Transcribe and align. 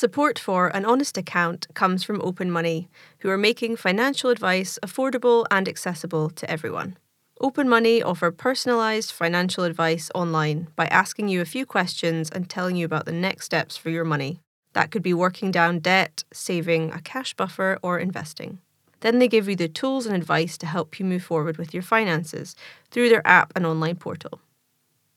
Support 0.00 0.38
for 0.38 0.68
an 0.68 0.86
honest 0.86 1.18
account 1.18 1.66
comes 1.74 2.02
from 2.02 2.22
Open 2.22 2.50
Money, 2.50 2.88
who 3.18 3.28
are 3.28 3.36
making 3.36 3.76
financial 3.76 4.30
advice 4.30 4.78
affordable 4.82 5.44
and 5.50 5.68
accessible 5.68 6.30
to 6.30 6.50
everyone. 6.50 6.96
Open 7.38 7.68
Money 7.68 8.02
offer 8.02 8.32
personalised 8.32 9.12
financial 9.12 9.62
advice 9.62 10.10
online 10.14 10.68
by 10.74 10.86
asking 10.86 11.28
you 11.28 11.42
a 11.42 11.52
few 11.54 11.66
questions 11.66 12.30
and 12.30 12.48
telling 12.48 12.76
you 12.76 12.86
about 12.86 13.04
the 13.04 13.12
next 13.12 13.44
steps 13.44 13.76
for 13.76 13.90
your 13.90 14.06
money. 14.06 14.40
That 14.72 14.90
could 14.90 15.02
be 15.02 15.12
working 15.12 15.50
down 15.50 15.80
debt, 15.80 16.24
saving 16.32 16.92
a 16.92 17.02
cash 17.02 17.34
buffer, 17.34 17.78
or 17.82 17.98
investing. 17.98 18.58
Then 19.00 19.18
they 19.18 19.28
give 19.28 19.50
you 19.50 19.56
the 19.56 19.68
tools 19.68 20.06
and 20.06 20.16
advice 20.16 20.56
to 20.56 20.66
help 20.66 20.98
you 20.98 21.04
move 21.04 21.24
forward 21.24 21.58
with 21.58 21.74
your 21.74 21.82
finances 21.82 22.56
through 22.90 23.10
their 23.10 23.26
app 23.26 23.52
and 23.54 23.66
online 23.66 23.96
portal. 23.96 24.40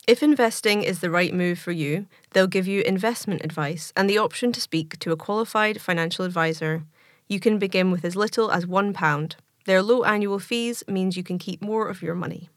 If 0.06 0.22
investing 0.22 0.84
is 0.84 1.00
the 1.00 1.10
right 1.10 1.34
move 1.34 1.58
for 1.58 1.72
you, 1.72 2.08
they'll 2.32 2.48
give 2.48 2.68
you 2.68 2.82
investment 2.82 3.44
advice 3.44 3.94
and 3.96 4.10
the 4.10 4.18
option 4.18 4.52
to 4.52 4.60
speak 4.60 5.00
to 5.00 5.12
a 5.12 5.18
qualified 5.18 5.80
financial 5.80 6.26
advisor. 6.26 6.84
You 7.30 7.40
can 7.40 7.58
begin 7.58 7.90
with 7.90 8.04
as 8.04 8.16
little 8.16 8.52
as 8.52 8.66
£1. 8.66 9.36
Their 9.66 9.82
low 9.82 10.04
annual 10.04 10.40
fees 10.40 10.84
means 10.88 11.16
you 11.16 11.24
can 11.24 11.38
keep 11.38 11.62
more 11.62 11.88
of 11.88 12.02
your 12.02 12.16
money. 12.16 12.50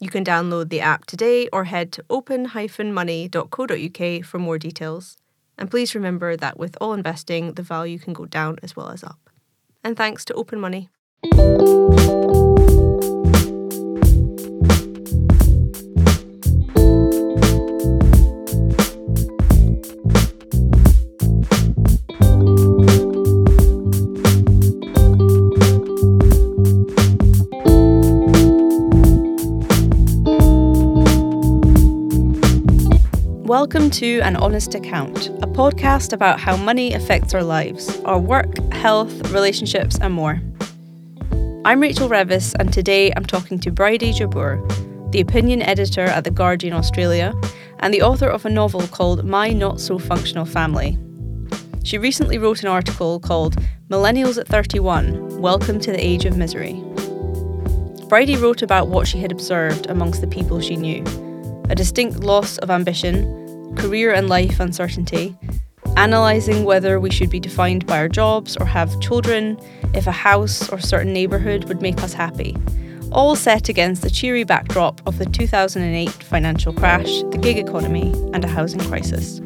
You 0.00 0.08
can 0.08 0.24
download 0.24 0.70
the 0.70 0.80
app 0.80 1.04
today 1.04 1.48
or 1.52 1.64
head 1.64 1.92
to 1.92 2.04
open-money.co.uk 2.08 4.24
for 4.24 4.38
more 4.38 4.58
details. 4.58 5.16
And 5.58 5.70
please 5.70 5.94
remember 5.94 6.36
that 6.36 6.58
with 6.58 6.78
all 6.80 6.94
investing, 6.94 7.54
the 7.54 7.62
value 7.62 7.98
can 7.98 8.14
go 8.14 8.24
down 8.24 8.58
as 8.62 8.74
well 8.74 8.88
as 8.88 9.04
up 9.04 9.18
and 9.84 9.96
thanks 9.96 10.24
to 10.26 10.34
Open 10.34 10.60
Money. 10.60 10.88
Welcome 33.60 33.90
to 33.90 34.20
An 34.20 34.36
Honest 34.36 34.76
Account, 34.76 35.30
a 35.42 35.48
podcast 35.48 36.12
about 36.12 36.38
how 36.38 36.56
money 36.56 36.94
affects 36.94 37.34
our 37.34 37.42
lives, 37.42 37.98
our 38.04 38.16
work, 38.16 38.56
health, 38.72 39.32
relationships, 39.32 39.98
and 40.00 40.14
more. 40.14 40.40
I'm 41.64 41.80
Rachel 41.80 42.08
Revis, 42.08 42.54
and 42.60 42.72
today 42.72 43.12
I'm 43.16 43.24
talking 43.24 43.58
to 43.58 43.72
Bridie 43.72 44.12
Jabour, 44.12 44.62
the 45.10 45.20
opinion 45.20 45.60
editor 45.62 46.04
at 46.04 46.22
The 46.22 46.30
Guardian 46.30 46.72
Australia 46.72 47.34
and 47.80 47.92
the 47.92 48.00
author 48.00 48.28
of 48.28 48.46
a 48.46 48.48
novel 48.48 48.86
called 48.86 49.24
My 49.24 49.48
Not 49.48 49.80
So 49.80 49.98
Functional 49.98 50.44
Family. 50.44 50.96
She 51.82 51.98
recently 51.98 52.38
wrote 52.38 52.62
an 52.62 52.68
article 52.68 53.18
called 53.18 53.56
Millennials 53.90 54.38
at 54.38 54.46
31 54.46 55.40
Welcome 55.40 55.80
to 55.80 55.90
the 55.90 56.00
Age 56.00 56.26
of 56.26 56.36
Misery. 56.36 56.80
Bridie 58.06 58.36
wrote 58.36 58.62
about 58.62 58.86
what 58.86 59.08
she 59.08 59.18
had 59.18 59.32
observed 59.32 59.86
amongst 59.86 60.20
the 60.20 60.28
people 60.28 60.60
she 60.60 60.76
knew 60.76 61.02
a 61.70 61.74
distinct 61.74 62.20
loss 62.20 62.56
of 62.58 62.70
ambition, 62.70 63.37
career 63.78 64.12
and 64.12 64.28
life 64.28 64.60
uncertainty, 64.60 65.36
analysing 65.96 66.64
whether 66.64 67.00
we 67.00 67.10
should 67.10 67.30
be 67.30 67.40
defined 67.40 67.86
by 67.86 67.98
our 67.98 68.08
jobs 68.08 68.56
or 68.56 68.66
have 68.66 69.00
children, 69.00 69.58
if 69.94 70.06
a 70.06 70.12
house 70.12 70.68
or 70.70 70.78
certain 70.78 71.12
neighbourhood 71.12 71.64
would 71.64 71.80
make 71.80 72.02
us 72.02 72.12
happy. 72.12 72.56
All 73.10 73.36
set 73.36 73.68
against 73.68 74.02
the 74.02 74.10
cheery 74.10 74.44
backdrop 74.44 75.00
of 75.06 75.18
the 75.18 75.24
2008 75.24 76.10
financial 76.10 76.74
crash, 76.74 77.22
the 77.30 77.38
gig 77.38 77.56
economy, 77.56 78.12
and 78.34 78.44
a 78.44 78.48
housing 78.48 78.80
crisis. 78.80 79.40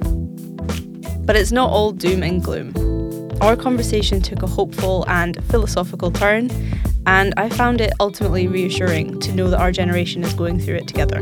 But 1.25 1.37
it's 1.37 1.53
not 1.53 1.71
all 1.71 1.93
doom 1.93 2.23
and 2.25 2.43
gloom. 2.43 2.75
Our 3.41 3.57
conversation 3.57 4.21
took 4.21 4.43
a 4.43 4.47
hopeful 4.47 5.05
and 5.09 5.43
philosophical 5.45 6.11
turn, 6.11 6.51
and 7.07 7.35
I 7.37 7.49
found 7.49 7.81
it 7.81 7.93
ultimately 8.01 8.49
reassuring 8.49 9.21
to 9.21 9.33
know 9.33 9.49
that 9.51 9.61
our 9.61 9.73
generation 9.73 10.25
is 10.25 10.35
going 10.35 10.59
through 10.61 10.77
it 10.77 10.89
together. 10.89 11.21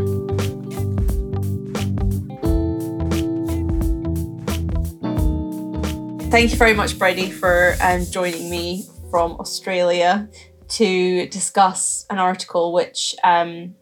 Thank 6.30 6.52
you 6.52 6.58
very 6.58 6.74
much, 6.74 6.96
Bridie, 6.96 7.32
for 7.32 7.74
um, 7.82 8.06
joining 8.06 8.48
me 8.48 8.84
from 9.10 9.32
Australia 9.40 10.28
to 10.68 11.26
discuss 11.26 12.06
an 12.08 12.18
article 12.18 12.72
which 12.72 13.16
um, 13.24 13.74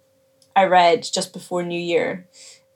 I 0.56 0.64
read 0.64 1.02
just 1.02 1.34
before 1.34 1.62
New 1.62 1.78
Year. 1.78 2.26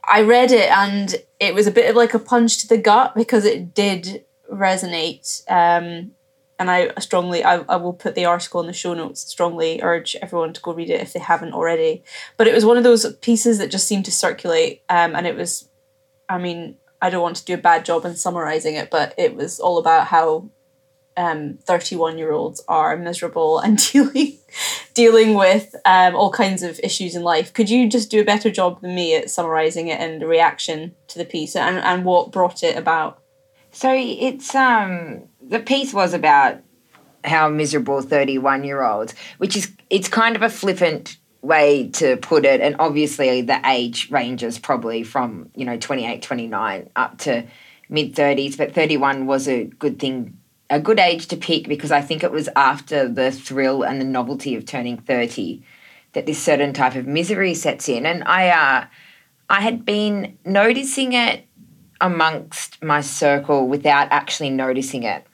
I 0.04 0.22
read 0.22 0.52
it 0.52 0.70
and 0.70 1.14
it 1.40 1.54
was 1.54 1.66
a 1.66 1.70
bit 1.70 1.88
of 1.88 1.96
like 1.96 2.12
a 2.12 2.18
punch 2.18 2.58
to 2.58 2.68
the 2.68 2.76
gut 2.76 3.14
because 3.14 3.46
it 3.46 3.72
did 3.72 4.26
resonate. 4.52 5.42
Um, 5.50 6.12
and 6.58 6.70
I 6.70 6.92
strongly, 7.00 7.42
I, 7.42 7.60
I 7.60 7.76
will 7.76 7.94
put 7.94 8.14
the 8.14 8.26
article 8.26 8.60
in 8.60 8.66
the 8.66 8.74
show 8.74 8.92
notes, 8.92 9.22
strongly 9.22 9.80
urge 9.82 10.14
everyone 10.20 10.52
to 10.52 10.60
go 10.60 10.74
read 10.74 10.90
it 10.90 11.00
if 11.00 11.14
they 11.14 11.20
haven't 11.20 11.54
already. 11.54 12.04
But 12.36 12.46
it 12.46 12.54
was 12.54 12.66
one 12.66 12.76
of 12.76 12.84
those 12.84 13.10
pieces 13.16 13.56
that 13.56 13.70
just 13.70 13.88
seemed 13.88 14.04
to 14.04 14.12
circulate. 14.12 14.82
Um, 14.90 15.16
and 15.16 15.26
it 15.26 15.34
was, 15.34 15.70
I 16.28 16.36
mean, 16.36 16.76
I 17.02 17.10
don't 17.10 17.20
want 17.20 17.36
to 17.36 17.44
do 17.44 17.54
a 17.54 17.58
bad 17.58 17.84
job 17.84 18.04
in 18.04 18.14
summarizing 18.14 18.76
it, 18.76 18.88
but 18.90 19.12
it 19.18 19.34
was 19.34 19.58
all 19.58 19.78
about 19.78 20.06
how 20.06 20.48
um, 21.16 21.58
31 21.64 22.16
year 22.16 22.32
olds 22.32 22.62
are 22.68 22.96
miserable 22.96 23.58
and 23.58 23.76
dealing 23.92 24.38
dealing 24.94 25.34
with 25.34 25.74
um, 25.84 26.14
all 26.14 26.30
kinds 26.30 26.62
of 26.62 26.78
issues 26.82 27.14
in 27.14 27.22
life. 27.22 27.52
Could 27.52 27.68
you 27.68 27.88
just 27.88 28.10
do 28.10 28.20
a 28.20 28.24
better 28.24 28.50
job 28.50 28.80
than 28.80 28.94
me 28.94 29.16
at 29.16 29.30
summarizing 29.30 29.88
it 29.88 30.00
and 30.00 30.22
the 30.22 30.26
reaction 30.26 30.94
to 31.08 31.18
the 31.18 31.24
piece 31.24 31.56
and, 31.56 31.78
and 31.78 32.04
what 32.04 32.30
brought 32.30 32.62
it 32.62 32.76
about? 32.76 33.20
So 33.72 33.92
it's 33.92 34.54
um 34.54 35.24
the 35.40 35.60
piece 35.60 35.92
was 35.92 36.14
about 36.14 36.60
how 37.24 37.48
miserable 37.48 38.00
31 38.00 38.64
year 38.64 38.82
olds, 38.82 39.14
which 39.38 39.56
is 39.56 39.72
it's 39.90 40.08
kind 40.08 40.36
of 40.36 40.42
a 40.42 40.48
flippant 40.48 41.16
way 41.42 41.88
to 41.88 42.16
put 42.16 42.44
it 42.44 42.60
and 42.60 42.76
obviously 42.78 43.42
the 43.42 43.60
age 43.66 44.10
ranges 44.10 44.58
probably 44.60 45.02
from 45.02 45.50
you 45.56 45.64
know 45.64 45.76
28 45.76 46.22
29 46.22 46.90
up 46.94 47.18
to 47.18 47.44
mid 47.88 48.14
30s 48.14 48.56
but 48.56 48.72
31 48.72 49.26
was 49.26 49.48
a 49.48 49.64
good 49.64 49.98
thing 49.98 50.38
a 50.70 50.78
good 50.78 51.00
age 51.00 51.26
to 51.26 51.36
pick 51.36 51.66
because 51.66 51.90
i 51.90 52.00
think 52.00 52.22
it 52.22 52.30
was 52.30 52.48
after 52.54 53.08
the 53.08 53.32
thrill 53.32 53.82
and 53.82 54.00
the 54.00 54.04
novelty 54.04 54.54
of 54.54 54.64
turning 54.64 54.96
30 54.96 55.62
that 56.12 56.26
this 56.26 56.42
certain 56.42 56.72
type 56.72 56.94
of 56.94 57.06
misery 57.06 57.54
sets 57.54 57.88
in. 57.88 58.06
And 58.06 58.22
i 58.24 58.48
uh 58.48 58.86
i 59.50 59.60
had 59.60 59.84
been 59.84 60.38
noticing 60.44 61.12
it 61.12 61.44
amongst 62.00 62.82
my 62.82 63.00
circle 63.00 63.68
without 63.68 64.08
actually 64.10 64.50
noticing 64.50 65.02
it 65.02 65.26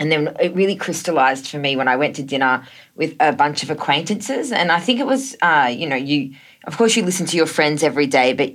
and 0.00 0.10
then 0.10 0.34
it 0.40 0.54
really 0.54 0.76
crystallized 0.76 1.46
for 1.46 1.58
me 1.58 1.76
when 1.76 1.86
I 1.86 1.96
went 1.96 2.16
to 2.16 2.22
dinner 2.22 2.66
with 2.96 3.14
a 3.20 3.32
bunch 3.32 3.62
of 3.62 3.70
acquaintances. 3.70 4.50
And 4.50 4.72
I 4.72 4.80
think 4.80 4.98
it 4.98 5.06
was, 5.06 5.36
uh, 5.42 5.70
you 5.70 5.86
know, 5.86 5.94
you, 5.94 6.34
of 6.64 6.78
course, 6.78 6.96
you 6.96 7.04
listen 7.04 7.26
to 7.26 7.36
your 7.36 7.46
friends 7.46 7.82
every 7.82 8.06
day, 8.06 8.32
but, 8.32 8.54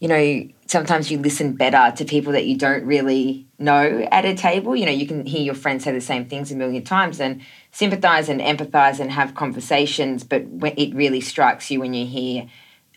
you 0.00 0.08
know, 0.08 0.48
sometimes 0.66 1.10
you 1.10 1.18
listen 1.18 1.52
better 1.52 1.94
to 1.94 2.06
people 2.06 2.32
that 2.32 2.46
you 2.46 2.56
don't 2.56 2.86
really 2.86 3.46
know 3.58 4.08
at 4.10 4.24
a 4.24 4.34
table. 4.34 4.74
You 4.74 4.86
know, 4.86 4.92
you 4.92 5.06
can 5.06 5.26
hear 5.26 5.42
your 5.42 5.54
friends 5.54 5.84
say 5.84 5.92
the 5.92 6.00
same 6.00 6.24
things 6.24 6.50
a 6.50 6.56
million 6.56 6.82
times 6.84 7.20
and 7.20 7.42
sympathize 7.70 8.30
and 8.30 8.40
empathize 8.40 8.98
and 8.98 9.12
have 9.12 9.34
conversations, 9.34 10.24
but 10.24 10.46
it 10.62 10.94
really 10.94 11.20
strikes 11.20 11.70
you 11.70 11.80
when 11.80 11.92
you 11.92 12.06
hear 12.06 12.48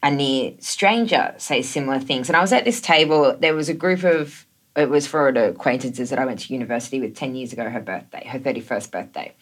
a 0.02 0.10
near 0.10 0.54
stranger 0.60 1.36
say 1.38 1.62
similar 1.62 2.00
things. 2.00 2.30
And 2.30 2.38
I 2.38 2.42
was 2.42 2.54
at 2.54 2.64
this 2.64 2.80
table, 2.80 3.36
there 3.38 3.54
was 3.54 3.68
a 3.68 3.74
group 3.74 4.04
of 4.04 4.46
it 4.76 4.90
was 4.90 5.08
for 5.08 5.32
the 5.32 5.50
acquaintances 5.50 6.10
that 6.10 6.20
I 6.20 6.26
went 6.26 6.40
to 6.42 6.54
university 6.54 7.02
with 7.02 7.16
10 7.16 7.36
years 7.36 7.54
ago, 7.54 7.70
her 7.70 7.82
birthday, 7.82 8.26
her 8.28 8.40
31st 8.40 8.92
birthday. 8.92 9.34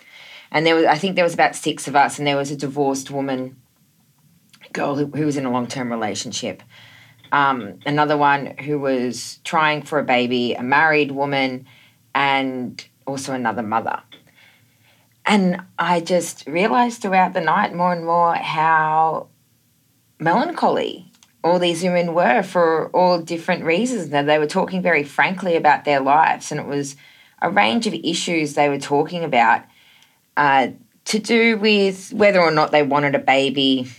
And 0.51 0.66
there 0.66 0.75
was, 0.75 0.85
I 0.85 0.97
think 0.97 1.16
there 1.16 1.23
was 1.23 1.34
about 1.34 1.56
six 1.56 1.88
of 1.88 1.95
us, 1.95 2.17
and 2.17 2.28
there 2.28 2.38
was 2.38 2.50
a 2.50 2.56
divorced 2.56 3.12
woman, 3.12 3.57
girl 4.73 4.95
who, 4.95 5.06
who 5.06 5.25
was 5.25 5.38
in 5.38 5.45
a 5.45 5.51
long 5.51 5.67
term 5.67 5.91
relationship, 5.91 6.63
um, 7.31 7.79
another 7.85 8.17
one 8.17 8.57
who 8.57 8.79
was 8.79 9.40
trying 9.44 9.84
for 9.84 10.00
a 10.00 10.03
baby, 10.03 10.53
a 10.53 10.63
married 10.63 11.12
woman, 11.12 11.67
and 12.16 12.87
also 13.05 13.34
another 13.34 13.61
mother. 13.61 14.02
And 15.25 15.61
I 15.78 15.99
just 15.99 16.47
realized 16.47 17.03
throughout 17.03 17.34
the 17.34 17.41
night 17.41 17.75
more 17.75 17.93
and 17.93 18.03
more 18.03 18.34
how 18.34 19.28
melancholy 20.17 21.09
all 21.44 21.59
these 21.59 21.84
women 21.84 22.14
were 22.14 22.44
for 22.44 22.90
all 22.90 23.20
different 23.20 23.64
reasons. 23.64 24.12
And 24.12 24.28
they 24.28 24.40
were 24.40 24.47
talking 24.47 24.82
very 24.82 25.03
frankly 25.03 25.56
about 25.56 25.86
their 25.86 26.00
lives, 26.00 26.52
and 26.52 26.59
it 26.59 26.66
was 26.66 26.96
a 27.41 27.50
range 27.50 27.88
of 27.88 27.94
issues 27.94 28.53
they 28.53 28.70
were 28.70 28.80
talking 28.80 29.24
about 29.24 29.64
uh, 30.36 30.70
to 31.06 31.20
do 31.20 31.58
with 31.58 32.14
whether 32.14 32.41
or 32.41 32.52
not 32.52 32.72
they 32.72 32.84
wanted 32.84 33.16
a 33.16 33.20
baby. 33.20 33.90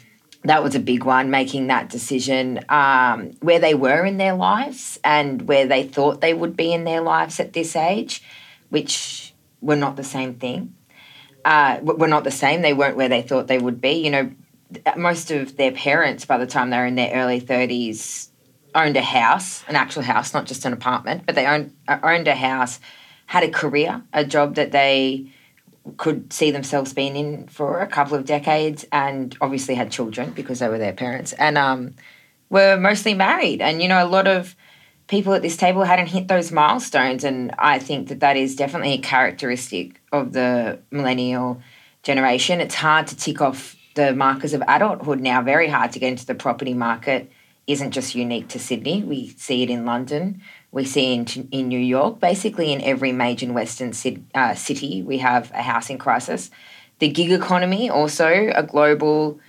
That 0.44 0.62
was 0.62 0.74
a 0.74 0.80
big 0.80 1.04
one, 1.04 1.30
making 1.30 1.66
that 1.66 1.90
decision, 1.90 2.60
um, 2.70 3.32
where 3.40 3.58
they 3.58 3.74
were 3.74 4.06
in 4.06 4.16
their 4.16 4.34
lives 4.34 4.98
and 5.04 5.42
where 5.42 5.66
they 5.66 5.82
thought 5.84 6.22
they 6.22 6.32
would 6.32 6.56
be 6.56 6.72
in 6.72 6.84
their 6.84 7.02
lives 7.02 7.40
at 7.40 7.52
this 7.52 7.76
age, 7.76 8.22
which 8.70 9.34
were 9.60 9.76
not 9.76 9.96
the 9.96 10.04
same 10.04 10.34
thing. 10.34 10.74
Uh, 11.44 11.78
were 11.82 12.08
not 12.08 12.24
the 12.24 12.30
same. 12.30 12.62
They 12.62 12.74
weren't 12.74 12.96
where 12.96 13.08
they 13.08 13.22
thought 13.22 13.48
they 13.48 13.58
would 13.58 13.80
be. 13.80 13.92
You 13.92 14.10
know, 14.10 14.30
most 14.96 15.30
of 15.30 15.56
their 15.56 15.72
parents, 15.72 16.24
by 16.24 16.38
the 16.38 16.46
time 16.46 16.70
they're 16.70 16.86
in 16.86 16.94
their 16.94 17.12
early 17.14 17.40
30s, 17.40 18.28
owned 18.74 18.96
a 18.96 19.02
house, 19.02 19.64
an 19.68 19.76
actual 19.76 20.02
house, 20.02 20.32
not 20.32 20.46
just 20.46 20.64
an 20.64 20.72
apartment, 20.72 21.24
but 21.26 21.34
they 21.34 21.46
owned 21.46 21.74
owned 21.88 22.28
a 22.28 22.34
house, 22.34 22.80
had 23.26 23.42
a 23.42 23.50
career, 23.50 24.02
a 24.12 24.24
job 24.24 24.54
that 24.54 24.72
they 24.72 25.26
could 25.96 26.32
see 26.32 26.50
themselves 26.50 26.92
being 26.92 27.16
in 27.16 27.46
for 27.48 27.80
a 27.80 27.86
couple 27.86 28.16
of 28.16 28.24
decades, 28.24 28.84
and 28.92 29.36
obviously 29.40 29.74
had 29.74 29.90
children 29.90 30.30
because 30.30 30.60
they 30.60 30.68
were 30.68 30.78
their 30.78 30.92
parents, 30.92 31.32
and 31.34 31.58
um, 31.58 31.94
were 32.48 32.76
mostly 32.76 33.14
married. 33.14 33.60
And 33.60 33.82
you 33.82 33.88
know, 33.88 34.02
a 34.02 34.06
lot 34.06 34.28
of 34.28 34.54
people 35.06 35.34
at 35.34 35.42
this 35.42 35.56
table 35.56 35.82
hadn't 35.82 36.08
hit 36.08 36.28
those 36.28 36.52
milestones, 36.52 37.24
and 37.24 37.52
I 37.58 37.78
think 37.78 38.08
that 38.08 38.20
that 38.20 38.36
is 38.36 38.54
definitely 38.54 38.94
a 38.94 38.98
characteristic 38.98 40.00
of 40.12 40.32
the 40.32 40.80
millennial 40.90 41.60
generation. 42.02 42.60
It's 42.60 42.76
hard 42.76 43.08
to 43.08 43.16
tick 43.16 43.40
off 43.40 43.76
the 44.00 44.14
markers 44.14 44.52
of 44.52 44.62
adulthood 44.66 45.20
now. 45.20 45.42
Very 45.42 45.68
hard 45.68 45.92
to 45.92 45.98
get 45.98 46.10
into 46.12 46.26
the 46.26 46.34
property 46.34 46.74
market. 46.74 47.30
Isn't 47.66 47.92
just 47.92 48.14
unique 48.14 48.48
to 48.48 48.58
Sydney. 48.58 49.02
We 49.04 49.28
see 49.28 49.62
it 49.62 49.70
in 49.70 49.84
London 49.84 50.42
we 50.72 50.84
see 50.84 51.14
in, 51.14 51.26
in 51.50 51.68
New 51.68 51.78
York. 51.78 52.20
Basically, 52.20 52.72
in 52.72 52.80
every 52.82 53.12
major 53.12 53.52
Western 53.52 53.92
uh, 54.34 54.54
city, 54.54 55.02
we 55.02 55.18
have 55.18 55.50
a 55.52 55.62
housing 55.62 55.98
crisis. 55.98 56.50
The 57.00 57.08
gig 57.08 57.32
economy, 57.32 57.90
also 57.90 58.52
a 58.54 58.62
global 58.62 59.40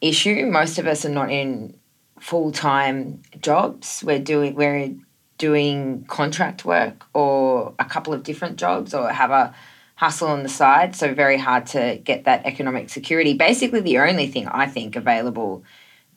issue. 0.00 0.46
Most 0.46 0.78
of 0.78 0.86
us 0.86 1.04
are 1.04 1.10
not 1.10 1.30
in 1.30 1.78
full 2.20 2.52
time 2.52 3.22
jobs. 3.40 4.02
We're 4.04 4.20
doing 4.20 4.54
we're 4.54 4.94
doing 5.38 6.04
contract 6.04 6.64
work 6.64 7.06
or 7.14 7.74
a 7.78 7.84
couple 7.84 8.12
of 8.12 8.24
different 8.24 8.56
jobs 8.56 8.92
or 8.92 9.08
have 9.08 9.30
a 9.30 9.54
hustle 9.98 10.28
on 10.28 10.42
the 10.42 10.48
side. 10.48 10.94
So 10.96 11.12
very 11.12 11.36
hard 11.36 11.66
to 11.68 12.00
get 12.02 12.24
that 12.24 12.46
economic 12.46 12.88
security. 12.88 13.34
Basically, 13.34 13.80
the 13.80 13.98
only 13.98 14.28
thing 14.28 14.48
I 14.48 14.66
think 14.66 14.96
available 14.96 15.64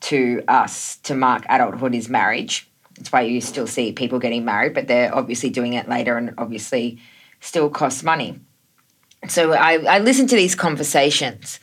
to 0.02 0.42
us 0.48 0.96
to 1.04 1.14
mark 1.14 1.44
adulthood 1.48 1.94
is 1.94 2.08
marriage 2.08 2.68
that's 2.96 3.12
why 3.12 3.22
you 3.22 3.40
still 3.40 3.66
see 3.66 3.92
people 3.92 4.18
getting 4.18 4.44
married, 4.44 4.74
but 4.74 4.86
they're 4.86 5.14
obviously 5.14 5.50
doing 5.50 5.72
it 5.72 5.88
later 5.88 6.16
and 6.16 6.34
obviously 6.38 7.00
still 7.40 7.68
costs 7.70 8.02
money. 8.02 8.38
So 9.28 9.52
I, 9.52 9.82
I 9.84 9.98
listened 9.98 10.28
to 10.30 10.36
these 10.36 10.54
conversations, 10.54 11.58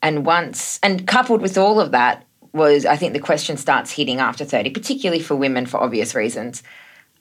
and 0.00 0.26
once, 0.26 0.78
and 0.82 1.06
coupled 1.06 1.42
with 1.42 1.56
all 1.56 1.80
of 1.80 1.92
that, 1.92 2.26
was 2.52 2.84
I 2.84 2.96
think 2.96 3.14
the 3.14 3.20
question 3.20 3.56
starts 3.56 3.90
hitting 3.90 4.20
after 4.20 4.44
30, 4.44 4.70
particularly 4.70 5.22
for 5.22 5.34
women 5.34 5.64
for 5.64 5.80
obvious 5.80 6.14
reasons. 6.14 6.62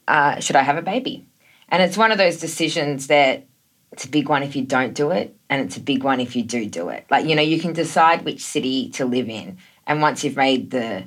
Uh, 0.08 0.40
should 0.42 0.58
I 0.58 0.64
have 0.64 0.78
a 0.78 0.82
baby? 0.82 1.26
And 1.70 1.82
it's 1.82 1.98
one 1.98 2.12
of 2.12 2.18
those 2.18 2.38
decisions 2.38 3.08
that 3.08 3.46
it's 3.92 4.06
a 4.06 4.10
big 4.10 4.30
one 4.30 4.44
if 4.44 4.56
you 4.56 4.64
don't 4.64 4.94
do 4.94 5.12
it, 5.12 5.36
and 5.50 5.62
it's 5.62 5.78
a 5.78 5.82
big 5.82 6.04
one 6.04 6.20
if 6.20 6.36
you 6.36 6.44
do 6.44 6.66
do 6.66 6.90
it. 6.90 7.06
Like, 7.10 7.26
you 7.26 7.36
know, 7.36 7.42
you 7.42 7.60
can 7.60 7.74
decide 7.74 8.24
which 8.24 8.42
city 8.42 8.90
to 8.92 9.06
live 9.06 9.30
in. 9.30 9.58
And 9.86 10.02
once 10.02 10.24
you've 10.24 10.38
made 10.38 10.72
the 10.72 11.06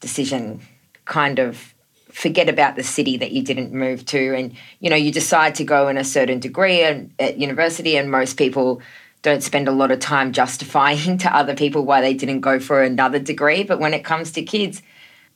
decision, 0.00 0.60
kind 1.04 1.38
of 1.38 1.74
forget 2.10 2.48
about 2.48 2.76
the 2.76 2.82
city 2.82 3.16
that 3.16 3.32
you 3.32 3.42
didn't 3.42 3.72
move 3.72 4.04
to 4.04 4.34
and 4.34 4.52
you 4.80 4.90
know 4.90 4.96
you 4.96 5.12
decide 5.12 5.54
to 5.54 5.62
go 5.62 5.88
in 5.88 5.96
a 5.96 6.02
certain 6.02 6.40
degree 6.40 6.82
and, 6.82 7.12
at 7.18 7.38
university 7.38 7.96
and 7.96 8.10
most 8.10 8.36
people 8.36 8.82
don't 9.22 9.42
spend 9.42 9.68
a 9.68 9.72
lot 9.72 9.90
of 9.90 10.00
time 10.00 10.32
justifying 10.32 11.18
to 11.24 11.34
other 11.36 11.54
people 11.54 11.84
why 11.84 12.00
they 12.00 12.14
didn't 12.14 12.40
go 12.40 12.58
for 12.58 12.82
another 12.82 13.18
degree 13.18 13.62
but 13.62 13.78
when 13.78 13.94
it 13.94 14.04
comes 14.04 14.32
to 14.32 14.42
kids 14.42 14.82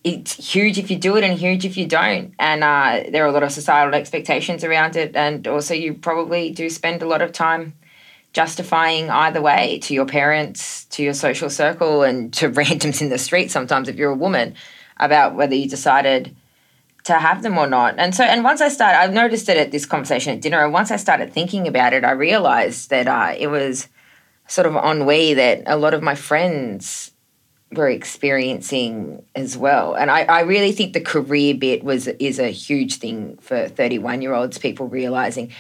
it's 0.05 0.53
huge 0.53 0.79
if 0.79 0.91
you 0.91 0.99
do 0.99 1.17
it 1.17 1.25
and 1.25 1.39
huge 1.39 1.65
if 1.65 1.77
you 1.77 1.87
don't 1.87 2.35
and 2.39 2.65
uh, 2.65 3.03
there 3.11 3.25
are 3.25 3.29
a 3.29 3.33
lot 3.33 3.43
of 3.43 3.53
societal 3.53 3.95
expectations 3.95 4.65
around 4.65 4.97
it 4.97 5.15
and 5.15 5.47
also 5.47 5.75
you 5.75 5.95
probably 5.95 6.51
do 6.51 6.69
spend 6.69 7.03
a 7.03 7.07
lot 7.07 7.23
of 7.23 7.33
time 7.33 7.75
justifying 8.33 9.11
either 9.11 9.43
way 9.43 9.79
to 9.81 9.95
your 9.95 10.07
parents 10.07 10.85
to 10.87 11.03
your 11.03 11.15
social 11.15 11.51
circle 11.51 12.03
and 12.03 12.33
to 12.33 12.49
randoms 12.61 13.01
in 13.01 13.11
the 13.11 13.19
street 13.19 13.51
sometimes 13.51 13.89
if 13.89 13.97
you're 13.97 14.13
a 14.13 14.17
woman 14.17 14.55
about 14.99 15.35
whether 15.35 15.55
you 15.55 15.69
decided 15.69 16.35
to 17.05 17.15
have 17.15 17.43
them 17.43 17.59
or 17.59 17.67
not. 17.67 17.97
And 17.99 18.15
so, 18.15 18.25
and 18.25 18.45
once 18.45 18.61
I 18.61 18.69
started, 18.69 18.99
I've 18.99 19.13
noticed 19.13 19.49
it 19.49 19.57
at 19.57 19.73
this 19.73 19.87
conversation 19.87 20.35
at 20.35 20.41
dinner. 20.41 20.63
And 20.63 20.73
once 20.73 20.91
I 20.91 20.97
started 20.97 21.33
thinking 21.33 21.67
about 21.67 21.93
it, 21.93 22.05
I 22.05 22.13
realized 22.13 22.91
that 22.91 23.09
uh, 23.09 23.35
it 23.37 23.49
was 23.49 23.89
sort 24.47 24.67
of 24.67 24.77
ennui 24.77 25.35
that 25.35 25.63
a 25.67 25.77
lot 25.77 25.95
of 25.95 26.03
my 26.03 26.15
friends 26.15 27.13
were 27.73 27.89
experiencing 27.89 29.25
as 29.35 29.57
well. 29.57 29.95
And 29.95 30.11
I, 30.11 30.23
I 30.23 30.41
really 30.43 30.73
think 30.73 30.93
the 30.93 31.01
career 31.01 31.55
bit 31.55 31.83
was 31.83 32.09
is 32.09 32.39
a 32.39 32.51
huge 32.51 32.97
thing 32.97 33.39
for 33.39 33.69
31 33.69 34.23
year 34.23 34.35
olds, 34.35 34.59
people 34.59 34.89
realizing 34.89 35.53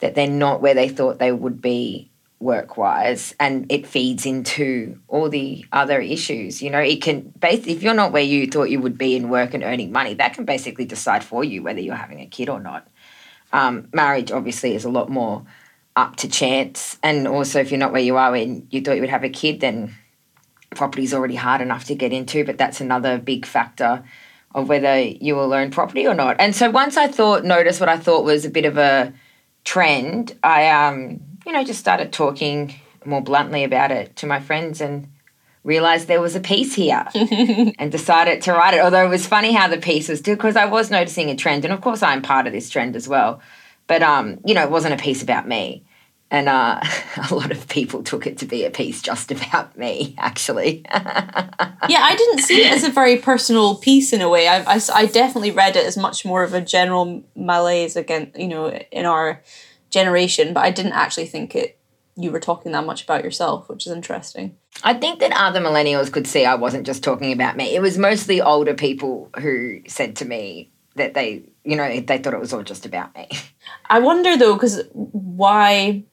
that 0.00 0.14
they're 0.14 0.28
not 0.28 0.60
where 0.60 0.74
they 0.74 0.88
thought 0.88 1.18
they 1.18 1.32
would 1.32 1.62
be 1.62 2.10
work 2.40 2.76
wise 2.76 3.36
and 3.38 3.70
it 3.70 3.86
feeds 3.86 4.26
into 4.26 4.98
all 5.06 5.28
the 5.28 5.64
other 5.70 6.00
issues 6.00 6.60
you 6.60 6.68
know 6.68 6.80
it 6.80 7.00
can 7.00 7.20
base 7.38 7.64
if 7.68 7.84
you're 7.84 7.94
not 7.94 8.10
where 8.10 8.20
you 8.20 8.48
thought 8.48 8.68
you 8.68 8.80
would 8.80 8.98
be 8.98 9.14
in 9.14 9.28
work 9.28 9.54
and 9.54 9.62
earning 9.62 9.92
money 9.92 10.14
that 10.14 10.34
can 10.34 10.44
basically 10.44 10.84
decide 10.84 11.22
for 11.22 11.44
you 11.44 11.62
whether 11.62 11.78
you're 11.78 11.94
having 11.94 12.20
a 12.20 12.26
kid 12.26 12.48
or 12.48 12.58
not. 12.58 12.88
Um, 13.52 13.88
marriage 13.92 14.32
obviously 14.32 14.74
is 14.74 14.84
a 14.84 14.90
lot 14.90 15.08
more 15.10 15.44
up 15.94 16.16
to 16.16 16.28
chance. 16.28 16.98
And 17.02 17.28
also 17.28 17.60
if 17.60 17.70
you're 17.70 17.78
not 17.78 17.92
where 17.92 18.02
you 18.02 18.16
are 18.16 18.32
when 18.32 18.66
you 18.70 18.80
thought 18.80 18.94
you 18.94 19.02
would 19.02 19.10
have 19.10 19.24
a 19.24 19.28
kid 19.28 19.60
then 19.60 19.94
property 20.74 21.04
is 21.04 21.14
already 21.14 21.36
hard 21.36 21.60
enough 21.60 21.84
to 21.84 21.94
get 21.94 22.12
into 22.12 22.44
but 22.44 22.58
that's 22.58 22.80
another 22.80 23.18
big 23.18 23.46
factor 23.46 24.04
of 24.54 24.68
whether 24.68 24.98
you 24.98 25.34
will 25.34 25.52
own 25.52 25.70
property 25.70 26.06
or 26.06 26.14
not 26.14 26.36
and 26.38 26.54
so 26.54 26.70
once 26.70 26.96
i 26.96 27.06
thought 27.06 27.44
noticed 27.44 27.80
what 27.80 27.88
i 27.88 27.96
thought 27.96 28.24
was 28.24 28.44
a 28.44 28.50
bit 28.50 28.64
of 28.64 28.76
a 28.76 29.12
trend 29.64 30.36
i 30.42 30.68
um 30.68 31.20
you 31.46 31.52
know, 31.52 31.64
just 31.64 31.80
started 31.80 32.12
talking 32.12 32.74
more 33.04 33.22
bluntly 33.22 33.64
about 33.64 33.90
it 33.90 34.14
to 34.16 34.26
my 34.26 34.40
friends 34.40 34.80
and 34.80 35.08
realized 35.64 36.08
there 36.08 36.20
was 36.20 36.34
a 36.34 36.40
piece 36.40 36.74
here 36.74 37.06
and 37.14 37.92
decided 37.92 38.42
to 38.42 38.52
write 38.52 38.74
it. 38.74 38.80
Although 38.80 39.06
it 39.06 39.10
was 39.10 39.26
funny 39.26 39.52
how 39.52 39.68
the 39.68 39.78
piece 39.78 40.08
was 40.08 40.20
because 40.20 40.56
I 40.56 40.66
was 40.66 40.90
noticing 40.90 41.30
a 41.30 41.36
trend, 41.36 41.64
and 41.64 41.72
of 41.72 41.80
course 41.80 42.02
I'm 42.02 42.22
part 42.22 42.46
of 42.46 42.52
this 42.52 42.70
trend 42.70 42.96
as 42.96 43.08
well. 43.08 43.40
But 43.86 44.02
um, 44.02 44.40
you 44.44 44.54
know, 44.54 44.62
it 44.62 44.70
wasn't 44.70 44.94
a 44.94 45.02
piece 45.02 45.22
about 45.22 45.48
me. 45.48 45.84
And 46.32 46.48
uh, 46.48 46.80
a 47.30 47.34
lot 47.34 47.52
of 47.52 47.68
people 47.68 48.02
took 48.02 48.26
it 48.26 48.38
to 48.38 48.46
be 48.46 48.64
a 48.64 48.70
piece 48.70 49.02
just 49.02 49.30
about 49.30 49.76
me, 49.78 50.16
actually. 50.18 50.82
yeah, 50.92 52.00
I 52.00 52.16
didn't 52.16 52.40
see 52.40 52.64
it 52.64 52.72
as 52.72 52.82
a 52.82 52.90
very 52.90 53.18
personal 53.18 53.76
piece 53.76 54.12
in 54.12 54.22
a 54.22 54.28
way. 54.28 54.48
I, 54.48 54.62
I, 54.62 54.80
I 54.94 55.06
definitely 55.06 55.50
read 55.50 55.76
it 55.76 55.86
as 55.86 55.96
much 55.96 56.24
more 56.24 56.42
of 56.42 56.54
a 56.54 56.60
general 56.62 57.22
malaise 57.36 57.96
again, 57.96 58.32
you 58.34 58.48
know, 58.48 58.68
in 58.90 59.04
our 59.04 59.42
generation, 59.90 60.54
but 60.54 60.64
I 60.64 60.70
didn't 60.70 60.92
actually 60.92 61.26
think 61.26 61.54
it 61.54 61.78
you 62.14 62.30
were 62.30 62.40
talking 62.40 62.72
that 62.72 62.84
much 62.84 63.04
about 63.04 63.24
yourself, 63.24 63.68
which 63.70 63.86
is 63.86 63.92
interesting. 63.92 64.54
I 64.84 64.92
think 64.92 65.20
that 65.20 65.32
other 65.32 65.60
millennials 65.60 66.12
could 66.12 66.26
see 66.26 66.44
I 66.44 66.56
wasn't 66.56 66.84
just 66.84 67.02
talking 67.02 67.32
about 67.32 67.56
me. 67.56 67.74
It 67.74 67.80
was 67.80 67.96
mostly 67.96 68.40
older 68.40 68.74
people 68.74 69.30
who 69.40 69.80
said 69.86 70.16
to 70.16 70.26
me 70.26 70.70
that 70.96 71.14
they, 71.14 71.44
you 71.64 71.74
know, 71.74 72.00
they 72.00 72.18
thought 72.18 72.34
it 72.34 72.40
was 72.40 72.52
all 72.52 72.62
just 72.62 72.84
about 72.84 73.14
me. 73.14 73.28
I 73.86 74.00
wonder 74.00 74.36
though, 74.36 74.54
because 74.54 74.82
why, 74.92 76.04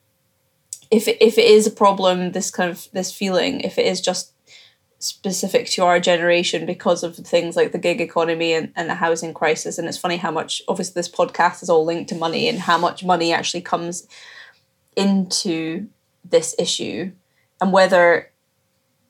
if 0.90 1.08
if 1.08 1.38
it 1.38 1.44
is 1.46 1.66
a 1.66 1.70
problem, 1.70 2.32
this 2.32 2.50
kind 2.50 2.70
of 2.70 2.88
this 2.92 3.12
feeling, 3.12 3.60
if 3.60 3.78
it 3.78 3.86
is 3.86 4.00
just 4.00 4.32
specific 5.00 5.66
to 5.66 5.82
our 5.82 5.98
generation 5.98 6.66
because 6.66 7.02
of 7.02 7.16
things 7.16 7.56
like 7.56 7.72
the 7.72 7.78
gig 7.78 8.02
economy 8.02 8.52
and, 8.52 8.70
and 8.76 8.88
the 8.90 8.94
housing 8.94 9.32
crisis. 9.32 9.78
And 9.78 9.88
it's 9.88 9.96
funny 9.96 10.18
how 10.18 10.30
much, 10.30 10.60
obviously, 10.68 10.92
this 10.94 11.08
podcast 11.10 11.62
is 11.62 11.70
all 11.70 11.86
linked 11.86 12.10
to 12.10 12.14
money 12.14 12.48
and 12.48 12.58
how 12.58 12.76
much 12.76 13.02
money 13.02 13.32
actually 13.32 13.62
comes 13.62 14.06
into 14.96 15.88
this 16.22 16.54
issue 16.58 17.12
and 17.60 17.72
whether 17.72 18.30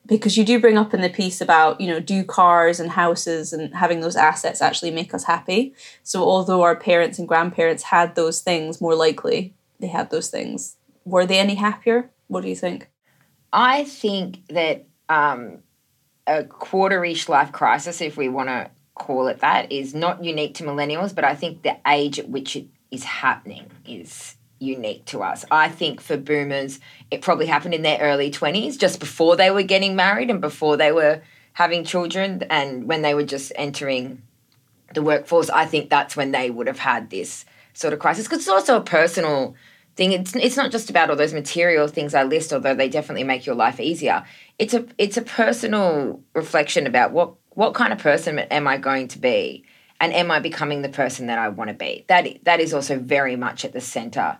because 0.06 0.36
you 0.36 0.44
do 0.44 0.60
bring 0.60 0.78
up 0.78 0.94
in 0.94 1.00
the 1.00 1.08
piece 1.08 1.40
about 1.40 1.80
you 1.80 1.88
know 1.88 2.00
do 2.00 2.22
cars 2.22 2.78
and 2.78 2.90
houses 2.90 3.52
and 3.52 3.74
having 3.74 4.00
those 4.00 4.16
assets 4.16 4.62
actually 4.62 4.90
make 4.90 5.12
us 5.12 5.24
happy 5.24 5.74
so 6.02 6.22
although 6.22 6.62
our 6.62 6.76
parents 6.76 7.18
and 7.18 7.26
grandparents 7.26 7.84
had 7.84 8.14
those 8.14 8.40
things 8.40 8.80
more 8.80 8.94
likely 8.94 9.54
they 9.80 9.88
had 9.88 10.10
those 10.10 10.28
things 10.28 10.76
were 11.10 11.26
they 11.26 11.38
any 11.38 11.56
happier 11.56 12.10
what 12.28 12.42
do 12.42 12.48
you 12.48 12.56
think 12.56 12.88
i 13.52 13.84
think 13.84 14.46
that 14.48 14.86
um, 15.08 15.58
a 16.30 16.44
quarter-ish 16.44 17.28
life 17.28 17.52
crisis, 17.52 18.00
if 18.00 18.16
we 18.16 18.28
want 18.28 18.48
to 18.48 18.70
call 18.94 19.26
it 19.26 19.40
that, 19.40 19.70
is 19.72 19.94
not 19.94 20.22
unique 20.24 20.54
to 20.54 20.64
millennials, 20.64 21.14
but 21.14 21.24
I 21.24 21.34
think 21.34 21.62
the 21.62 21.76
age 21.86 22.18
at 22.18 22.28
which 22.28 22.56
it 22.56 22.66
is 22.90 23.04
happening 23.04 23.70
is 23.86 24.36
unique 24.60 25.04
to 25.06 25.22
us. 25.22 25.44
I 25.50 25.68
think 25.68 26.00
for 26.00 26.16
boomers, 26.16 26.78
it 27.10 27.22
probably 27.22 27.46
happened 27.46 27.74
in 27.74 27.82
their 27.82 27.98
early 27.98 28.30
20s, 28.30 28.78
just 28.78 29.00
before 29.00 29.36
they 29.36 29.50
were 29.50 29.62
getting 29.62 29.96
married 29.96 30.30
and 30.30 30.40
before 30.40 30.76
they 30.76 30.92
were 30.92 31.22
having 31.54 31.84
children 31.84 32.44
and 32.48 32.86
when 32.86 33.02
they 33.02 33.14
were 33.14 33.24
just 33.24 33.52
entering 33.56 34.22
the 34.94 35.02
workforce. 35.02 35.50
I 35.50 35.64
think 35.64 35.90
that's 35.90 36.16
when 36.16 36.30
they 36.30 36.50
would 36.50 36.66
have 36.68 36.78
had 36.78 37.10
this 37.10 37.44
sort 37.72 37.92
of 37.92 37.98
crisis 37.98 38.26
because 38.26 38.40
it's 38.40 38.48
also 38.48 38.76
a 38.76 38.82
personal 38.82 39.54
thing. 39.96 40.12
It's, 40.12 40.34
it's 40.34 40.56
not 40.56 40.70
just 40.70 40.90
about 40.90 41.10
all 41.10 41.16
those 41.16 41.34
material 41.34 41.88
things 41.88 42.14
I 42.14 42.24
list, 42.24 42.52
although 42.52 42.74
they 42.74 42.88
definitely 42.88 43.24
make 43.24 43.46
your 43.46 43.54
life 43.54 43.80
easier. 43.80 44.24
It's 44.58 44.74
a 44.74 44.86
it's 44.98 45.16
a 45.16 45.22
personal 45.22 46.22
reflection 46.34 46.86
about 46.86 47.12
what 47.12 47.34
what 47.50 47.74
kind 47.74 47.92
of 47.92 47.98
person 47.98 48.38
am 48.38 48.66
I 48.66 48.78
going 48.78 49.08
to 49.08 49.18
be? 49.18 49.64
And 50.00 50.14
am 50.14 50.30
I 50.30 50.40
becoming 50.40 50.80
the 50.82 50.88
person 50.88 51.26
that 51.26 51.38
I 51.38 51.50
want 51.50 51.68
to 51.68 51.74
be? 51.74 52.04
That 52.08 52.26
that 52.44 52.60
is 52.60 52.72
also 52.72 52.98
very 52.98 53.36
much 53.36 53.64
at 53.64 53.72
the 53.72 53.80
center 53.80 54.38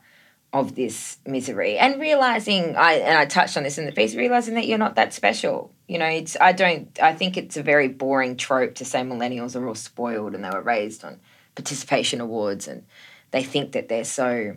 of 0.53 0.75
this 0.75 1.19
misery. 1.27 1.79
And 1.79 2.01
realizing 2.01 2.77
I 2.77 2.95
and 2.95 3.19
I 3.19 3.27
touched 3.27 3.57
on 3.57 3.63
this 3.63 3.79
in 3.79 3.87
the 3.87 3.93
piece 3.93 4.15
realizing 4.15 4.55
that 4.55 4.67
you're 4.67 4.79
not 4.79 4.97
that 4.97 5.13
special. 5.13 5.73
You 5.87 5.99
know 5.99 6.07
it's 6.07 6.37
I 6.41 6.53
don't 6.53 6.99
I 7.03 7.15
think 7.15 7.37
it's 7.37 7.57
a 7.57 7.63
very 7.63 7.89
boring 7.89 8.37
trope 8.37 8.77
to 8.77 8.85
say 8.85 9.01
millennials 9.01 9.55
are 9.55 9.67
all 9.67 9.75
spoiled 9.75 10.35
and 10.35 10.45
they 10.45 10.51
were 10.51 10.63
raised 10.63 11.05
on 11.05 11.21
participation 11.55 12.21
awards 12.21 12.67
and 12.67 12.85
they 13.33 13.43
think 13.43 13.73
that 13.73 13.89
they're 13.89 14.05
so 14.05 14.57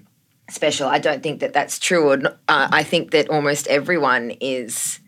special 0.50 0.88
I 0.88 1.00
don't 1.00 1.24
think 1.24 1.40
that 1.40 1.54
that's 1.54 1.80
true 1.80 2.10
or 2.10 2.26
uh, 2.48 2.68
I 2.72 2.84
think 2.84 3.12
that 3.12 3.30
almost 3.30 3.68
everyone 3.68 4.32
is 4.42 5.00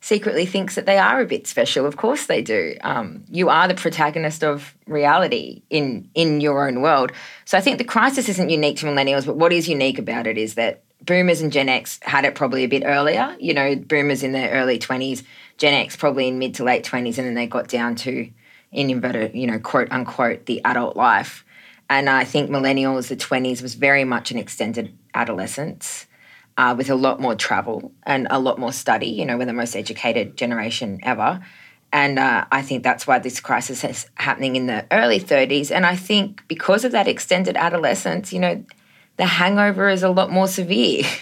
secretly 0.00 0.46
thinks 0.46 0.74
that 0.76 0.86
they 0.86 0.98
are 0.98 1.20
a 1.20 1.26
bit 1.26 1.46
special. 1.46 1.84
Of 1.86 1.96
course 1.96 2.26
they 2.26 2.40
do. 2.40 2.74
Um, 2.82 3.24
you 3.30 3.48
are 3.48 3.68
the 3.68 3.74
protagonist 3.74 4.42
of 4.42 4.74
reality 4.86 5.62
in 5.70 6.08
in 6.14 6.40
your 6.40 6.66
own 6.66 6.80
world. 6.80 7.12
So 7.44 7.58
I 7.58 7.60
think 7.60 7.78
the 7.78 7.84
crisis 7.84 8.28
isn't 8.28 8.50
unique 8.50 8.78
to 8.78 8.86
millennials, 8.86 9.26
but 9.26 9.36
what 9.36 9.52
is 9.52 9.68
unique 9.68 9.98
about 9.98 10.26
it 10.26 10.38
is 10.38 10.54
that 10.54 10.82
boomers 11.02 11.40
and 11.40 11.52
Gen 11.52 11.68
X 11.68 11.98
had 12.02 12.24
it 12.24 12.34
probably 12.34 12.64
a 12.64 12.68
bit 12.68 12.82
earlier. 12.84 13.36
You 13.38 13.54
know, 13.54 13.76
boomers 13.76 14.22
in 14.22 14.32
their 14.32 14.50
early 14.52 14.78
twenties, 14.78 15.22
Gen 15.58 15.74
X 15.74 15.96
probably 15.96 16.28
in 16.28 16.38
mid 16.38 16.54
to 16.54 16.64
late 16.64 16.84
twenties, 16.84 17.18
and 17.18 17.26
then 17.26 17.34
they 17.34 17.46
got 17.46 17.68
down 17.68 17.96
to 17.96 18.30
in 18.72 18.88
inverted, 18.88 19.34
you 19.34 19.46
know, 19.46 19.58
quote 19.58 19.90
unquote, 19.90 20.46
the 20.46 20.64
adult 20.64 20.96
life. 20.96 21.44
And 21.90 22.08
I 22.08 22.24
think 22.24 22.48
millennials, 22.48 23.08
the 23.08 23.16
twenties, 23.16 23.60
was 23.60 23.74
very 23.74 24.04
much 24.04 24.30
an 24.30 24.38
extended 24.38 24.96
adolescence 25.12 26.06
uh, 26.56 26.74
with 26.78 26.88
a 26.88 26.94
lot 26.94 27.20
more 27.20 27.34
travel 27.34 27.92
and 28.04 28.28
a 28.30 28.38
lot 28.38 28.58
more 28.60 28.72
study. 28.72 29.08
You 29.08 29.26
know, 29.26 29.36
we're 29.36 29.44
the 29.44 29.52
most 29.52 29.74
educated 29.74 30.36
generation 30.36 31.00
ever. 31.02 31.40
And 31.92 32.20
uh, 32.20 32.44
I 32.52 32.62
think 32.62 32.84
that's 32.84 33.08
why 33.08 33.18
this 33.18 33.40
crisis 33.40 33.82
is 33.82 34.06
happening 34.14 34.54
in 34.54 34.66
the 34.66 34.86
early 34.92 35.18
30s. 35.18 35.72
And 35.72 35.84
I 35.84 35.96
think 35.96 36.46
because 36.46 36.84
of 36.84 36.92
that 36.92 37.08
extended 37.08 37.56
adolescence, 37.56 38.32
you 38.32 38.38
know, 38.38 38.64
the 39.16 39.26
hangover 39.26 39.88
is 39.88 40.04
a 40.04 40.10
lot 40.10 40.30
more 40.30 40.48
severe. 40.48 41.04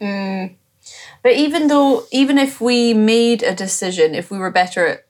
Mm. 0.00 0.56
But 1.22 1.32
even 1.32 1.66
though, 1.66 2.06
even 2.10 2.38
if 2.38 2.58
we 2.58 2.94
made 2.94 3.42
a 3.42 3.54
decision, 3.54 4.14
if 4.14 4.30
we 4.30 4.38
were 4.38 4.50
better 4.50 4.86
at 4.86 5.06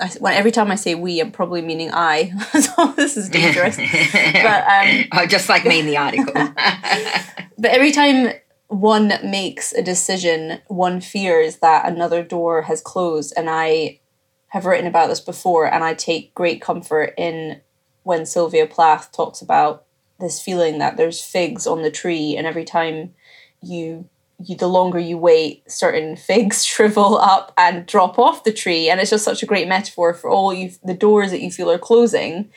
I, 0.00 0.08
when 0.18 0.34
every 0.34 0.50
time 0.50 0.70
I 0.70 0.74
say 0.74 0.94
we, 0.94 1.20
I'm 1.20 1.30
probably 1.30 1.62
meaning 1.62 1.90
I. 1.92 2.32
so 2.60 2.92
this 2.96 3.16
is 3.16 3.28
dangerous. 3.28 3.76
but 3.76 4.64
um, 4.66 5.04
oh, 5.12 5.26
just 5.26 5.48
like 5.48 5.64
me 5.64 5.80
in 5.80 5.86
the 5.86 5.96
article. 5.96 6.32
but 6.34 7.70
every 7.70 7.92
time 7.92 8.32
one 8.68 9.12
makes 9.22 9.72
a 9.72 9.82
decision, 9.82 10.60
one 10.66 11.00
fears 11.00 11.58
that 11.58 11.86
another 11.86 12.22
door 12.22 12.62
has 12.62 12.80
closed. 12.80 13.32
And 13.36 13.48
I 13.48 14.00
have 14.48 14.66
written 14.66 14.86
about 14.86 15.08
this 15.08 15.20
before, 15.20 15.72
and 15.72 15.84
I 15.84 15.94
take 15.94 16.34
great 16.34 16.60
comfort 16.60 17.14
in 17.16 17.60
when 18.02 18.26
Sylvia 18.26 18.66
Plath 18.66 19.12
talks 19.12 19.40
about 19.40 19.84
this 20.20 20.40
feeling 20.40 20.78
that 20.78 20.96
there's 20.96 21.20
figs 21.20 21.66
on 21.66 21.82
the 21.82 21.90
tree, 21.90 22.36
and 22.36 22.46
every 22.46 22.64
time 22.64 23.14
you 23.62 24.08
you 24.38 24.56
the 24.56 24.68
longer 24.68 24.98
you 24.98 25.18
wait, 25.18 25.70
certain 25.70 26.16
figs 26.28 26.64
shrivel 26.64 27.16
up 27.18 27.52
and 27.56 27.86
drop 27.86 28.18
off 28.18 28.44
the 28.44 28.52
tree, 28.52 28.88
and 28.88 29.00
it's 29.00 29.10
just 29.10 29.24
such 29.24 29.42
a 29.42 29.46
great 29.46 29.68
metaphor 29.68 30.14
for 30.14 30.30
all 30.30 30.52
you 30.52 30.72
the 30.82 30.94
doors 30.94 31.30
that 31.30 31.40
you 31.40 31.50
feel 31.50 31.70
are 31.70 31.78
closing 31.78 32.50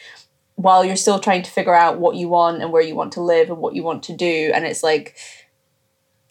while 0.56 0.84
you're 0.84 0.96
still 0.96 1.20
trying 1.20 1.44
to 1.44 1.52
figure 1.52 1.76
out 1.76 2.00
what 2.00 2.16
you 2.16 2.28
want 2.28 2.64
and 2.64 2.72
where 2.72 2.82
you 2.82 2.96
want 2.96 3.12
to 3.12 3.22
live 3.22 3.48
and 3.48 3.60
what 3.60 3.76
you 3.76 3.84
want 3.84 4.02
to 4.02 4.12
do 4.12 4.52
and 4.56 4.66
it's 4.66 4.82
like 4.82 5.16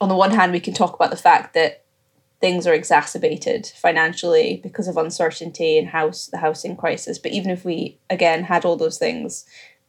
on 0.01 0.09
the 0.09 0.17
one 0.17 0.33
hand, 0.33 0.53
we 0.53 0.61
can 0.61 0.75
talk 0.75 0.95
about 0.95 1.11
the 1.11 1.17
fact 1.17 1.55
that 1.55 1.85
things 2.41 2.67
are 2.67 2.75
exacerbated 2.75 3.67
financially 3.67 4.61
because 4.63 4.89
of 4.89 4.97
uncertainty 4.97 5.79
and 5.79 5.89
house 5.89 6.27
the 6.27 6.39
housing 6.39 6.77
crisis. 6.77 7.19
But 7.19 7.33
even 7.33 7.51
if 7.51 7.65
we 7.65 7.99
again 8.11 8.45
had 8.45 8.65
all 8.65 8.77
those 8.77 8.99
things, 8.99 9.47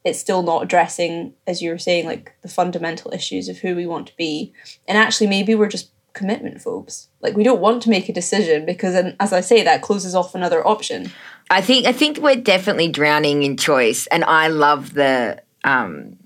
it's 0.08 0.20
still 0.20 0.42
not 0.42 0.64
addressing, 0.64 1.34
as 1.46 1.62
you 1.62 1.70
were 1.70 1.78
saying, 1.78 2.06
like 2.06 2.34
the 2.42 2.48
fundamental 2.48 3.12
issues 3.14 3.50
of 3.50 3.58
who 3.58 3.76
we 3.76 3.86
want 3.86 4.08
to 4.08 4.16
be. 4.16 4.54
And 4.88 4.98
actually, 4.98 5.28
maybe 5.28 5.54
we're 5.54 5.68
just 5.68 5.92
commitment 6.14 6.62
phobes. 6.62 7.10
Like 7.22 7.36
we 7.36 7.44
don't 7.44 7.62
want 7.62 7.84
to 7.84 7.90
make 7.90 8.10
a 8.10 8.14
decision 8.14 8.66
because, 8.66 8.94
then, 8.94 9.16
as 9.20 9.34
I 9.34 9.42
say, 9.42 9.64
that 9.64 9.82
closes 9.82 10.16
off 10.16 10.34
another 10.34 10.66
option. 10.66 11.12
I 11.50 11.62
think 11.62 11.86
I 11.86 11.92
think 11.92 12.18
we're 12.18 12.36
definitely 12.36 12.90
drowning 12.90 13.44
in 13.44 13.58
choice, 13.58 14.08
and 14.08 14.24
I 14.24 14.48
love 14.48 14.94
the 14.94 15.42
um, 15.64 16.18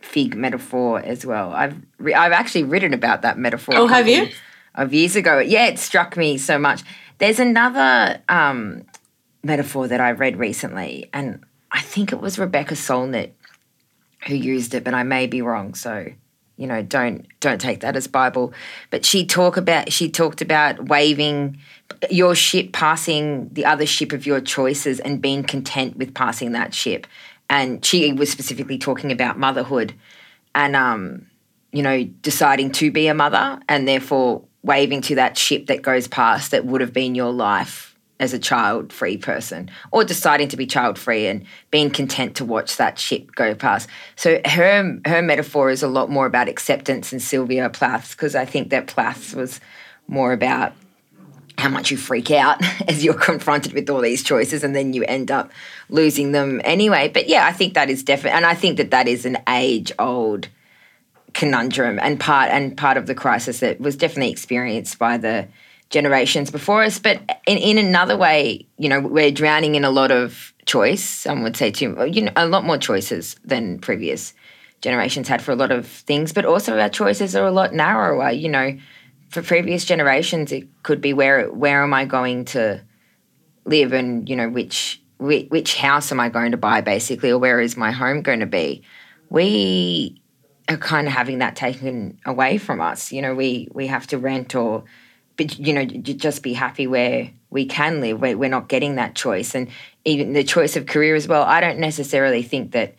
fig 0.00 0.34
metaphor 0.34 1.00
as 1.00 1.24
well. 1.24 1.52
I've 1.52 1.76
re- 1.98 2.14
I've 2.14 2.32
actually 2.32 2.64
written 2.64 2.92
about 2.94 3.22
that 3.22 3.38
metaphor. 3.38 3.76
Oh, 3.76 3.86
have 3.86 4.08
you? 4.08 4.28
Of 4.74 4.92
years 4.92 5.16
ago, 5.16 5.38
yeah, 5.38 5.66
it 5.66 5.78
struck 5.78 6.16
me 6.18 6.36
so 6.36 6.58
much. 6.58 6.82
There's 7.16 7.40
another 7.40 8.20
um, 8.28 8.84
metaphor 9.42 9.88
that 9.88 10.02
I 10.02 10.10
read 10.10 10.36
recently, 10.36 11.08
and 11.14 11.42
I 11.70 11.80
think 11.80 12.12
it 12.12 12.20
was 12.20 12.38
Rebecca 12.38 12.74
Solnit 12.74 13.32
who 14.26 14.34
used 14.34 14.74
it, 14.74 14.82
but 14.82 14.94
I 14.94 15.02
may 15.02 15.26
be 15.26 15.42
wrong. 15.42 15.74
So 15.74 16.06
you 16.56 16.66
know, 16.66 16.82
don't 16.82 17.26
don't 17.40 17.60
take 17.60 17.80
that 17.80 17.96
as 17.96 18.06
Bible. 18.06 18.54
But 18.90 19.04
she 19.04 19.26
talk 19.26 19.56
about 19.56 19.92
she 19.92 20.10
talked 20.10 20.40
about 20.40 20.88
waving 20.88 21.58
your 22.10 22.34
ship 22.34 22.72
passing 22.72 23.50
the 23.52 23.64
other 23.64 23.86
ship 23.86 24.12
of 24.12 24.26
your 24.26 24.40
choices 24.40 25.00
and 25.00 25.20
being 25.20 25.42
content 25.42 25.96
with 25.96 26.14
passing 26.14 26.52
that 26.52 26.74
ship 26.74 27.06
and 27.48 27.84
she 27.84 28.12
was 28.12 28.30
specifically 28.30 28.78
talking 28.78 29.12
about 29.12 29.38
motherhood 29.38 29.94
and 30.54 30.74
um, 30.76 31.26
you 31.72 31.82
know 31.82 32.04
deciding 32.22 32.72
to 32.72 32.90
be 32.90 33.06
a 33.06 33.14
mother 33.14 33.60
and 33.68 33.86
therefore 33.86 34.42
waving 34.62 35.00
to 35.00 35.14
that 35.14 35.38
ship 35.38 35.66
that 35.66 35.82
goes 35.82 36.08
past 36.08 36.50
that 36.50 36.64
would 36.64 36.80
have 36.80 36.92
been 36.92 37.14
your 37.14 37.32
life 37.32 37.85
as 38.18 38.32
a 38.32 38.38
child 38.38 38.92
free 38.92 39.16
person 39.16 39.70
or 39.92 40.04
deciding 40.04 40.48
to 40.48 40.56
be 40.56 40.66
child 40.66 40.98
free 40.98 41.26
and 41.26 41.44
being 41.70 41.90
content 41.90 42.36
to 42.36 42.44
watch 42.44 42.76
that 42.76 42.98
ship 42.98 43.34
go 43.34 43.54
past 43.54 43.88
so 44.16 44.40
her 44.44 44.98
her 45.06 45.22
metaphor 45.22 45.70
is 45.70 45.82
a 45.82 45.88
lot 45.88 46.10
more 46.10 46.26
about 46.26 46.48
acceptance 46.48 47.12
and 47.12 47.20
sylvia 47.20 47.68
plath's 47.68 48.14
because 48.14 48.34
i 48.34 48.44
think 48.44 48.70
that 48.70 48.86
plath's 48.86 49.34
was 49.34 49.60
more 50.08 50.32
about 50.32 50.72
how 51.58 51.68
much 51.68 51.90
you 51.90 51.96
freak 51.96 52.30
out 52.30 52.60
as 52.88 53.04
you're 53.04 53.14
confronted 53.14 53.72
with 53.72 53.88
all 53.88 54.00
these 54.00 54.22
choices 54.22 54.62
and 54.62 54.74
then 54.74 54.92
you 54.92 55.04
end 55.04 55.30
up 55.30 55.50
losing 55.88 56.32
them 56.32 56.60
anyway. 56.64 57.08
But 57.08 57.28
yeah, 57.28 57.46
I 57.46 57.52
think 57.52 57.74
that 57.74 57.90
is 57.90 58.02
definitely, 58.02 58.36
and 58.36 58.46
I 58.46 58.54
think 58.54 58.76
that 58.76 58.90
that 58.90 59.08
is 59.08 59.24
an 59.24 59.38
age 59.48 59.92
old 59.98 60.48
conundrum 61.32 61.98
and 61.98 62.18
part 62.18 62.50
and 62.50 62.76
part 62.76 62.96
of 62.96 63.06
the 63.06 63.14
crisis 63.14 63.60
that 63.60 63.80
was 63.80 63.96
definitely 63.96 64.30
experienced 64.30 64.98
by 64.98 65.18
the 65.18 65.46
generations 65.90 66.50
before 66.50 66.82
us. 66.82 66.98
But 66.98 67.20
in, 67.46 67.58
in 67.58 67.78
another 67.78 68.16
way, 68.16 68.66
you 68.78 68.88
know, 68.88 69.00
we're 69.00 69.30
drowning 69.30 69.74
in 69.74 69.84
a 69.84 69.90
lot 69.90 70.10
of 70.10 70.52
choice. 70.66 71.04
Some 71.04 71.42
would 71.42 71.56
say 71.56 71.70
too, 71.70 71.96
you 72.12 72.22
know, 72.22 72.32
a 72.36 72.46
lot 72.46 72.64
more 72.64 72.78
choices 72.78 73.36
than 73.44 73.78
previous 73.78 74.34
generations 74.80 75.28
had 75.28 75.42
for 75.42 75.52
a 75.52 75.56
lot 75.56 75.70
of 75.70 75.86
things. 75.86 76.32
But 76.32 76.44
also 76.44 76.78
our 76.78 76.88
choices 76.88 77.36
are 77.36 77.46
a 77.46 77.52
lot 77.52 77.72
narrower. 77.72 78.30
You 78.30 78.48
know, 78.48 78.78
for 79.30 79.42
previous 79.42 79.84
generations, 79.84 80.52
it 80.52 80.68
could 80.82 81.00
be 81.00 81.12
where 81.12 81.46
where 81.50 81.82
am 81.82 81.94
I 81.94 82.04
going 82.04 82.44
to 82.46 82.82
live, 83.64 83.92
and 83.92 84.28
you 84.28 84.36
know 84.36 84.48
which 84.48 85.02
which, 85.18 85.48
which 85.48 85.76
house 85.76 86.12
am 86.12 86.20
I 86.20 86.28
going 86.28 86.50
to 86.50 86.56
buy, 86.56 86.80
basically, 86.80 87.30
or 87.30 87.38
where 87.38 87.60
is 87.60 87.76
my 87.76 87.90
home 87.90 88.22
going 88.22 88.40
to 88.40 88.46
be. 88.46 88.82
We 89.30 90.20
are 90.68 90.76
kind 90.76 91.06
of 91.06 91.12
having 91.12 91.38
that 91.38 91.56
taken 91.56 92.18
away 92.26 92.58
from 92.58 92.80
us. 92.80 93.12
You 93.12 93.22
know, 93.22 93.34
we 93.34 93.68
we 93.72 93.86
have 93.86 94.06
to 94.08 94.18
rent 94.18 94.54
or, 94.54 94.84
but 95.36 95.58
you 95.58 95.72
know, 95.72 95.84
just 95.84 96.42
be 96.42 96.52
happy 96.52 96.86
where 96.86 97.30
we 97.50 97.66
can 97.66 98.00
live. 98.00 98.20
We're, 98.20 98.36
we're 98.36 98.50
not 98.50 98.68
getting 98.68 98.96
that 98.96 99.14
choice, 99.14 99.54
and 99.54 99.68
even 100.04 100.32
the 100.32 100.44
choice 100.44 100.76
of 100.76 100.86
career 100.86 101.14
as 101.14 101.28
well. 101.28 101.42
I 101.42 101.60
don't 101.60 101.78
necessarily 101.78 102.42
think 102.42 102.72
that. 102.72 102.94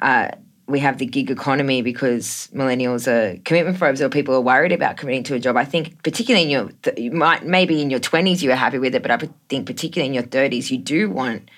Uh, 0.00 0.30
we 0.70 0.78
have 0.78 0.98
the 0.98 1.06
gig 1.06 1.30
economy 1.30 1.82
because 1.82 2.48
millennials 2.54 3.08
are 3.08 3.36
commitment 3.42 3.76
phobes 3.76 4.00
or 4.00 4.08
people 4.08 4.34
are 4.36 4.40
worried 4.40 4.72
about 4.72 4.96
committing 4.96 5.24
to 5.24 5.34
a 5.34 5.38
job. 5.40 5.56
I 5.56 5.64
think 5.64 6.02
particularly 6.04 6.44
in 6.44 6.50
your 6.50 6.70
you 6.96 7.10
might 7.10 7.44
maybe 7.44 7.82
in 7.82 7.90
your 7.90 8.00
twenties 8.00 8.42
you 8.42 8.52
are 8.52 8.56
happy 8.56 8.78
with 8.78 8.94
it, 8.94 9.02
but 9.02 9.10
I 9.10 9.18
think 9.48 9.66
particularly 9.66 10.06
in 10.06 10.14
your 10.14 10.22
thirties 10.22 10.70
you 10.70 10.78
do 10.78 11.10
want 11.10 11.50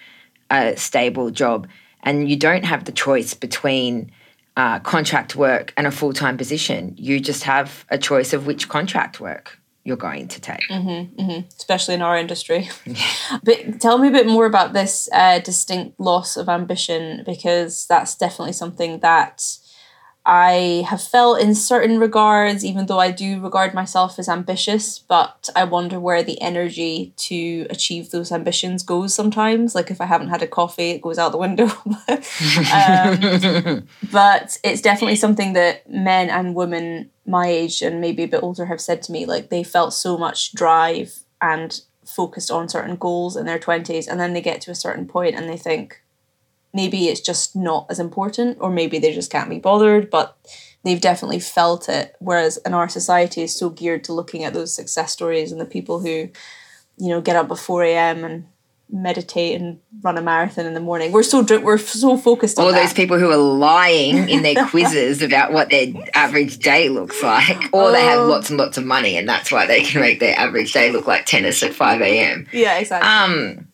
a 0.51 0.77
stable 0.77 1.31
job, 1.31 1.69
and 2.03 2.29
you 2.29 2.37
don't 2.37 2.65
have 2.65 2.85
the 2.85 2.93
choice 2.93 3.35
between 3.35 4.11
uh, 4.57 4.79
contract 4.81 5.37
work 5.37 5.73
and 5.77 5.87
a 5.87 5.91
full 5.91 6.13
time 6.13 6.37
position. 6.37 6.95
You 6.97 7.21
just 7.21 7.45
have 7.45 7.85
a 7.91 7.99
choice 7.99 8.33
of 8.33 8.47
which 8.47 8.69
contract 8.69 9.21
work 9.21 9.59
you're 9.85 9.97
going 9.97 10.29
to 10.29 10.41
take. 10.41 10.61
Mm-hmm, 10.71 11.21
mm-hmm. 11.21 11.47
Especially 11.59 11.95
in 11.95 12.03
our 12.03 12.17
industry. 12.17 12.69
but 13.43 13.81
tell 13.81 13.99
me 13.99 14.09
a 14.09 14.13
bit 14.13 14.27
more 14.27 14.47
about 14.47 14.73
this 14.73 15.09
uh, 15.13 15.41
distinct 15.41 15.99
loss 15.99 16.37
of 16.37 16.49
ambition 16.49 17.23
because 17.27 17.87
that's 17.87 18.17
definitely 18.17 18.53
something 18.53 19.01
that 19.01 19.59
I 20.25 20.85
have 20.89 21.03
felt 21.03 21.41
in 21.41 21.55
certain 21.55 21.99
regards, 21.99 22.65
even 22.65 22.87
though 22.87 23.01
I 23.01 23.11
do 23.11 23.41
regard 23.41 23.75
myself 23.75 24.21
as 24.21 24.29
ambitious, 24.29 25.01
but 25.01 25.49
I 25.57 25.65
wonder 25.65 25.99
where 25.99 26.23
the 26.23 26.41
energy 26.41 27.13
to 27.17 27.67
achieve 27.71 28.11
those 28.11 28.31
ambitions 28.31 28.85
goes 28.85 29.13
sometimes. 29.13 29.75
Like 29.75 29.91
if 29.91 30.01
I 30.01 30.07
haven't 30.07 30.29
had 30.29 30.43
a 30.43 30.47
coffee, 30.47 30.91
it 30.91 31.03
goes 31.03 31.19
out 31.19 31.33
the 31.33 31.39
window. 31.39 31.65
um, 32.73 33.89
but 34.13 34.59
it's 34.63 34.81
definitely 34.81 35.17
something 35.17 35.55
that 35.55 35.91
men 35.91 36.31
and 36.31 36.55
women 36.55 37.11
my 37.27 37.47
age 37.47 37.83
and 37.83 38.01
maybe 38.01 38.23
a 38.23 38.29
bit 38.29 38.43
older 38.43 38.67
have 38.67 38.81
said 38.81 39.03
to 39.03 39.13
me. 39.13 39.27
Like 39.27 39.49
they 39.49 39.65
felt 39.65 39.93
so 39.93 40.17
much 40.17 40.53
drive 40.53 41.19
and 41.41 41.81
focused 42.05 42.51
on 42.51 42.69
certain 42.69 42.97
goals 42.97 43.37
in 43.37 43.47
their 43.47 43.59
20s, 43.59 44.07
and 44.09 44.21
then 44.21 44.33
they 44.33 44.41
get 44.41 44.61
to 44.63 44.71
a 44.71 44.77
certain 44.77 45.07
point 45.07 45.35
and 45.35 45.49
they 45.49 45.57
think, 45.57 46.02
maybe 46.75 47.09
it's 47.09 47.21
just 47.21 47.55
not 47.57 47.87
as 47.91 47.99
important 47.99 48.59
or 48.61 48.71
maybe 48.71 48.99
they 48.99 49.13
just 49.13 49.31
can't 49.31 49.51
be 49.51 49.59
bothered 49.59 50.11
but 50.11 50.37
they've 50.85 51.01
definitely 51.01 51.39
felt 51.39 51.89
it. 51.89 52.17
Whereas 52.19 52.57
in 52.67 52.75
our 52.75 52.89
society 52.89 53.43
is 53.43 53.55
so 53.57 53.71
geared 53.71 54.03
to 54.05 54.13
looking 54.13 54.43
at 54.45 54.53
those 54.53 54.75
success 54.75 55.13
stories 55.13 55.53
and 55.53 55.61
the 55.61 55.65
people 55.65 56.01
who, 56.01 56.29
you 56.99 57.09
know, 57.09 57.21
get 57.21 57.37
up 57.37 57.51
at 57.53 57.59
4 57.59 57.85
a.m. 57.85 58.25
and 58.25 58.47
meditate 58.91 59.59
and 59.61 59.79
run 60.03 60.19
a 60.19 60.23
marathon 60.23 60.67
in 60.67 60.75
the 60.75 60.81
morning. 60.81 61.13
We're 61.13 61.23
so 61.23 61.41
we're 61.61 61.79
so 61.79 62.17
focused 62.19 62.59
on 62.59 62.67
all 62.67 62.73
those 62.73 62.93
people 62.93 63.19
who 63.19 63.31
are 63.31 63.37
lying 63.37 64.29
in 64.29 64.43
their 64.43 64.67
quizzes 64.71 65.23
about 65.23 65.53
what 65.53 65.71
their 65.71 65.87
average 66.15 66.59
day 66.59 66.89
looks 66.89 67.23
like, 67.23 67.71
or 67.73 67.91
they 67.93 68.03
have 68.05 68.19
Oh. 68.21 68.27
lots 68.27 68.51
and 68.51 68.59
lots 68.59 68.77
of 68.77 68.85
money, 68.85 69.17
and 69.17 69.27
that's 69.29 69.51
why 69.51 69.67
they 69.67 69.83
can 69.83 70.01
make 70.01 70.21
their 70.21 70.39
average 70.39 70.73
day 70.73 70.91
look 70.93 71.07
like 71.07 71.25
tennis 71.27 71.63
at 71.63 71.75
five 71.75 72.03
a.m. 72.03 72.47
Yeah, 72.53 72.79
exactly. 72.79 73.09
Um, 73.09 73.69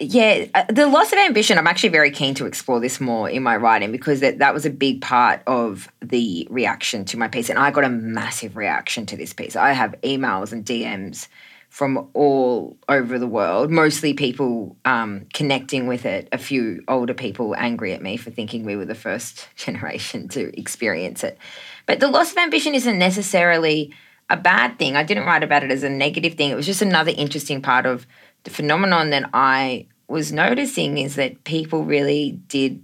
yeah, 0.00 0.46
uh, 0.54 0.64
the 0.70 0.86
loss 0.86 1.12
of 1.12 1.18
ambition. 1.18 1.58
I'm 1.58 1.66
actually 1.66 1.90
very 1.90 2.10
keen 2.10 2.34
to 2.36 2.46
explore 2.46 2.80
this 2.80 3.00
more 3.00 3.28
in 3.28 3.42
my 3.42 3.56
writing 3.56 3.92
because 3.92 4.20
that 4.20 4.38
that 4.38 4.54
was 4.54 4.64
a 4.64 4.70
big 4.70 5.02
part 5.02 5.42
of 5.46 5.88
the 6.00 6.48
reaction 6.50 7.04
to 7.06 7.18
my 7.18 7.28
piece, 7.28 7.50
and 7.50 7.58
I 7.58 7.70
got 7.70 7.84
a 7.84 7.90
massive 7.90 8.56
reaction 8.56 9.04
to 9.06 9.16
this 9.16 9.34
piece. 9.34 9.56
I 9.56 9.72
have 9.72 9.94
emails 10.02 10.52
and 10.52 10.64
DMs 10.64 11.28
from 11.68 12.08
all 12.14 12.76
over 12.88 13.18
the 13.18 13.28
world, 13.28 13.70
mostly 13.70 14.14
people 14.14 14.74
um, 14.86 15.26
connecting 15.34 15.86
with 15.86 16.06
it. 16.06 16.28
A 16.32 16.38
few 16.38 16.82
older 16.88 17.14
people 17.14 17.54
angry 17.56 17.92
at 17.92 18.02
me 18.02 18.16
for 18.16 18.30
thinking 18.30 18.64
we 18.64 18.76
were 18.76 18.86
the 18.86 18.94
first 18.94 19.48
generation 19.56 20.28
to 20.28 20.58
experience 20.58 21.22
it. 21.22 21.36
But 21.84 22.00
the 22.00 22.08
loss 22.08 22.32
of 22.32 22.38
ambition 22.38 22.74
isn't 22.74 22.98
necessarily 22.98 23.92
a 24.30 24.36
bad 24.36 24.78
thing. 24.78 24.96
I 24.96 25.02
didn't 25.02 25.26
write 25.26 25.42
about 25.42 25.64
it 25.64 25.70
as 25.70 25.82
a 25.82 25.90
negative 25.90 26.34
thing. 26.34 26.50
It 26.50 26.54
was 26.54 26.66
just 26.66 26.82
another 26.82 27.12
interesting 27.16 27.60
part 27.60 27.84
of 27.84 28.06
the 28.44 28.50
phenomenon 28.50 29.10
that 29.10 29.28
I 29.32 29.86
was 30.08 30.32
noticing 30.32 30.98
is 30.98 31.16
that 31.16 31.44
people 31.44 31.84
really 31.84 32.32
did, 32.48 32.80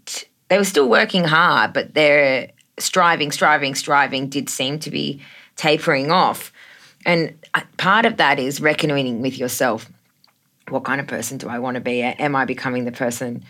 they 0.48 0.58
were 0.58 0.64
still 0.64 0.88
working 0.88 1.24
hard, 1.24 1.72
but 1.72 1.94
their 1.94 2.52
striving, 2.78 3.32
striving, 3.32 3.74
striving 3.74 4.28
did 4.28 4.48
seem 4.48 4.78
to 4.80 4.90
be 4.90 5.20
tapering 5.56 6.10
off. 6.10 6.52
And 7.04 7.38
uh, 7.54 7.62
part 7.78 8.04
of 8.04 8.18
that 8.18 8.38
is 8.38 8.60
reckoning 8.60 9.22
with 9.22 9.38
yourself. 9.38 9.90
What 10.68 10.84
kind 10.84 11.00
of 11.00 11.06
person 11.06 11.38
do 11.38 11.48
I 11.48 11.58
want 11.58 11.76
to 11.76 11.80
be? 11.80 12.02
Am 12.02 12.36
I 12.36 12.44
becoming 12.44 12.84
the 12.84 12.92
person 12.92 13.44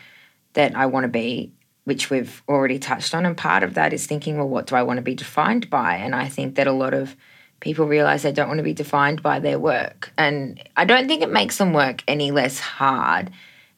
that 0.53 0.77
I 0.77 0.87
want 0.87 1.05
to 1.05 1.09
be, 1.09 1.53
which 1.85 2.11
we've 2.11 2.43
already 2.49 2.79
touched 2.79 3.15
on? 3.15 3.27
And 3.27 3.37
part 3.37 3.63
of 3.63 3.75
that 3.75 3.93
is 3.93 4.07
thinking, 4.07 4.37
well, 4.37 4.49
what 4.49 4.67
do 4.67 4.77
I 4.77 4.83
want 4.83 4.99
to 4.99 5.03
be 5.03 5.15
defined 5.15 5.71
by? 5.71 5.97
And 5.97 6.15
I 6.15 6.29
think 6.29 6.55
that 6.57 6.67
a 6.67 6.73
lot 6.73 6.95
of 6.95 7.17
people 7.61 7.87
realize 7.87 8.23
they 8.23 8.33
don't 8.33 8.49
want 8.49 8.59
to 8.59 8.65
be 8.65 8.75
defined 8.75 9.23
by 9.23 9.39
their 9.39 9.59
work. 9.59 10.13
And 10.19 10.63
I 10.77 10.85
don't 10.85 11.09
think 11.09 11.23
it 11.23 11.31
makes 11.31 11.59
them 11.59 11.73
work 11.73 12.03
any 12.07 12.31
less 12.31 12.59
hard. 12.59 13.31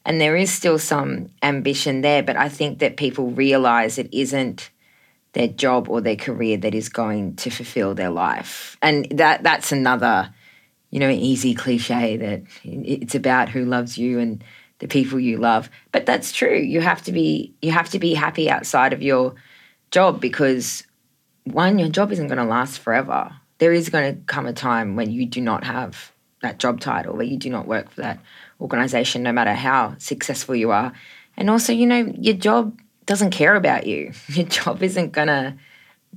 And 0.05 0.19
there 0.19 0.35
is 0.35 0.51
still 0.51 0.79
some 0.79 1.29
ambition 1.43 2.01
there, 2.01 2.23
but 2.23 2.35
I 2.35 2.49
think 2.49 2.79
that 2.79 2.97
people 2.97 3.31
realize 3.31 3.97
it 3.97 4.13
isn't 4.13 4.69
their 5.33 5.47
job 5.47 5.87
or 5.89 6.01
their 6.01 6.15
career 6.15 6.57
that 6.57 6.73
is 6.73 6.89
going 6.89 7.35
to 7.35 7.49
fulfill 7.49 7.93
their 7.93 8.09
life. 8.09 8.77
And 8.81 9.07
that 9.11 9.43
that's 9.43 9.71
another, 9.71 10.33
you 10.89 10.99
know, 10.99 11.09
easy 11.09 11.53
cliche 11.53 12.17
that 12.17 12.41
it's 12.63 13.15
about 13.15 13.49
who 13.49 13.65
loves 13.65 13.97
you 13.97 14.19
and 14.19 14.43
the 14.79 14.87
people 14.87 15.19
you 15.19 15.37
love. 15.37 15.69
But 15.91 16.05
that's 16.05 16.31
true. 16.31 16.57
You 16.57 16.81
have 16.81 17.03
to 17.03 17.11
be 17.11 17.53
you 17.61 17.71
have 17.71 17.89
to 17.89 17.99
be 17.99 18.13
happy 18.13 18.49
outside 18.49 18.93
of 18.93 19.03
your 19.03 19.35
job 19.91 20.19
because 20.19 20.83
one, 21.43 21.79
your 21.79 21.89
job 21.89 22.11
isn't 22.11 22.27
going 22.27 22.37
to 22.37 22.43
last 22.43 22.79
forever. 22.79 23.31
There 23.59 23.73
is 23.73 23.89
going 23.89 24.15
to 24.15 24.21
come 24.23 24.45
a 24.45 24.53
time 24.53 24.95
when 24.95 25.11
you 25.11 25.25
do 25.25 25.41
not 25.41 25.63
have 25.63 26.11
that 26.41 26.59
job 26.59 26.79
title, 26.79 27.15
where 27.15 27.25
you 27.25 27.37
do 27.37 27.49
not 27.49 27.67
work 27.67 27.89
for 27.91 28.01
that 28.01 28.19
organization, 28.59 29.23
no 29.23 29.31
matter 29.31 29.53
how 29.53 29.95
successful 29.97 30.55
you 30.55 30.71
are. 30.71 30.93
And 31.37 31.49
also, 31.49 31.73
you 31.73 31.85
know, 31.85 32.13
your 32.17 32.35
job 32.35 32.79
doesn't 33.05 33.31
care 33.31 33.55
about 33.55 33.87
you. 33.87 34.13
Your 34.27 34.45
job 34.45 34.83
isn't 34.83 35.13
going 35.13 35.29
to, 35.29 35.55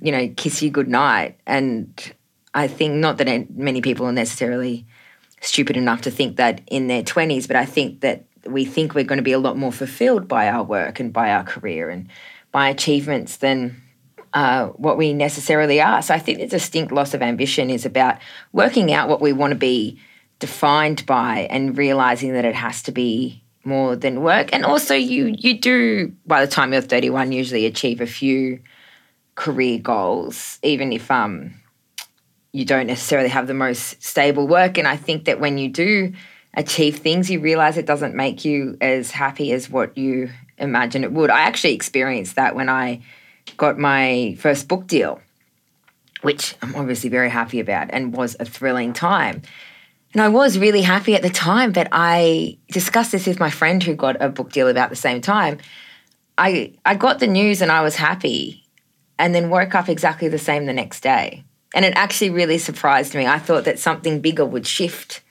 you 0.02 0.12
know, 0.12 0.28
kiss 0.36 0.62
you 0.62 0.70
goodnight. 0.70 1.38
And 1.46 2.14
I 2.52 2.68
think 2.68 2.94
not 2.94 3.16
that 3.18 3.50
many 3.56 3.80
people 3.80 4.04
are 4.06 4.12
necessarily 4.12 4.84
stupid 5.40 5.76
enough 5.76 6.02
to 6.02 6.10
think 6.10 6.36
that 6.36 6.60
in 6.66 6.88
their 6.88 7.02
20s, 7.02 7.46
but 7.46 7.56
I 7.56 7.64
think 7.64 8.00
that 8.00 8.24
we 8.46 8.64
think 8.64 8.94
we're 8.94 9.04
going 9.04 9.18
to 9.18 9.22
be 9.22 9.32
a 9.32 9.38
lot 9.38 9.56
more 9.56 9.72
fulfilled 9.72 10.28
by 10.28 10.48
our 10.48 10.62
work 10.62 11.00
and 11.00 11.12
by 11.12 11.32
our 11.32 11.44
career 11.44 11.88
and 11.88 12.08
by 12.50 12.68
achievements 12.68 13.38
than 13.38 13.80
uh, 14.34 14.68
what 14.68 14.96
we 14.96 15.12
necessarily 15.12 15.80
are. 15.80 16.02
So 16.02 16.14
I 16.14 16.18
think 16.18 16.38
the 16.38 16.46
distinct 16.46 16.92
loss 16.92 17.14
of 17.14 17.22
ambition 17.22 17.70
is 17.70 17.84
about 17.84 18.18
working 18.52 18.92
out 18.92 19.08
what 19.08 19.20
we 19.20 19.32
want 19.32 19.52
to 19.52 19.58
be 19.58 19.98
defined 20.38 21.04
by 21.06 21.46
and 21.50 21.76
realizing 21.76 22.32
that 22.32 22.44
it 22.44 22.54
has 22.54 22.82
to 22.84 22.92
be 22.92 23.42
more 23.64 23.94
than 23.94 24.22
work. 24.22 24.48
And 24.52 24.64
also 24.64 24.94
you 24.94 25.34
you 25.38 25.58
do 25.58 26.12
by 26.26 26.44
the 26.44 26.50
time 26.50 26.72
you're 26.72 26.82
31 26.82 27.32
usually 27.32 27.66
achieve 27.66 28.00
a 28.00 28.06
few 28.06 28.60
career 29.34 29.78
goals, 29.78 30.58
even 30.62 30.92
if 30.92 31.10
um 31.10 31.54
you 32.52 32.64
don't 32.64 32.86
necessarily 32.86 33.28
have 33.28 33.46
the 33.46 33.54
most 33.54 34.02
stable 34.02 34.46
work. 34.46 34.78
And 34.78 34.86
I 34.86 34.96
think 34.96 35.24
that 35.24 35.40
when 35.40 35.58
you 35.58 35.68
do 35.68 36.12
achieve 36.54 36.98
things, 36.98 37.30
you 37.30 37.40
realize 37.40 37.78
it 37.78 37.86
doesn't 37.86 38.14
make 38.14 38.44
you 38.44 38.76
as 38.80 39.10
happy 39.10 39.52
as 39.52 39.70
what 39.70 39.96
you 39.96 40.30
imagine 40.58 41.02
it 41.04 41.12
would. 41.12 41.30
I 41.30 41.42
actually 41.42 41.74
experienced 41.74 42.36
that 42.36 42.54
when 42.54 42.68
I 42.68 43.00
got 43.56 43.78
my 43.78 44.36
first 44.38 44.68
book 44.68 44.86
deal, 44.86 45.20
which 46.22 46.54
I'm 46.62 46.74
obviously 46.74 47.10
very 47.10 47.30
happy 47.30 47.60
about 47.60 47.88
and 47.90 48.14
was 48.14 48.36
a 48.40 48.44
thrilling 48.44 48.92
time. 48.92 49.42
And 50.12 50.20
I 50.20 50.28
was 50.28 50.58
really 50.58 50.82
happy 50.82 51.14
at 51.14 51.22
the 51.22 51.30
time, 51.30 51.72
but 51.72 51.88
I 51.90 52.58
discussed 52.70 53.12
this 53.12 53.26
with 53.26 53.40
my 53.40 53.50
friend 53.50 53.82
who 53.82 53.94
got 53.94 54.20
a 54.20 54.28
book 54.28 54.52
deal 54.52 54.68
about 54.68 54.90
the 54.90 54.96
same 54.96 55.20
time. 55.20 55.58
I 56.36 56.74
I 56.84 56.94
got 56.94 57.18
the 57.18 57.26
news 57.26 57.62
and 57.62 57.72
I 57.72 57.82
was 57.82 57.96
happy 57.96 58.64
and 59.18 59.34
then 59.34 59.50
woke 59.50 59.74
up 59.74 59.88
exactly 59.88 60.28
the 60.28 60.38
same 60.38 60.66
the 60.66 60.72
next 60.72 61.02
day. 61.02 61.44
And 61.74 61.84
it 61.84 61.94
actually 61.96 62.30
really 62.30 62.58
surprised 62.58 63.14
me. 63.14 63.26
I 63.26 63.38
thought 63.38 63.64
that 63.64 63.78
something 63.78 64.20
bigger 64.20 64.44
would 64.44 64.66
shift 64.66 65.22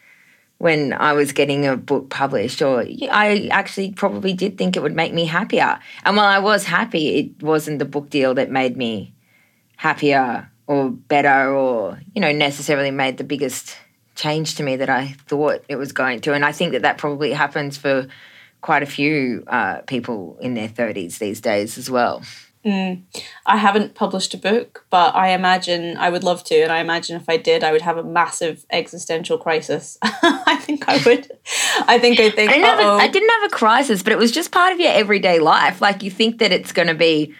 when 0.62 0.94
I 0.94 1.14
was 1.14 1.32
getting 1.32 1.66
a 1.66 1.76
book 1.76 2.12
published, 2.12 2.62
or 2.62 2.86
I 3.12 3.50
actually 3.50 3.94
probably 3.94 4.34
did 4.34 4.60
think 4.60 4.78
it 4.78 4.84
would 4.84 4.96
make 4.96 5.12
me 5.12 5.26
happier. 5.26 5.80
And 6.04 6.16
while 6.16 6.28
I 6.28 6.38
was 6.38 6.66
happy, 6.66 7.18
it 7.18 7.42
wasn't 7.42 7.80
the 7.80 7.86
book 7.86 8.12
deal 8.12 8.36
that 8.36 8.52
made 8.52 8.78
me 8.78 9.16
happier 9.78 10.52
or 10.68 10.92
better 10.92 11.52
or, 11.52 12.00
you 12.14 12.22
know, 12.22 12.32
necessarily 12.32 12.92
made 12.92 13.18
the 13.18 13.24
biggest 13.24 13.76
change 14.14 14.54
to 14.58 14.64
me 14.64 14.76
that 14.76 14.88
I 14.88 15.08
thought 15.28 15.66
it 15.68 15.78
was 15.78 15.94
going 15.94 16.22
to. 16.22 16.34
And 16.36 16.46
I 16.46 16.52
think 16.52 16.74
that 16.74 16.84
that 16.84 17.00
probably 17.00 17.32
happens 17.32 17.76
for 17.76 18.06
quite 18.62 18.84
a 18.84 18.86
few 18.86 19.44
uh, 19.48 19.82
people 19.88 20.38
in 20.42 20.54
their 20.54 20.70
30s 20.70 21.18
these 21.18 21.42
days 21.42 21.80
as 21.80 21.90
well. 21.90 22.22
Mm. 22.66 23.02
I 23.46 23.58
haven't 23.58 23.96
published 23.96 24.36
a 24.36 24.38
book, 24.38 24.86
but 24.92 25.16
I 25.16 25.30
imagine 25.30 25.98
I 25.98 26.10
would 26.10 26.24
love 26.24 26.44
to, 26.46 26.62
and 26.62 26.72
I 26.72 26.80
imagine 26.80 27.16
if 27.16 27.28
I 27.28 27.38
did, 27.38 27.64
I 27.64 27.72
would 27.72 27.82
have 27.82 27.98
a 27.98 28.04
massive 28.04 28.66
existential 28.70 29.40
crisis. 29.40 29.98
I 30.04 30.58
think 30.62 30.88
I 30.88 30.98
would. 31.04 31.32
I 31.88 31.98
think 31.98 32.20
I 32.20 32.30
think. 32.30 32.52
I 32.52 32.54
didn't, 32.54 32.66
have 32.66 32.80
a. 32.80 33.02
I 33.02 33.08
didn't 33.08 33.30
have 33.30 33.52
a 33.52 33.56
crisis, 33.56 34.04
but 34.04 34.14
it 34.14 34.20
was 34.20 34.32
just 34.32 34.52
part 34.52 34.74
of 34.74 34.80
your 34.80 34.92
everyday 34.92 35.40
life. 35.40 35.82
Like 35.82 36.04
you 36.04 36.12
think 36.12 36.38
that 36.38 36.52
it's 36.52 36.72
going 36.72 36.88
to 36.88 36.94
be 36.94 37.34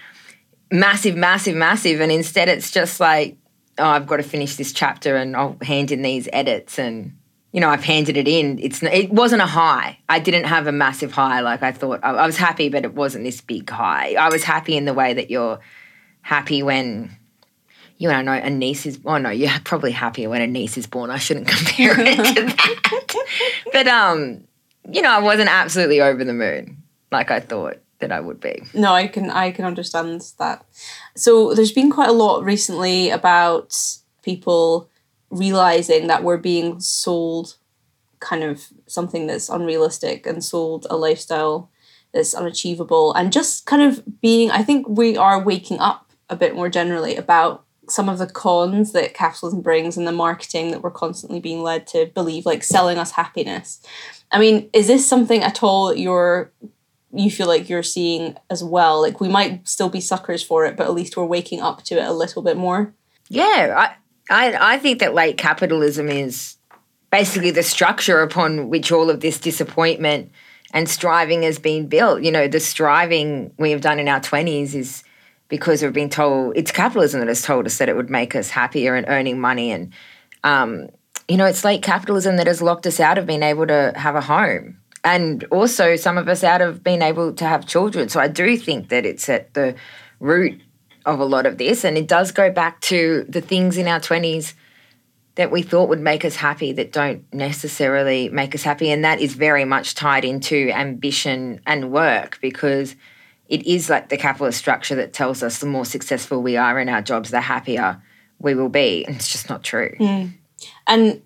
massive, 0.72 1.16
massive, 1.16 1.56
massive, 1.56 2.02
and 2.02 2.12
instead 2.12 2.50
it's 2.50 2.72
just 2.72 3.00
like, 3.00 3.38
oh, 3.78 3.86
I've 3.86 4.08
got 4.08 4.18
to 4.18 4.24
finish 4.24 4.56
this 4.56 4.74
chapter, 4.74 5.18
and 5.18 5.36
I'll 5.36 5.58
hand 5.62 5.92
in 5.92 6.02
these 6.02 6.28
edits, 6.34 6.80
and 6.80 7.18
you 7.52 7.60
know, 7.60 7.70
I've 7.70 7.84
handed 7.84 8.16
it 8.18 8.28
in. 8.28 8.60
It's 8.60 8.82
it 8.82 9.12
wasn't 9.12 9.42
a 9.42 9.46
high. 9.46 9.98
I 10.08 10.20
didn't 10.20 10.46
have 10.46 10.68
a 10.68 10.72
massive 10.72 11.12
high 11.12 11.42
like 11.42 11.64
I 11.64 11.72
thought. 11.72 12.00
I, 12.04 12.12
I 12.12 12.26
was 12.26 12.38
happy, 12.38 12.70
but 12.70 12.86
it 12.86 12.94
wasn't 12.94 13.26
this 13.26 13.42
big 13.42 13.70
high. 13.70 14.16
I 14.16 14.30
was 14.30 14.44
happy 14.44 14.78
in 14.78 14.86
the 14.86 14.94
way 14.94 15.14
that 15.14 15.30
you're 15.30 15.60
happy 16.22 16.64
when 16.64 17.18
you 17.98 18.08
know 18.08 18.32
a 18.32 18.50
niece 18.50 18.86
is. 18.86 19.00
Oh 19.06 19.18
no, 19.18 19.30
you're 19.30 19.52
probably 19.66 19.92
happier 19.92 20.30
when 20.30 20.42
a 20.42 20.48
niece 20.48 20.78
is 20.78 20.88
born. 20.88 21.10
I 21.10 21.18
shouldn't 21.18 21.48
compare 21.56 21.96
it 22.00 22.16
to 22.36 22.42
that. 22.46 23.16
but 23.74 23.88
um, 23.88 24.46
you 24.90 25.02
know, 25.02 25.12
I 25.12 25.20
wasn't 25.20 25.50
absolutely 25.50 26.02
over 26.02 26.24
the 26.24 26.34
moon 26.34 26.82
like 27.12 27.32
I 27.32 27.42
thought 27.42 27.78
that 28.00 28.12
I 28.12 28.20
would 28.20 28.40
be. 28.40 28.64
No, 28.74 28.94
I 28.94 29.08
can 29.08 29.30
I 29.30 29.52
can 29.52 29.66
understand 29.66 30.22
that. 30.40 30.66
So 31.16 31.54
there's 31.54 31.74
been 31.74 31.92
quite 31.92 32.10
a 32.10 32.14
lot 32.14 32.44
recently 32.44 33.10
about 33.10 33.78
people 34.24 34.90
realizing 35.32 36.08
that 36.08 36.24
we're 36.24 36.38
being 36.38 36.80
sold 36.80 37.56
kind 38.20 38.44
of 38.44 38.68
something 38.86 39.26
that's 39.28 39.50
unrealistic 39.50 40.28
and 40.28 40.44
sold 40.44 40.86
a 40.90 40.96
lifestyle 40.96 41.72
that's 42.14 42.36
unachievable 42.36 43.14
and 43.14 43.32
just 43.32 43.66
kind 43.66 43.82
of 43.82 44.22
being 44.22 44.52
I 44.52 44.64
think 44.64 44.88
we 44.88 45.18
are 45.18 45.42
waking 45.42 45.80
up 45.80 46.12
a 46.30 46.36
bit 46.36 46.54
more 46.54 46.70
generally 46.70 47.16
about 47.16 47.66
some 47.90 48.08
of 48.08 48.20
the 48.20 48.28
cons 48.28 48.92
that 48.92 49.14
capitalism 49.14 49.62
brings 49.62 49.98
and 49.98 50.08
the 50.08 50.12
marketing 50.12 50.72
that 50.72 50.82
we're 50.82 50.92
constantly 50.92 51.40
being 51.40 51.64
led 51.64 51.88
to 51.88 52.06
believe 52.08 52.46
like 52.46 52.64
selling 52.64 52.98
us 52.98 53.12
happiness. 53.12 53.82
I 54.32 54.40
mean, 54.40 54.70
is 54.72 54.88
this 54.88 55.08
something 55.08 55.42
at 55.42 55.64
all 55.64 55.88
that 55.88 56.00
you're 56.00 56.52
you 57.14 57.30
feel 57.30 57.48
like 57.48 57.70
you're 57.70 57.84
seeing 57.84 58.38
as 58.50 58.64
well? 58.64 59.02
Like 59.02 59.20
we 59.20 59.28
might 59.28 59.68
still 59.68 59.90
be 59.90 60.00
suckers 60.00 60.42
for 60.42 60.66
it, 60.66 60.78
but 60.78 60.86
at 60.86 60.94
least 60.94 61.18
we're 61.18 61.26
waking 61.26 61.62
up 61.62 61.84
to 61.84 61.96
it 61.96 62.08
a 62.08 62.14
little 62.14 62.42
bit 62.42 62.56
more. 62.56 62.94
Yeah, 63.28 63.96
I, 64.32 64.76
I, 64.76 64.78
think 64.80 65.00
that 65.00 65.14
late 65.14 65.38
capitalism 65.38 66.10
is 66.10 66.56
basically 67.12 67.52
the 67.52 67.64
structure 67.64 68.22
upon 68.22 68.70
which 68.70 68.92
all 68.92 69.10
of 69.10 69.20
this 69.20 69.40
disappointment 69.40 70.32
and 70.74 70.90
striving 70.90 71.44
has 71.44 71.60
been 71.60 71.88
built. 71.88 72.24
You 72.24 72.32
know, 72.32 72.48
the 72.48 72.60
striving 72.60 73.54
we 73.60 73.72
have 73.72 73.82
done 73.82 74.00
in 74.00 74.08
our 74.08 74.22
20s 74.22 74.74
is 74.74 75.04
because 75.52 75.84
we've 75.84 75.94
been 75.94 76.10
told 76.10 76.56
it's 76.56 76.72
capitalism 76.72 77.20
that 77.20 77.28
has 77.28 77.44
told 77.44 77.66
us 77.66 77.78
that 77.78 77.90
it 77.90 77.96
would 77.96 78.10
make 78.10 78.36
us 78.36 78.50
happier 78.50 78.96
and 78.96 79.06
earning 79.10 79.40
money 79.40 79.70
and 79.70 79.94
um, 80.44 80.88
you 81.28 81.38
know 81.38 81.46
it's 81.46 81.64
late 81.66 81.84
capitalism 81.84 82.38
that 82.38 82.48
has 82.48 82.62
locked 82.62 82.88
us 82.88 83.00
out 83.00 83.18
of 83.18 83.28
being 83.28 83.44
able 83.44 83.68
to 83.68 83.94
have 83.98 84.16
a 84.16 84.22
home 84.22 84.78
and 85.04 85.44
also 85.52 85.98
some 85.98 86.18
of 86.18 86.30
us 86.30 86.44
out 86.44 86.62
of 86.62 86.84
being 86.84 87.02
able 87.02 87.34
to 87.34 87.46
have 87.46 87.68
children 87.68 88.08
so 88.08 88.20
i 88.20 88.30
do 88.30 88.58
think 88.58 88.88
that 88.88 89.06
it's 89.06 89.28
at 89.28 89.54
the 89.54 89.76
root 90.22 90.60
of 91.06 91.20
a 91.20 91.26
lot 91.26 91.46
of 91.46 91.58
this 91.58 91.84
and 91.84 91.98
it 91.98 92.08
does 92.08 92.32
go 92.32 92.52
back 92.52 92.80
to 92.82 93.26
the 93.28 93.42
things 93.42 93.78
in 93.78 93.88
our 93.88 94.00
20s 94.00 94.54
that 95.36 95.52
we 95.52 95.62
thought 95.62 95.90
would 95.90 96.00
make 96.00 96.26
us 96.26 96.36
happy 96.36 96.74
that 96.74 96.92
don't 96.92 97.24
necessarily 97.34 98.30
make 98.30 98.54
us 98.54 98.64
happy 98.64 98.92
and 98.92 99.04
that 99.04 99.20
is 99.20 99.34
very 99.34 99.66
much 99.66 99.96
tied 99.96 100.26
into 100.26 100.70
ambition 100.72 101.62
and 101.66 101.92
work 101.92 102.38
because 102.42 102.96
it 103.52 103.68
is 103.68 103.90
like 103.90 104.08
the 104.08 104.18
capitalist 104.18 104.58
structure 104.58 104.96
that 104.96 105.12
tells 105.12 105.44
us 105.44 105.60
the 105.60 105.66
more 105.66 105.84
successful 105.84 106.42
we 106.42 106.56
are 106.56 106.80
in 106.80 106.88
our 106.88 107.02
jobs, 107.02 107.32
the 107.32 107.42
happier 107.42 108.02
we 108.40 108.56
will 108.56 108.70
be. 108.70 109.04
And 109.06 109.18
it's 109.18 109.30
just 109.30 109.50
not 109.50 109.62
true. 109.62 109.94
Mm. 110.00 110.34
And 110.88 111.22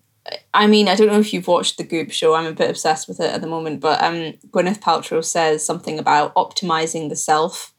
I 0.52 0.66
mean, 0.66 0.88
I 0.88 0.96
don't 0.96 1.06
know 1.06 1.20
if 1.20 1.34
you've 1.34 1.48
watched 1.48 1.78
the 1.78 1.84
Goop 1.84 2.12
show. 2.12 2.34
I'm 2.34 2.48
a 2.48 2.54
bit 2.54 2.72
obsessed 2.72 3.08
with 3.08 3.20
it 3.20 3.32
at 3.32 3.42
the 3.42 3.48
moment. 3.48 3.80
But 3.80 4.02
um, 4.02 4.34
Gwyneth 4.50 4.80
Paltrow 4.80 5.24
says 5.24 5.64
something 5.64 6.00
about 6.00 6.34
optimizing 6.34 7.10
the 7.10 7.16
self. 7.16 7.75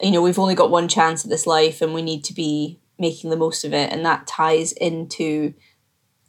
You 0.00 0.10
know, 0.10 0.22
we've 0.22 0.38
only 0.38 0.54
got 0.54 0.70
one 0.70 0.88
chance 0.88 1.24
at 1.24 1.30
this 1.30 1.46
life, 1.46 1.82
and 1.82 1.94
we 1.94 2.02
need 2.02 2.24
to 2.24 2.34
be 2.34 2.78
making 2.98 3.30
the 3.30 3.36
most 3.36 3.64
of 3.64 3.72
it. 3.72 3.92
And 3.92 4.04
that 4.04 4.26
ties 4.26 4.72
into 4.72 5.54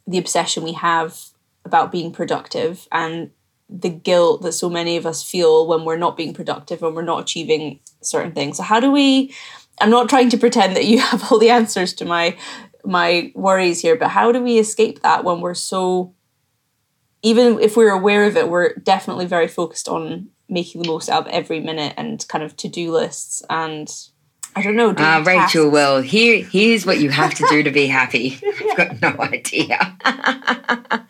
the 0.06 0.18
obsession 0.18 0.62
we 0.62 0.72
have 0.72 1.18
about 1.64 1.92
being 1.92 2.12
productive 2.12 2.88
and 2.90 3.30
the 3.68 3.88
guilt 3.88 4.42
that 4.42 4.52
so 4.52 4.68
many 4.68 4.96
of 4.96 5.06
us 5.06 5.22
feel 5.22 5.66
when 5.66 5.84
we're 5.84 5.96
not 5.96 6.16
being 6.16 6.34
productive 6.34 6.82
and 6.82 6.94
we're 6.94 7.02
not 7.02 7.22
achieving 7.22 7.80
certain 8.02 8.32
things. 8.32 8.56
So 8.56 8.62
how 8.62 8.80
do 8.80 8.90
we 8.90 9.34
I'm 9.80 9.90
not 9.90 10.08
trying 10.08 10.28
to 10.30 10.38
pretend 10.38 10.76
that 10.76 10.84
you 10.84 10.98
have 11.10 11.30
all 11.30 11.38
the 11.38 11.50
answers 11.50 11.92
to 11.94 12.04
my 12.04 12.36
my 12.84 13.32
worries 13.34 13.80
here, 13.80 13.96
but 13.96 14.08
how 14.08 14.32
do 14.32 14.42
we 14.42 14.58
escape 14.58 15.02
that 15.02 15.24
when 15.24 15.40
we're 15.40 15.54
so 15.54 16.14
even 17.22 17.60
if 17.60 17.76
we're 17.76 17.92
aware 17.92 18.24
of 18.24 18.36
it, 18.36 18.48
we're 18.48 18.74
definitely 18.74 19.26
very 19.26 19.46
focused 19.46 19.88
on 19.88 20.28
making 20.52 20.82
the 20.82 20.88
most 20.88 21.08
out 21.08 21.26
of 21.26 21.32
every 21.32 21.60
minute 21.60 21.94
and 21.96 22.26
kind 22.28 22.44
of 22.44 22.56
to-do 22.56 22.92
lists 22.92 23.42
and 23.50 23.90
I 24.54 24.60
don't 24.60 24.76
know. 24.76 24.90
Uh, 24.90 25.22
Rachel, 25.26 25.70
well, 25.70 26.02
here 26.02 26.44
here's 26.44 26.84
what 26.84 27.00
you 27.00 27.08
have 27.08 27.32
to 27.34 27.46
do 27.48 27.62
to 27.62 27.70
be 27.70 27.86
happy. 27.86 28.38
I've 28.70 28.76
got 28.76 29.00
no 29.00 29.22
idea. 29.22 29.96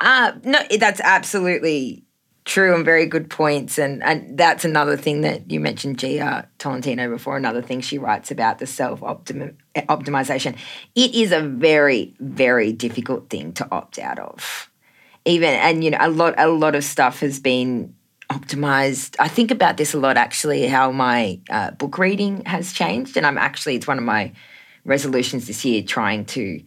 Uh, 0.00 0.32
no, 0.42 0.58
that's 0.78 1.00
absolutely 1.00 2.04
true 2.44 2.74
and 2.74 2.84
very 2.84 3.06
good 3.06 3.30
points. 3.30 3.78
And, 3.78 4.02
and 4.02 4.36
that's 4.36 4.64
another 4.64 4.96
thing 4.96 5.22
that 5.22 5.50
you 5.50 5.60
mentioned, 5.60 5.98
Jia 5.98 6.46
Tolentino, 6.58 7.08
before. 7.08 7.36
Another 7.36 7.62
thing 7.62 7.80
she 7.80 7.98
writes 7.98 8.30
about 8.30 8.58
the 8.58 8.66
self 8.66 9.00
optimization. 9.00 10.56
It 10.94 11.14
is 11.14 11.32
a 11.32 11.40
very, 11.40 12.14
very 12.20 12.72
difficult 12.72 13.30
thing 13.30 13.52
to 13.54 13.68
opt 13.70 13.98
out 13.98 14.18
of. 14.18 14.70
Even 15.24 15.54
and 15.54 15.82
you 15.82 15.90
know 15.90 15.98
a 16.00 16.10
lot 16.10 16.34
a 16.36 16.48
lot 16.48 16.74
of 16.74 16.84
stuff 16.84 17.20
has 17.20 17.40
been 17.40 17.94
optimized. 18.34 19.16
I 19.18 19.28
think 19.28 19.50
about 19.50 19.76
this 19.76 19.94
a 19.94 19.98
lot 19.98 20.16
actually. 20.16 20.66
How 20.66 20.90
my 20.90 21.40
uh, 21.48 21.70
book 21.72 21.98
reading 21.98 22.44
has 22.44 22.72
changed, 22.72 23.16
and 23.16 23.26
I'm 23.26 23.38
actually 23.38 23.76
it's 23.76 23.86
one 23.86 23.98
of 23.98 24.04
my 24.04 24.32
resolutions 24.84 25.46
this 25.46 25.64
year 25.64 25.82
trying 25.82 26.24
to 26.26 26.60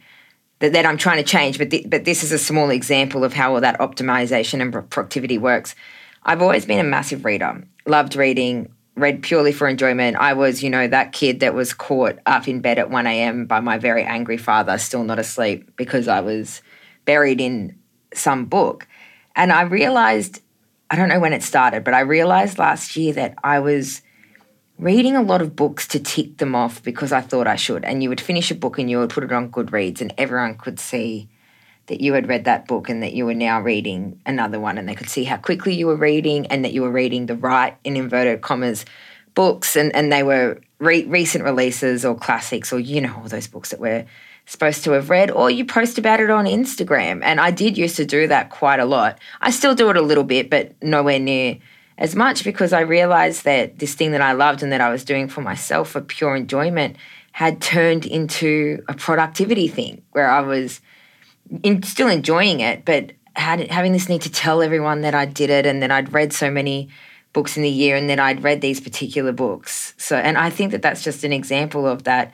that, 0.60 0.74
that 0.74 0.86
I'm 0.86 0.98
trying 0.98 1.18
to 1.18 1.24
change, 1.24 1.58
but, 1.58 1.72
but 1.86 2.06
this 2.06 2.24
is 2.24 2.32
a 2.32 2.40
small 2.40 2.70
example 2.70 3.24
of 3.24 3.34
how 3.34 3.54
all 3.54 3.62
that 3.62 3.80
optimization 3.80 4.62
and 4.62 4.72
productivity 4.90 5.38
works. 5.38 5.76
I've 6.24 6.42
always 6.42 6.66
been 6.66 6.80
a 6.80 6.84
massive 6.84 7.26
reader, 7.26 7.64
loved 7.86 8.16
reading, 8.16 8.74
read 8.96 9.22
purely 9.22 9.52
for 9.52 9.68
enjoyment. 9.68 10.18
I 10.18 10.34
was, 10.34 10.64
you 10.64 10.70
know, 10.70 10.88
that 10.88 11.14
kid 11.14 11.40
that 11.42 11.54
was 11.54 11.74
caught 11.74 12.18
up 12.26 12.48
in 12.48 12.60
bed 12.60 12.80
at 12.80 12.90
1 12.90 13.08
a.m. 13.08 13.46
by 13.46 13.60
my 13.60 13.78
very 13.78 14.04
angry 14.04 14.38
father, 14.38 14.78
still 14.78 15.04
not 15.04 15.20
asleep 15.20 15.76
because 15.76 16.08
I 16.08 16.22
was 16.22 16.62
buried 17.06 17.40
in 17.40 17.78
some 18.14 18.46
book. 18.46 18.88
And 19.36 19.52
I 19.52 19.62
realized, 19.62 20.42
I 20.90 20.96
don't 20.96 21.10
know 21.10 21.20
when 21.20 21.34
it 21.34 21.44
started, 21.44 21.84
but 21.84 21.94
I 21.94 22.02
realized 22.02 22.58
last 22.58 22.96
year 22.96 23.14
that 23.14 23.36
I 23.44 23.60
was 23.60 24.02
reading 24.80 25.16
a 25.16 25.22
lot 25.22 25.42
of 25.42 25.56
books 25.56 25.88
to 25.88 26.00
tick 26.00 26.38
them 26.38 26.56
off 26.56 26.84
because 26.84 27.12
I 27.12 27.22
thought 27.22 27.48
I 27.48 27.56
should. 27.56 27.84
And 27.84 28.02
you 28.02 28.10
would 28.10 28.22
finish 28.22 28.52
a 28.52 28.56
book 28.56 28.78
and 28.78 28.90
you 28.90 29.00
would 29.00 29.10
put 29.10 29.24
it 29.24 29.32
on 29.32 29.52
Goodreads, 29.52 30.02
and 30.02 30.14
everyone 30.18 30.56
could 30.56 30.80
see 30.80 31.30
that 31.88 32.02
you 32.02 32.14
had 32.14 32.28
read 32.28 32.46
that 32.46 32.68
book 32.68 32.90
and 32.90 33.02
that 33.02 33.14
you 33.14 33.26
were 33.26 33.34
now 33.34 33.62
reading 33.62 34.22
another 34.26 34.60
one, 34.60 34.78
and 34.78 34.88
they 34.88 34.96
could 34.96 35.10
see 35.10 35.24
how 35.24 35.38
quickly 35.38 35.74
you 35.74 35.88
were 35.88 35.96
reading 35.96 36.46
and 36.48 36.64
that 36.64 36.74
you 36.74 36.82
were 36.82 36.92
reading 36.92 37.26
the 37.26 37.36
right, 37.36 37.78
in 37.84 37.96
inverted 37.96 38.42
commas, 38.42 38.86
books, 39.34 39.76
and, 39.76 39.96
and 39.96 40.12
they 40.12 40.24
were 40.24 40.60
re- 40.80 41.06
recent 41.06 41.44
releases 41.44 42.04
or 42.04 42.16
classics 42.16 42.74
or, 42.74 42.80
you 42.80 43.02
know, 43.02 43.16
all 43.16 43.28
those 43.30 43.48
books 43.48 43.70
that 43.70 43.80
we're 43.80 44.06
supposed 44.48 44.84
to 44.86 44.92
have 44.92 45.10
read, 45.10 45.30
or 45.30 45.52
you 45.52 45.66
post 45.66 45.98
about 45.98 46.22
it 46.22 46.30
on 46.30 46.46
Instagram. 46.46 47.22
And 47.22 47.40
I 47.40 47.52
did 47.52 47.78
used 47.78 47.98
to 47.98 48.06
do 48.06 48.28
that 48.28 48.50
quite 48.50 48.80
a 48.80 48.86
lot. 48.86 49.20
I 49.42 49.52
still 49.52 49.76
do 49.76 49.90
it 49.90 49.98
a 49.98 50.02
little 50.02 50.24
bit, 50.24 50.50
but 50.50 50.82
nowhere 50.82 51.20
near 51.20 51.60
as 51.98 52.16
much 52.16 52.44
because 52.44 52.74
I 52.74 52.82
realized 52.82 53.44
that 53.44 53.80
this 53.80 53.94
thing 53.94 54.12
that 54.12 54.22
I 54.22 54.32
loved 54.32 54.64
and 54.64 54.72
that 54.72 54.82
I 54.82 54.90
was 54.90 55.04
doing 55.04 55.28
for 55.28 55.42
myself 55.42 55.90
for 55.90 56.02
pure 56.02 56.36
enjoyment 56.36 56.96
had 57.34 57.62
turned 57.62 58.06
into 58.06 58.84
a 58.88 58.94
productivity 58.94 59.68
thing 59.68 60.02
where 60.12 60.30
I 60.30 60.42
was 60.42 60.80
in, 61.64 61.84
still 61.84 62.08
enjoying 62.08 62.62
it, 62.62 62.86
but 62.86 63.12
had, 63.36 63.70
having 63.70 63.92
this 63.92 64.10
need 64.10 64.22
to 64.24 64.32
tell 64.32 64.62
everyone 64.62 65.02
that 65.02 65.14
I 65.14 65.26
did 65.26 65.50
it 65.50 65.66
and 65.66 65.84
that 65.84 65.92
I'd 65.92 66.14
read 66.14 66.34
so 66.34 66.50
many 66.50 66.90
books 67.34 67.58
in 67.58 67.64
the 67.64 67.70
year 67.70 67.96
and 67.96 68.10
that 68.10 68.20
I'd 68.20 68.44
read 68.44 68.62
these 68.62 68.80
particular 68.80 69.32
books. 69.32 69.94
So, 69.98 70.16
and 70.18 70.38
I 70.38 70.50
think 70.50 70.72
that 70.72 70.82
that's 70.82 71.04
just 71.04 71.24
an 71.24 71.34
example 71.34 71.86
of 71.86 72.04
that, 72.06 72.32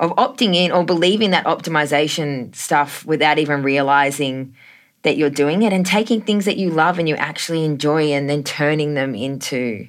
of 0.00 0.10
opting 0.16 0.54
in 0.54 0.72
or 0.72 0.84
believing 0.84 1.30
that 1.30 1.46
optimization 1.46 2.54
stuff 2.54 3.04
without 3.06 3.38
even 3.38 3.62
realizing 3.62 4.54
that 5.02 5.16
you're 5.16 5.30
doing 5.30 5.62
it 5.62 5.72
and 5.72 5.86
taking 5.86 6.20
things 6.20 6.46
that 6.46 6.56
you 6.56 6.70
love 6.70 6.98
and 6.98 7.08
you 7.08 7.14
actually 7.16 7.64
enjoy 7.64 8.12
and 8.12 8.28
then 8.28 8.42
turning 8.42 8.94
them 8.94 9.14
into 9.14 9.86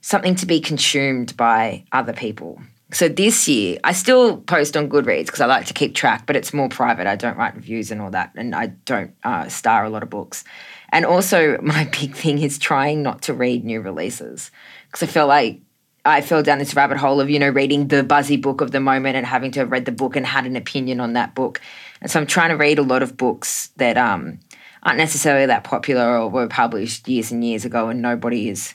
something 0.00 0.34
to 0.36 0.46
be 0.46 0.60
consumed 0.60 1.36
by 1.36 1.84
other 1.92 2.12
people. 2.12 2.60
So 2.92 3.08
this 3.08 3.46
year, 3.46 3.78
I 3.84 3.92
still 3.92 4.38
post 4.38 4.76
on 4.76 4.88
Goodreads 4.88 5.26
because 5.26 5.40
I 5.40 5.46
like 5.46 5.66
to 5.66 5.74
keep 5.74 5.94
track, 5.94 6.26
but 6.26 6.36
it's 6.36 6.52
more 6.52 6.68
private. 6.68 7.06
I 7.06 7.16
don't 7.16 7.36
write 7.36 7.54
reviews 7.54 7.90
and 7.90 8.00
all 8.00 8.10
that, 8.10 8.32
and 8.34 8.54
I 8.54 8.66
don't 8.84 9.14
uh, 9.22 9.48
star 9.48 9.84
a 9.84 9.90
lot 9.90 10.02
of 10.02 10.10
books. 10.10 10.42
And 10.90 11.06
also, 11.06 11.58
my 11.62 11.84
big 11.84 12.14
thing 12.14 12.40
is 12.40 12.58
trying 12.58 13.02
not 13.02 13.22
to 13.22 13.34
read 13.34 13.64
new 13.64 13.80
releases 13.80 14.50
because 14.86 15.08
I 15.08 15.10
feel 15.10 15.28
like 15.28 15.60
I 16.04 16.22
fell 16.22 16.42
down 16.42 16.58
this 16.58 16.74
rabbit 16.74 16.96
hole 16.96 17.20
of, 17.20 17.28
you 17.28 17.38
know, 17.38 17.50
reading 17.50 17.88
the 17.88 18.02
buzzy 18.02 18.36
book 18.36 18.60
of 18.60 18.70
the 18.70 18.80
moment 18.80 19.16
and 19.16 19.26
having 19.26 19.50
to 19.52 19.60
have 19.60 19.70
read 19.70 19.84
the 19.84 19.92
book 19.92 20.16
and 20.16 20.24
had 20.24 20.46
an 20.46 20.56
opinion 20.56 21.00
on 21.00 21.12
that 21.12 21.34
book. 21.34 21.60
And 22.00 22.10
so 22.10 22.20
I'm 22.20 22.26
trying 22.26 22.50
to 22.50 22.56
read 22.56 22.78
a 22.78 22.82
lot 22.82 23.02
of 23.02 23.16
books 23.16 23.68
that 23.76 23.98
um, 23.98 24.40
aren't 24.82 24.98
necessarily 24.98 25.46
that 25.46 25.64
popular 25.64 26.18
or 26.18 26.30
were 26.30 26.48
published 26.48 27.06
years 27.06 27.30
and 27.30 27.44
years 27.44 27.64
ago 27.64 27.88
and 27.88 28.00
nobody 28.00 28.48
is 28.48 28.74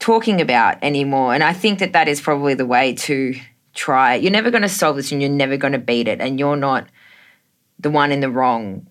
talking 0.00 0.40
about 0.40 0.82
anymore. 0.82 1.32
And 1.32 1.44
I 1.44 1.52
think 1.52 1.78
that 1.78 1.92
that 1.92 2.08
is 2.08 2.20
probably 2.20 2.54
the 2.54 2.66
way 2.66 2.94
to 2.94 3.34
try. 3.74 4.16
You're 4.16 4.32
never 4.32 4.50
going 4.50 4.62
to 4.62 4.68
solve 4.68 4.96
this 4.96 5.12
and 5.12 5.22
you're 5.22 5.30
never 5.30 5.56
going 5.56 5.72
to 5.72 5.78
beat 5.78 6.08
it. 6.08 6.20
And 6.20 6.40
you're 6.40 6.56
not 6.56 6.88
the 7.78 7.90
one 7.90 8.10
in 8.10 8.20
the 8.20 8.30
wrong 8.30 8.88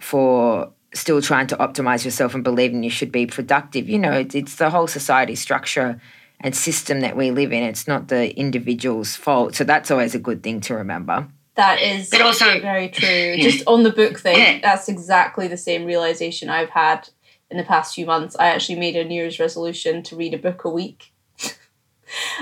for 0.00 0.72
still 0.92 1.22
trying 1.22 1.46
to 1.48 1.56
optimize 1.56 2.04
yourself 2.04 2.34
and 2.34 2.42
believing 2.42 2.82
you 2.82 2.90
should 2.90 3.12
be 3.12 3.26
productive. 3.26 3.88
You 3.88 3.98
know, 3.98 4.12
it's, 4.12 4.34
it's 4.34 4.56
the 4.56 4.70
whole 4.70 4.86
society 4.88 5.36
structure 5.36 6.00
and 6.40 6.54
system 6.54 7.00
that 7.00 7.16
we 7.16 7.30
live 7.30 7.52
in. 7.52 7.62
It's 7.62 7.88
not 7.88 8.08
the 8.08 8.36
individual's 8.38 9.16
fault. 9.16 9.54
So 9.54 9.64
that's 9.64 9.90
always 9.90 10.14
a 10.14 10.18
good 10.18 10.42
thing 10.42 10.60
to 10.62 10.74
remember. 10.74 11.28
That 11.54 11.80
is 11.80 12.10
but 12.10 12.20
also, 12.20 12.60
very 12.60 12.88
true. 12.90 13.08
Yeah. 13.08 13.42
Just 13.50 13.64
on 13.66 13.82
the 13.82 13.92
book 13.92 14.18
thing, 14.18 14.38
yeah. 14.38 14.58
that's 14.60 14.88
exactly 14.88 15.48
the 15.48 15.56
same 15.56 15.86
realization 15.86 16.50
I've 16.50 16.70
had 16.70 17.08
in 17.50 17.56
the 17.56 17.64
past 17.64 17.94
few 17.94 18.04
months. 18.04 18.36
I 18.38 18.48
actually 18.48 18.78
made 18.78 18.96
a 18.96 19.04
New 19.04 19.14
Year's 19.14 19.40
resolution 19.40 20.02
to 20.04 20.16
read 20.16 20.34
a 20.34 20.38
book 20.38 20.64
a 20.64 20.70
week. 20.70 21.12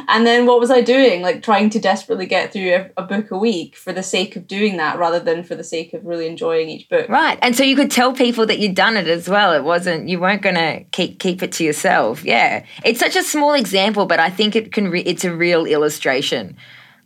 And 0.09 0.27
then 0.27 0.46
what 0.46 0.61
was 0.61 0.70
I 0.70 0.81
doing? 0.81 1.22
Like 1.22 1.42
trying 1.42 1.70
to 1.70 1.79
desperately 1.79 2.27
get 2.27 2.53
through 2.53 2.74
a, 2.74 2.90
a, 2.96 3.03
book 3.03 3.31
a 3.31 3.38
week 3.38 3.77
for 3.77 3.92
the 3.92 4.03
sake 4.03 4.37
of 4.37 4.46
doing 4.46 4.77
that 4.77 4.98
rather 4.98 5.20
than 5.20 5.42
for 5.42 5.55
the 5.55 5.64
sake 5.64 5.94
of 5.94 6.05
really 6.05 6.27
enjoying 6.27 6.68
each 6.68 6.88
book. 6.88 7.09
Right. 7.09 7.38
And 7.42 7.57
so 7.57 7.64
you 7.64 7.77
could 7.77 7.90
tell 7.90 8.12
people 8.12 8.46
that 8.46 8.59
you'd 8.59 8.74
done 8.74 8.96
it 8.96 9.09
as 9.09 9.29
well. 9.29 9.53
It 9.53 9.64
wasn't 9.64 10.09
you 10.09 10.20
weren't 10.20 10.42
going 10.42 10.57
to 10.57 10.85
keep 10.92 11.18
keep 11.18 11.42
it 11.42 11.53
to 11.53 11.64
yourself. 11.64 12.24
Yeah. 12.24 12.64
It's 12.85 13.00
such 13.00 13.16
a 13.16 13.22
small 13.22 13.55
example, 13.55 14.07
but 14.07 14.20
I 14.20 14.31
think 14.31 14.57
it 14.57 14.72
can 14.72 14.88
re- 14.88 15.03
it's 15.03 15.24
a 15.24 15.35
real 15.35 15.66
illustration 15.66 16.57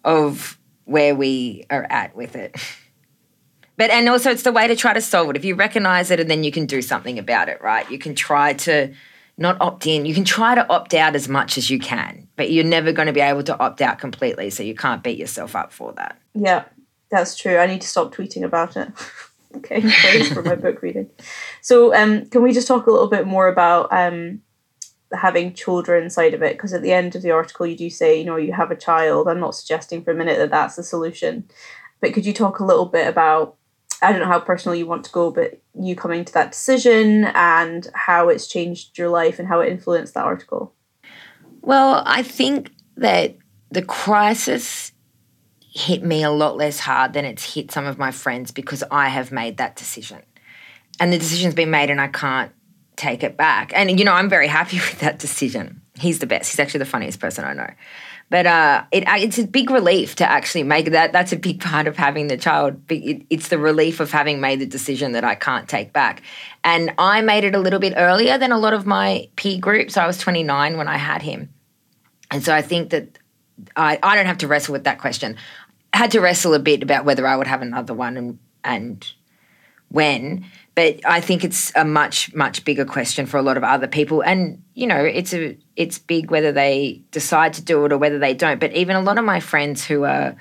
of 0.05 0.59
where 0.85 1.15
we 1.15 1.65
are 1.71 1.87
at 1.91 2.17
with 2.17 2.35
it. 2.35 2.57
But 3.77 3.91
and 3.91 4.09
also 4.09 4.31
it's 4.31 4.43
the 4.43 4.53
way 4.53 4.67
to 4.67 4.75
try 4.75 4.93
to 4.93 5.01
solve 5.01 5.31
it. 5.31 5.37
If 5.37 5.45
you 5.45 5.55
recognize 5.55 6.11
it 6.11 6.19
and 6.19 6.29
then 6.29 6.43
you 6.43 6.51
can 6.51 6.67
do 6.67 6.83
something 6.83 7.19
about 7.19 7.49
it, 7.49 7.63
right? 7.63 7.89
You 7.89 7.99
can 7.99 8.17
try 8.17 8.55
to 8.55 8.93
not 9.39 9.57
opt 9.61 9.87
in. 9.87 10.05
You 10.05 10.15
can 10.15 10.25
try 10.25 10.55
to 10.55 10.69
opt 10.69 10.93
out 10.95 11.15
as 11.15 11.29
much 11.29 11.57
as 11.57 11.71
you 11.71 11.79
can, 11.79 12.29
but 12.37 12.51
you're 12.51 12.65
never 12.65 12.93
going 12.93 13.07
to 13.07 13.13
be 13.13 13.21
able 13.21 13.45
to 13.45 13.59
opt 13.59 13.81
out 13.81 13.99
completely, 13.99 14.51
so 14.51 14.63
you 14.63 14.75
can't 14.75 15.03
beat 15.03 15.19
yourself 15.19 15.57
up 15.57 15.73
for 15.73 15.93
that. 15.95 16.19
Yeah, 16.35 16.65
that's 17.11 17.37
true. 17.37 17.57
I 17.57 17.67
need 17.67 17.81
to 17.81 17.89
stop 17.89 18.15
tweeting 18.15 18.43
about 18.43 18.77
it. 18.77 18.89
okay, 19.57 19.81
praise 19.81 20.33
for 20.33 20.43
my 20.43 20.57
book 20.57 20.83
reading. 20.83 21.09
So, 21.63 21.95
um, 21.95 22.27
can 22.27 22.43
we 22.43 22.53
just 22.53 22.69
talk 22.69 22.87
a 22.87 22.91
little 22.91 23.09
bit 23.09 23.27
more 23.27 23.49
about 23.49 23.93
um, 23.93 24.43
having 25.13 25.55
children 25.55 26.11
side 26.11 26.35
of 26.35 26.43
it 26.43 26.57
because 26.57 26.73
at 26.73 26.83
the 26.83 26.93
end 26.93 27.15
of 27.15 27.23
the 27.23 27.31
article 27.31 27.67
you 27.67 27.77
do 27.77 27.89
say 27.89 28.19
you 28.19 28.25
know 28.27 28.37
you 28.37 28.53
have 28.53 28.71
a 28.71 28.77
child 28.77 29.27
i'm 29.27 29.41
not 29.41 29.55
suggesting 29.55 30.05
for 30.05 30.11
a 30.11 30.15
minute 30.15 30.37
that 30.37 30.51
that's 30.51 30.77
the 30.77 30.83
solution 30.83 31.49
but 32.01 32.13
could 32.13 32.27
you 32.27 32.35
talk 32.35 32.61
a 32.61 32.65
little 32.65 32.85
bit 32.85 33.07
about 33.07 33.57
i 34.03 34.11
don't 34.11 34.21
know 34.21 34.27
how 34.27 34.41
personal 34.41 34.75
you 34.75 34.87
want 34.87 35.05
to 35.05 35.13
go 35.13 35.31
but 35.31 35.61
you 35.79 35.95
coming 35.95 36.25
to 36.25 36.33
that 36.33 36.53
decision 36.53 37.25
and 37.35 37.89
how 37.95 38.29
it's 38.29 38.47
changed 38.47 38.97
your 38.99 39.09
life 39.09 39.39
and 39.39 39.49
how 39.49 39.61
it 39.61 39.71
influenced 39.71 40.15
that 40.15 40.25
article 40.25 40.75
well 41.63 42.03
i 42.07 42.23
think 42.23 42.71
that 42.97 43.37
the 43.71 43.83
crisis 43.83 44.93
hit 45.61 46.03
me 46.03 46.23
a 46.23 46.31
lot 46.31 46.57
less 46.57 46.81
hard 46.81 47.13
than 47.13 47.25
it's 47.25 47.55
hit 47.55 47.71
some 47.71 47.87
of 47.87 47.99
my 47.99 48.11
friends 48.11 48.51
because 48.51 48.83
i 48.91 49.09
have 49.09 49.31
made 49.31 49.57
that 49.57 49.77
decision 49.77 50.23
and 51.01 51.13
the 51.13 51.19
decision's 51.19 51.55
been 51.55 51.71
made 51.71 51.91
and 51.91 52.01
i 52.01 52.09
can't 52.09 52.53
take 52.99 53.23
it 53.23 53.37
back. 53.37 53.73
And 53.75 53.99
you 53.99 54.05
know, 54.05 54.13
I'm 54.13 54.29
very 54.29 54.49
happy 54.49 54.77
with 54.91 54.99
that 54.99 55.19
decision. 55.19 55.81
He's 55.99 56.19
the 56.19 56.27
best. 56.27 56.51
He's 56.51 56.61
actually 56.61 56.79
the 56.79 56.87
funniest 56.87 57.21
person 57.21 57.45
I 57.45 57.55
know. 57.55 57.71
But 58.31 58.47
uh, 58.47 58.85
it, 58.93 59.05
it's 59.07 59.39
a 59.39 59.47
big 59.47 59.71
relief 59.71 60.17
to 60.17 60.31
actually 60.31 60.63
make 60.63 60.91
that. 60.91 61.13
That's 61.13 61.33
a 61.33 61.37
big 61.37 61.61
part 61.61 61.87
of 61.87 61.97
having 61.97 62.27
the 62.27 62.37
child. 62.37 62.81
it's 62.89 63.49
the 63.49 63.59
relief 63.59 64.01
of 64.01 64.11
having 64.11 64.41
made 64.41 64.61
the 64.61 64.67
decision 64.67 65.13
that 65.13 65.25
I 65.25 65.35
can't 65.35 65.69
take 65.69 65.93
back. 65.93 66.23
And 66.63 66.93
I 66.99 67.23
made 67.23 67.45
it 67.45 67.55
a 67.55 67.59
little 67.59 67.79
bit 67.79 67.95
earlier 67.97 68.37
than 68.37 68.53
a 68.53 68.59
lot 68.59 68.75
of 68.75 68.87
my 68.87 69.29
peer 69.37 69.59
groups. 69.59 69.97
I 69.97 70.07
was 70.07 70.19
29 70.19 70.77
when 70.77 70.89
I 70.89 70.99
had 70.99 71.23
him. 71.23 71.49
And 72.31 72.45
so 72.45 72.55
I 72.55 72.61
think 72.61 72.91
that 72.91 73.19
I, 73.77 73.99
I 74.03 74.15
don't 74.15 74.27
have 74.27 74.39
to 74.39 74.49
wrestle 74.49 74.73
with 74.73 74.85
that 74.85 74.99
question. 74.99 75.37
I 75.95 75.99
had 75.99 76.11
to 76.11 76.21
wrestle 76.21 76.53
a 76.53 76.59
bit 76.59 76.83
about 76.83 77.07
whether 77.07 77.27
I 77.27 77.37
would 77.37 77.47
have 77.47 77.63
another 77.63 77.95
one 77.95 78.17
and, 78.19 78.39
and 78.63 79.13
when 79.91 80.45
but 80.79 81.01
I 81.05 81.21
think 81.21 81.43
it's 81.43 81.73
a 81.75 81.85
much 81.85 82.33
much 82.37 82.65
bigger 82.65 82.85
question 82.85 83.27
for 83.27 83.37
a 83.37 83.43
lot 83.43 83.57
of 83.57 83.65
other 83.65 83.89
people, 83.89 84.23
and 84.23 84.63
you 84.75 84.87
know, 84.87 85.05
it's 85.05 85.35
a 85.35 85.59
it's 85.75 85.99
big 85.99 86.31
whether 86.31 86.53
they 86.53 87.03
decide 87.11 87.55
to 87.55 87.63
do 87.63 87.85
it 87.85 87.91
or 87.91 87.99
whether 87.99 88.21
they 88.21 88.33
don't. 88.33 88.61
But 88.61 88.73
even 88.75 88.95
a 88.95 89.01
lot 89.01 89.19
of 89.19 89.25
my 89.25 89.41
friends 89.41 89.85
who 89.85 90.05
are 90.05 90.37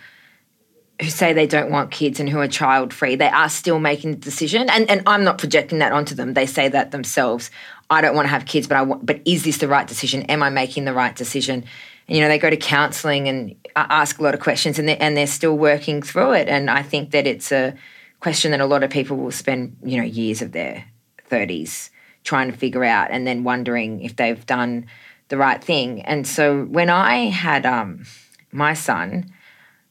who 1.01 1.09
say 1.09 1.33
they 1.33 1.47
don't 1.47 1.71
want 1.71 1.89
kids 1.89 2.19
and 2.19 2.29
who 2.29 2.39
are 2.39 2.47
child 2.47 2.93
free, 2.93 3.15
they 3.15 3.29
are 3.29 3.49
still 3.49 3.79
making 3.79 4.11
the 4.11 4.17
decision, 4.17 4.69
and 4.69 4.87
and 4.91 5.01
I'm 5.07 5.23
not 5.23 5.39
projecting 5.39 5.79
that 5.79 5.91
onto 5.91 6.13
them. 6.13 6.35
They 6.35 6.45
say 6.45 6.69
that 6.69 6.91
themselves. 6.91 7.49
I 7.89 8.01
don't 8.01 8.15
want 8.15 8.27
to 8.27 8.29
have 8.29 8.45
kids, 8.45 8.67
but 8.67 8.77
I 8.77 8.83
want. 8.83 9.07
But 9.07 9.21
is 9.25 9.43
this 9.43 9.57
the 9.57 9.67
right 9.67 9.87
decision? 9.87 10.21
Am 10.29 10.43
I 10.43 10.51
making 10.51 10.85
the 10.85 10.93
right 10.93 11.15
decision? 11.15 11.65
And, 12.07 12.15
you 12.15 12.21
know, 12.21 12.27
they 12.27 12.37
go 12.37 12.51
to 12.51 12.57
counselling 12.57 13.27
and 13.27 13.55
ask 13.75 14.19
a 14.19 14.21
lot 14.21 14.35
of 14.35 14.39
questions, 14.39 14.77
and 14.77 14.87
they 14.87 14.97
and 14.97 15.17
they're 15.17 15.25
still 15.25 15.57
working 15.57 16.03
through 16.03 16.33
it. 16.33 16.47
And 16.47 16.69
I 16.69 16.83
think 16.83 17.09
that 17.09 17.25
it's 17.25 17.51
a 17.51 17.73
question 18.19 18.51
that 18.51 18.59
a 18.59 18.65
lot 18.65 18.83
of 18.83 18.89
people 18.89 19.17
will 19.17 19.31
spend, 19.31 19.77
you 19.83 19.97
know, 19.97 20.03
years 20.03 20.41
of 20.41 20.51
their 20.51 20.85
30s 21.29 21.89
trying 22.23 22.51
to 22.51 22.57
figure 22.57 22.83
out 22.83 23.09
and 23.11 23.25
then 23.25 23.43
wondering 23.43 24.01
if 24.01 24.15
they've 24.15 24.45
done 24.45 24.85
the 25.29 25.37
right 25.37 25.63
thing. 25.63 26.01
And 26.01 26.27
so 26.27 26.63
when 26.65 26.89
I 26.89 27.29
had 27.29 27.65
um, 27.65 28.05
my 28.51 28.73
son, 28.73 29.31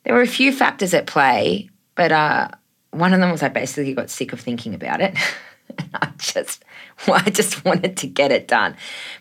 there 0.05 0.15
were 0.15 0.23
a 0.23 0.27
few 0.27 0.53
factors 0.53 0.95
at 0.95 1.07
play, 1.07 1.71
but 1.95 2.13
uh, 2.13 2.49
one 2.91 3.13
of 3.13 3.21
them 3.21 3.31
was 3.31 3.43
I 3.43 3.49
basically 3.49 3.95
got 3.95 4.11
sick 4.11 4.33
of 4.33 4.41
thinking 4.41 4.75
about 4.75 5.01
it. 5.01 5.17
I 5.95 6.11
just, 6.19 6.65
well, 7.07 7.21
I 7.27 7.31
just 7.31 7.65
wanted 7.65 7.97
to 7.99 8.07
get 8.07 8.33
it 8.33 8.49
done. 8.49 8.77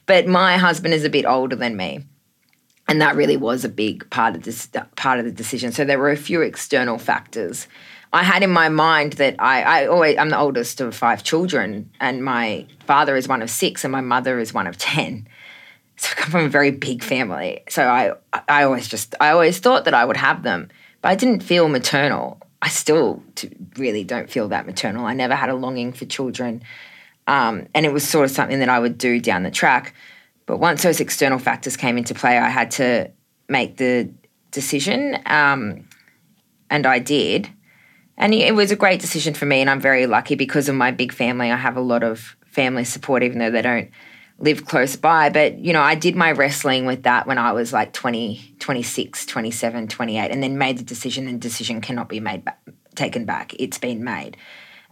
But 0.05 0.27
my 0.27 0.57
husband 0.57 0.93
is 0.93 1.03
a 1.03 1.09
bit 1.09 1.25
older 1.25 1.55
than 1.55 1.75
me, 1.75 2.03
and 2.87 3.01
that 3.01 3.15
really 3.15 3.37
was 3.37 3.65
a 3.65 3.69
big 3.69 4.09
part 4.09 4.35
of 4.35 4.43
this 4.43 4.69
part 4.95 5.19
of 5.19 5.25
the 5.25 5.31
decision. 5.31 5.71
So 5.71 5.85
there 5.85 5.99
were 5.99 6.11
a 6.11 6.17
few 6.17 6.41
external 6.41 6.97
factors 6.97 7.67
I 8.15 8.23
had 8.23 8.43
in 8.43 8.49
my 8.49 8.69
mind 8.69 9.13
that 9.13 9.35
I, 9.39 9.61
I 9.61 9.87
always 9.87 10.17
I'm 10.17 10.29
the 10.29 10.39
oldest 10.39 10.79
of 10.79 10.95
five 10.95 11.21
children, 11.21 11.91
and 11.99 12.23
my 12.23 12.65
father 12.85 13.17
is 13.17 13.27
one 13.27 13.41
of 13.41 13.49
six, 13.49 13.83
and 13.83 13.91
my 13.91 14.01
mother 14.01 14.39
is 14.39 14.53
one 14.53 14.67
of 14.67 14.77
ten. 14.77 15.27
So 15.97 16.09
I 16.11 16.15
come 16.15 16.31
from 16.31 16.45
a 16.45 16.49
very 16.49 16.71
big 16.71 17.03
family. 17.03 17.63
So 17.69 17.83
I 17.87 18.13
I 18.47 18.63
always 18.63 18.87
just 18.87 19.15
I 19.19 19.31
always 19.31 19.59
thought 19.59 19.85
that 19.85 19.93
I 19.93 20.05
would 20.05 20.17
have 20.17 20.43
them, 20.43 20.69
but 21.01 21.09
I 21.09 21.15
didn't 21.15 21.41
feel 21.41 21.67
maternal. 21.67 22.39
I 22.61 22.69
still 22.69 23.21
really 23.77 24.03
don't 24.03 24.29
feel 24.29 24.47
that 24.47 24.65
maternal. 24.65 25.05
I 25.05 25.13
never 25.13 25.35
had 25.35 25.49
a 25.49 25.55
longing 25.55 25.93
for 25.93 26.05
children, 26.05 26.63
um, 27.27 27.67
and 27.75 27.85
it 27.85 27.93
was 27.93 28.07
sort 28.07 28.25
of 28.25 28.31
something 28.31 28.59
that 28.59 28.69
I 28.69 28.79
would 28.79 28.97
do 28.97 29.19
down 29.19 29.43
the 29.43 29.51
track. 29.51 29.93
But 30.45 30.57
once 30.57 30.83
those 30.83 30.99
external 30.99 31.39
factors 31.39 31.75
came 31.75 31.97
into 31.97 32.13
play, 32.13 32.37
I 32.37 32.49
had 32.49 32.71
to 32.71 33.11
make 33.49 33.77
the 33.77 34.09
decision, 34.51 35.17
um, 35.25 35.87
and 36.69 36.85
I 36.85 36.99
did. 36.99 37.49
And 38.17 38.33
it 38.33 38.55
was 38.55 38.71
a 38.71 38.77
great 38.77 39.01
decision 39.01 39.33
for 39.33 39.45
me, 39.45 39.61
and 39.61 39.69
I'm 39.69 39.81
very 39.81 40.05
lucky 40.05 40.35
because 40.35 40.69
of 40.69 40.75
my 40.75 40.91
big 40.91 41.11
family. 41.11 41.51
I 41.51 41.57
have 41.57 41.75
a 41.75 41.81
lot 41.81 42.03
of 42.03 42.37
family 42.45 42.85
support, 42.85 43.23
even 43.23 43.39
though 43.39 43.51
they 43.51 43.61
don't 43.61 43.89
live 44.39 44.65
close 44.65 44.95
by. 44.95 45.29
But, 45.29 45.59
you 45.59 45.73
know, 45.73 45.81
I 45.81 45.95
did 45.95 46.15
my 46.15 46.31
wrestling 46.31 46.85
with 46.85 47.03
that 47.03 47.27
when 47.27 47.37
I 47.37 47.51
was 47.51 47.73
like 47.73 47.91
20, 47.91 48.55
26, 48.59 49.25
27, 49.25 49.87
28, 49.87 50.31
and 50.31 50.41
then 50.41 50.57
made 50.57 50.77
the 50.77 50.83
decision, 50.83 51.27
and 51.27 51.41
decision 51.41 51.81
cannot 51.81 52.07
be 52.07 52.21
made 52.21 52.45
back, 52.45 52.61
taken 52.95 53.25
back. 53.25 53.53
It's 53.59 53.77
been 53.77 54.03
made. 54.03 54.37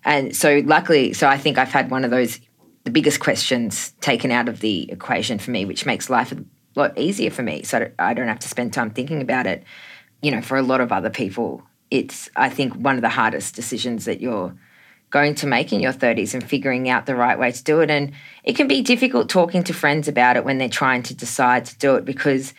And 0.04 0.36
so, 0.36 0.62
luckily, 0.66 1.14
so 1.14 1.28
I 1.28 1.38
think 1.38 1.58
I've 1.58 1.72
had 1.72 1.90
one 1.90 2.04
of 2.04 2.12
those, 2.12 2.42
the 2.84 2.92
biggest 2.92 3.22
questions 3.22 3.92
taken 4.02 4.32
out 4.32 4.50
of 4.50 4.60
the 4.60 4.92
equation 4.92 5.40
for 5.40 5.52
me, 5.52 5.64
which 5.64 5.86
makes 5.86 6.10
life 6.10 6.34
a 6.34 6.44
lot 6.76 6.98
easier 6.98 7.32
for 7.32 7.44
me. 7.44 7.64
So 7.64 7.90
I 7.98 8.14
don't 8.14 8.28
have 8.28 8.40
to 8.40 8.50
spend 8.50 8.74
time 8.74 8.92
thinking 8.92 9.22
about 9.22 9.48
it. 9.48 9.64
You 10.22 10.32
know, 10.32 10.42
for 10.42 10.58
a 10.58 10.62
lot 10.62 10.82
of 10.82 10.92
other 10.92 11.10
people, 11.10 11.64
it's 11.94 12.28
I 12.36 12.50
think 12.50 12.74
one 12.74 12.96
of 12.96 13.04
the 13.04 13.10
hardest 13.10 13.54
decisions 13.56 14.06
that 14.06 14.20
you're 14.20 14.56
going 15.12 15.36
to 15.36 15.46
make 15.46 15.72
in 15.72 15.80
your 15.80 15.94
30s 15.94 16.34
and 16.34 16.44
figuring 16.44 16.90
out 16.90 17.06
the 17.06 17.16
right 17.16 17.38
way 17.38 17.52
to 17.52 17.64
do 17.64 17.82
it. 17.82 17.92
And 17.92 18.14
it 18.44 18.56
can 18.56 18.68
be 18.68 18.82
difficult 18.82 19.30
talking 19.30 19.64
to 19.66 19.74
friends 19.74 20.08
about 20.08 20.36
it 20.36 20.44
when 20.44 20.58
they're 20.58 20.68
trying 20.68 21.04
to 21.04 21.14
decide 21.14 21.66
to 21.66 21.78
do 21.78 21.94
it 21.94 22.04
because 22.04 22.56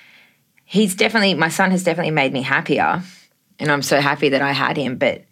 he's 0.65 0.95
definitely 0.95 1.35
my 1.35 1.49
son 1.49 1.73
has 1.73 1.83
definitely 1.83 2.13
made 2.13 2.33
me 2.33 2.43
happier 2.43 3.03
and 3.59 3.73
I'm 3.73 3.83
so 3.83 4.01
happy 4.01 4.29
that 4.29 4.41
I 4.41 4.53
had 4.53 4.77
him 4.77 4.99
but 4.99 5.25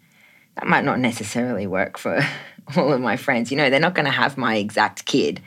that 0.55 0.67
might 0.67 0.83
not 0.83 0.99
necessarily 0.99 1.65
work 1.65 1.97
for 1.97 2.21
all 2.75 2.91
of 2.91 2.99
my 2.99 3.15
friends. 3.15 3.51
You 3.51 3.57
know 3.57 3.69
they're 3.69 3.79
not 3.79 3.95
going 3.95 4.05
to 4.05 4.11
have 4.11 4.37
my 4.37 4.57
exact 4.57 5.05
kid. 5.05 5.41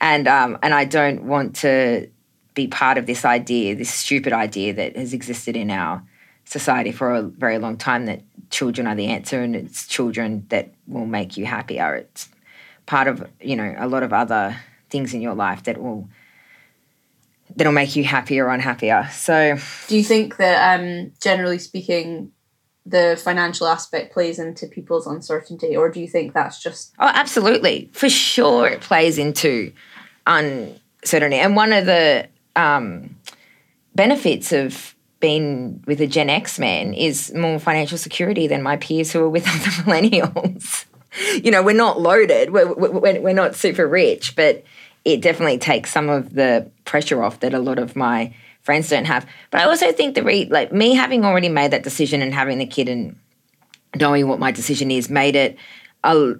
And 0.00 0.26
um, 0.26 0.58
and 0.62 0.72
I 0.72 0.86
don't 0.86 1.24
want 1.24 1.56
to 1.56 2.08
be 2.54 2.68
part 2.68 2.96
of 2.96 3.04
this 3.04 3.26
idea 3.26 3.74
this 3.74 3.92
stupid 3.92 4.32
idea 4.32 4.72
that 4.72 4.96
has 4.96 5.12
existed 5.12 5.56
in 5.56 5.70
our 5.70 6.02
society 6.44 6.92
for 6.92 7.14
a 7.14 7.22
very 7.22 7.58
long 7.58 7.76
time 7.76 8.06
that 8.06 8.22
children 8.50 8.86
are 8.86 8.94
the 8.94 9.06
answer 9.06 9.40
and 9.40 9.56
it's 9.56 9.86
children 9.86 10.46
that 10.50 10.72
will 10.86 11.06
make 11.06 11.36
you 11.36 11.46
happier. 11.46 11.94
It's 11.94 12.28
part 12.86 13.08
of, 13.08 13.28
you 13.40 13.56
know, 13.56 13.74
a 13.78 13.88
lot 13.88 14.02
of 14.02 14.12
other 14.12 14.56
things 14.90 15.14
in 15.14 15.22
your 15.22 15.34
life 15.34 15.62
that 15.64 15.78
will 15.78 16.08
that'll 17.56 17.72
make 17.72 17.96
you 17.96 18.04
happier 18.04 18.46
or 18.46 18.50
unhappier. 18.50 19.08
So 19.12 19.56
do 19.88 19.96
you 19.96 20.04
think 20.04 20.36
that 20.36 20.78
um 20.78 21.12
generally 21.20 21.58
speaking 21.58 22.32
the 22.84 23.20
financial 23.22 23.66
aspect 23.66 24.12
plays 24.12 24.38
into 24.38 24.66
people's 24.66 25.06
uncertainty 25.06 25.76
or 25.76 25.88
do 25.88 26.00
you 26.00 26.08
think 26.08 26.34
that's 26.34 26.62
just 26.62 26.92
Oh, 26.98 27.10
absolutely. 27.12 27.90
For 27.92 28.08
sure 28.08 28.68
it 28.68 28.80
plays 28.80 29.18
into 29.18 29.72
uncertainty. 30.26 31.36
And 31.36 31.56
one 31.56 31.72
of 31.72 31.86
the 31.86 32.28
um 32.56 33.16
benefits 33.94 34.52
of 34.52 34.94
been 35.22 35.82
with 35.86 36.00
a 36.00 36.06
Gen 36.06 36.28
X 36.28 36.58
man 36.58 36.92
is 36.92 37.32
more 37.32 37.58
financial 37.58 37.96
security 37.96 38.48
than 38.48 38.60
my 38.60 38.76
peers 38.76 39.12
who 39.12 39.20
are 39.20 39.28
with 39.28 39.46
other 39.48 39.90
millennials. 39.90 40.84
you 41.42 41.50
know, 41.50 41.62
we're 41.62 41.74
not 41.74 41.98
loaded, 41.98 42.52
we're, 42.52 42.74
we're, 42.74 43.20
we're 43.20 43.32
not 43.32 43.54
super 43.54 43.86
rich, 43.86 44.36
but 44.36 44.64
it 45.04 45.22
definitely 45.22 45.58
takes 45.58 45.92
some 45.92 46.10
of 46.10 46.34
the 46.34 46.70
pressure 46.84 47.22
off 47.22 47.40
that 47.40 47.54
a 47.54 47.58
lot 47.58 47.78
of 47.78 47.96
my 47.96 48.34
friends 48.60 48.90
don't 48.90 49.06
have. 49.06 49.26
But 49.50 49.62
I 49.62 49.64
also 49.64 49.92
think 49.92 50.16
the 50.16 50.22
re- 50.22 50.48
like 50.50 50.72
me 50.72 50.94
having 50.94 51.24
already 51.24 51.48
made 51.48 51.70
that 51.70 51.84
decision 51.84 52.20
and 52.20 52.34
having 52.34 52.58
the 52.58 52.66
kid 52.66 52.88
and 52.88 53.16
knowing 53.98 54.26
what 54.28 54.38
my 54.38 54.50
decision 54.50 54.90
is 54.90 55.08
made 55.08 55.36
it 55.36 55.56
a 56.02 56.34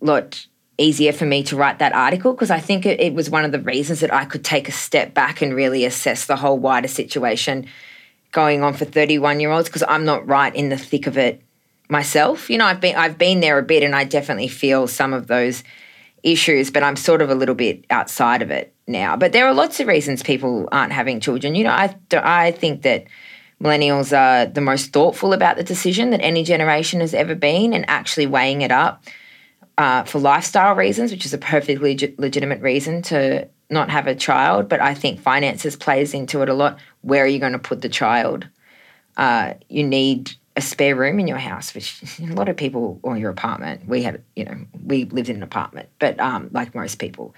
lot 0.00 0.46
easier 0.76 1.12
for 1.12 1.24
me 1.24 1.42
to 1.44 1.56
write 1.56 1.78
that 1.78 1.92
article 1.92 2.32
because 2.32 2.50
I 2.50 2.60
think 2.60 2.86
it, 2.86 3.00
it 3.00 3.14
was 3.14 3.30
one 3.30 3.44
of 3.44 3.52
the 3.52 3.60
reasons 3.60 4.00
that 4.00 4.12
I 4.12 4.26
could 4.26 4.44
take 4.44 4.68
a 4.68 4.72
step 4.72 5.14
back 5.14 5.42
and 5.42 5.54
really 5.54 5.84
assess 5.84 6.26
the 6.26 6.36
whole 6.36 6.58
wider 6.58 6.88
situation 6.88 7.66
going 8.32 8.62
on 8.62 8.74
for 8.74 8.84
31 8.84 9.40
year 9.40 9.50
olds 9.50 9.68
because 9.68 9.84
I'm 9.88 10.04
not 10.04 10.26
right 10.26 10.54
in 10.54 10.68
the 10.68 10.76
thick 10.76 11.06
of 11.06 11.16
it 11.16 11.42
myself. 11.88 12.50
You 12.50 12.58
know, 12.58 12.66
I've 12.66 12.80
been 12.80 12.96
I've 12.96 13.18
been 13.18 13.40
there 13.40 13.58
a 13.58 13.62
bit 13.62 13.82
and 13.82 13.94
I 13.94 14.04
definitely 14.04 14.48
feel 14.48 14.86
some 14.86 15.12
of 15.12 15.26
those 15.26 15.64
issues, 16.22 16.70
but 16.70 16.82
I'm 16.82 16.96
sort 16.96 17.22
of 17.22 17.30
a 17.30 17.34
little 17.34 17.54
bit 17.54 17.84
outside 17.90 18.42
of 18.42 18.50
it 18.50 18.74
now. 18.86 19.16
But 19.16 19.32
there 19.32 19.46
are 19.46 19.54
lots 19.54 19.80
of 19.80 19.86
reasons 19.86 20.22
people 20.22 20.68
aren't 20.72 20.92
having 20.92 21.20
children. 21.20 21.54
You 21.54 21.64
know, 21.64 21.70
I 21.70 21.94
I 22.12 22.52
think 22.52 22.82
that 22.82 23.04
millennials 23.62 24.16
are 24.16 24.46
the 24.46 24.60
most 24.60 24.92
thoughtful 24.92 25.32
about 25.32 25.56
the 25.56 25.64
decision 25.64 26.10
that 26.10 26.20
any 26.20 26.44
generation 26.44 27.00
has 27.00 27.14
ever 27.14 27.34
been 27.34 27.72
and 27.72 27.84
actually 27.88 28.26
weighing 28.26 28.62
it 28.62 28.70
up 28.70 29.04
uh, 29.76 30.04
for 30.04 30.18
lifestyle 30.18 30.74
reasons, 30.74 31.10
which 31.10 31.24
is 31.24 31.34
a 31.34 31.38
perfectly 31.38 31.94
leg- 31.94 32.14
legitimate 32.18 32.60
reason 32.60 33.02
to 33.02 33.48
not 33.70 33.90
have 33.90 34.06
a 34.06 34.14
child, 34.14 34.68
but 34.68 34.80
I 34.80 34.94
think 34.94 35.20
finances 35.20 35.76
plays 35.76 36.14
into 36.14 36.42
it 36.42 36.48
a 36.48 36.54
lot. 36.54 36.78
Where 37.02 37.24
are 37.24 37.28
you 37.28 37.38
going 37.38 37.52
to 37.52 37.58
put 37.58 37.82
the 37.82 37.88
child? 37.88 38.48
Uh, 39.16 39.54
you 39.68 39.84
need 39.84 40.32
a 40.56 40.60
spare 40.60 40.96
room 40.96 41.20
in 41.20 41.28
your 41.28 41.38
house, 41.38 41.74
which 41.74 42.02
a 42.20 42.34
lot 42.34 42.48
of 42.48 42.56
people, 42.56 42.98
or 43.02 43.16
your 43.16 43.30
apartment. 43.30 43.86
We 43.86 44.02
had, 44.02 44.22
you 44.34 44.44
know, 44.44 44.58
we 44.84 45.04
lived 45.04 45.28
in 45.28 45.36
an 45.36 45.42
apartment, 45.42 45.88
but 45.98 46.18
um, 46.18 46.48
like 46.52 46.74
most 46.74 46.98
people, 46.98 47.34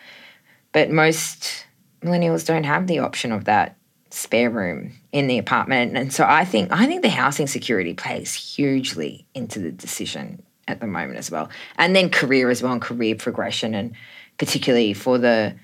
but 0.72 0.90
most 0.90 1.66
millennials 2.02 2.46
don't 2.46 2.64
have 2.64 2.86
the 2.86 3.00
option 3.00 3.32
of 3.32 3.44
that 3.44 3.76
spare 4.10 4.50
room 4.50 4.92
in 5.12 5.26
the 5.26 5.38
apartment. 5.38 5.96
And 5.96 6.12
so 6.12 6.24
I 6.26 6.44
think 6.44 6.72
I 6.72 6.86
think 6.86 7.02
the 7.02 7.10
housing 7.10 7.46
security 7.46 7.94
plays 7.94 8.34
hugely 8.34 9.26
into 9.34 9.58
the 9.58 9.70
decision 9.70 10.42
at 10.66 10.80
the 10.80 10.86
moment 10.86 11.18
as 11.18 11.30
well. 11.30 11.48
And 11.76 11.94
then 11.94 12.10
career 12.10 12.50
as 12.50 12.62
well 12.62 12.72
and 12.72 12.82
career 12.82 13.14
progression 13.14 13.74
and 13.74 13.94
particularly 14.38 14.94
for 14.94 15.18
the 15.18 15.54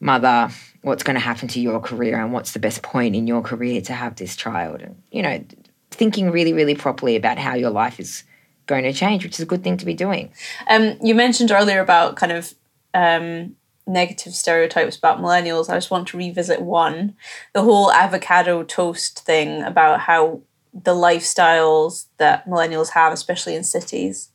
mother, 0.00 0.50
what's 0.82 1.02
going 1.02 1.14
to 1.14 1.20
happen 1.20 1.48
to 1.48 1.60
your 1.60 1.80
career 1.80 2.20
and 2.20 2.32
what's 2.32 2.52
the 2.52 2.58
best 2.58 2.82
point 2.82 3.16
in 3.16 3.26
your 3.26 3.42
career 3.42 3.80
to 3.82 3.92
have 3.92 4.16
this 4.16 4.36
child. 4.36 4.82
And, 4.82 5.02
you 5.10 5.22
know, 5.22 5.44
thinking 5.90 6.30
really, 6.30 6.52
really 6.52 6.74
properly 6.74 7.16
about 7.16 7.38
how 7.38 7.54
your 7.54 7.70
life 7.70 7.98
is 7.98 8.24
going 8.66 8.84
to 8.84 8.92
change, 8.92 9.24
which 9.24 9.34
is 9.34 9.40
a 9.40 9.46
good 9.46 9.64
thing 9.64 9.76
to 9.78 9.86
be 9.86 9.94
doing. 9.94 10.32
Um, 10.68 10.96
you 11.02 11.14
mentioned 11.14 11.50
earlier 11.50 11.80
about 11.80 12.16
kind 12.16 12.32
of 12.32 12.54
um, 12.94 13.56
negative 13.86 14.34
stereotypes 14.34 14.96
about 14.96 15.20
millennials. 15.20 15.70
I 15.70 15.74
just 15.74 15.90
want 15.90 16.08
to 16.08 16.16
revisit 16.16 16.60
one 16.60 17.14
the 17.52 17.62
whole 17.62 17.92
avocado 17.92 18.62
toast 18.62 19.24
thing 19.24 19.62
about 19.62 20.00
how 20.00 20.42
the 20.74 20.94
lifestyles 20.94 22.06
that 22.18 22.46
millennials 22.46 22.90
have, 22.90 23.12
especially 23.12 23.54
in 23.54 23.64
cities, 23.64 24.30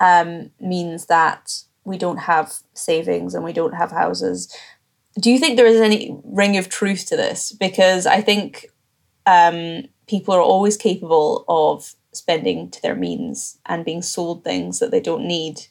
um, 0.00 0.50
means 0.60 1.06
that 1.06 1.62
we 1.84 1.98
don't 1.98 2.18
have 2.18 2.54
savings 2.72 3.34
and 3.34 3.44
we 3.44 3.52
don't 3.52 3.74
have 3.74 3.90
houses. 3.90 4.54
Do 5.18 5.30
you 5.30 5.38
think 5.38 5.56
there 5.56 5.66
is 5.66 5.80
any 5.80 6.16
ring 6.24 6.56
of 6.56 6.68
truth 6.68 7.06
to 7.06 7.16
this? 7.16 7.52
Because 7.52 8.06
I 8.06 8.20
think 8.20 8.70
um, 9.26 9.84
people 10.06 10.34
are 10.34 10.42
always 10.42 10.76
capable 10.76 11.44
of 11.48 11.94
spending 12.12 12.70
to 12.70 12.82
their 12.82 12.94
means 12.94 13.58
and 13.66 13.84
being 13.84 14.02
sold 14.02 14.44
things 14.44 14.78
that 14.78 14.90
they 14.90 15.00
don't 15.00 15.26
need. 15.26 15.62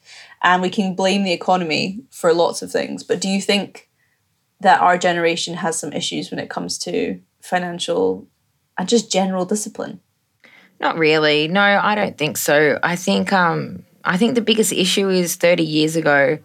And 0.42 0.62
we 0.62 0.70
can 0.70 0.96
blame 0.96 1.24
the 1.24 1.32
economy 1.32 2.04
for 2.10 2.34
lots 2.34 2.62
of 2.62 2.72
things. 2.72 3.04
But 3.04 3.22
do 3.22 3.30
you 3.30 3.42
think 3.42 3.90
that 4.60 4.82
our 4.82 4.98
generation 4.98 5.56
has 5.56 5.78
some 5.78 5.94
issues 5.94 6.32
when 6.32 6.40
it 6.40 6.50
comes 6.50 6.78
to 6.80 7.20
financial 7.42 8.28
and 8.78 8.90
just 8.90 9.12
general 9.12 9.46
discipline? 9.46 10.00
Not 10.80 10.98
really. 10.98 11.48
No, 11.48 11.62
I 11.62 11.96
don't 11.96 12.18
think 12.18 12.38
so. 12.38 12.80
I 12.84 12.96
think 12.96 13.32
um 13.32 13.84
I 14.04 14.18
think 14.18 14.36
the 14.36 14.42
biggest 14.42 14.74
issue 14.74 15.10
is 15.10 15.36
30 15.36 15.64
years 15.64 15.96
ago. 15.96 16.40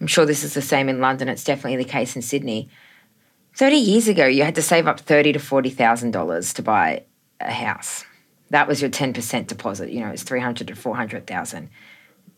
I'm 0.00 0.06
sure 0.06 0.24
this 0.24 0.44
is 0.44 0.54
the 0.54 0.62
same 0.62 0.88
in 0.88 1.00
London. 1.00 1.28
It's 1.28 1.44
definitely 1.44 1.76
the 1.76 1.90
case 1.90 2.16
in 2.16 2.22
Sydney. 2.22 2.68
30 3.56 3.76
years 3.76 4.08
ago, 4.08 4.26
you 4.26 4.44
had 4.44 4.54
to 4.54 4.62
save 4.62 4.86
up 4.86 5.00
thirty 5.00 5.32
to 5.32 5.38
forty 5.38 5.70
thousand 5.70 6.12
dollars 6.12 6.52
to 6.54 6.62
buy 6.62 7.04
a 7.40 7.52
house. 7.52 8.04
That 8.50 8.66
was 8.66 8.80
your 8.80 8.90
10% 8.90 9.46
deposit. 9.46 9.90
You 9.90 10.00
know, 10.00 10.10
it's 10.10 10.24
300 10.24 10.68
to 10.68 10.74
400,000. 10.74 11.70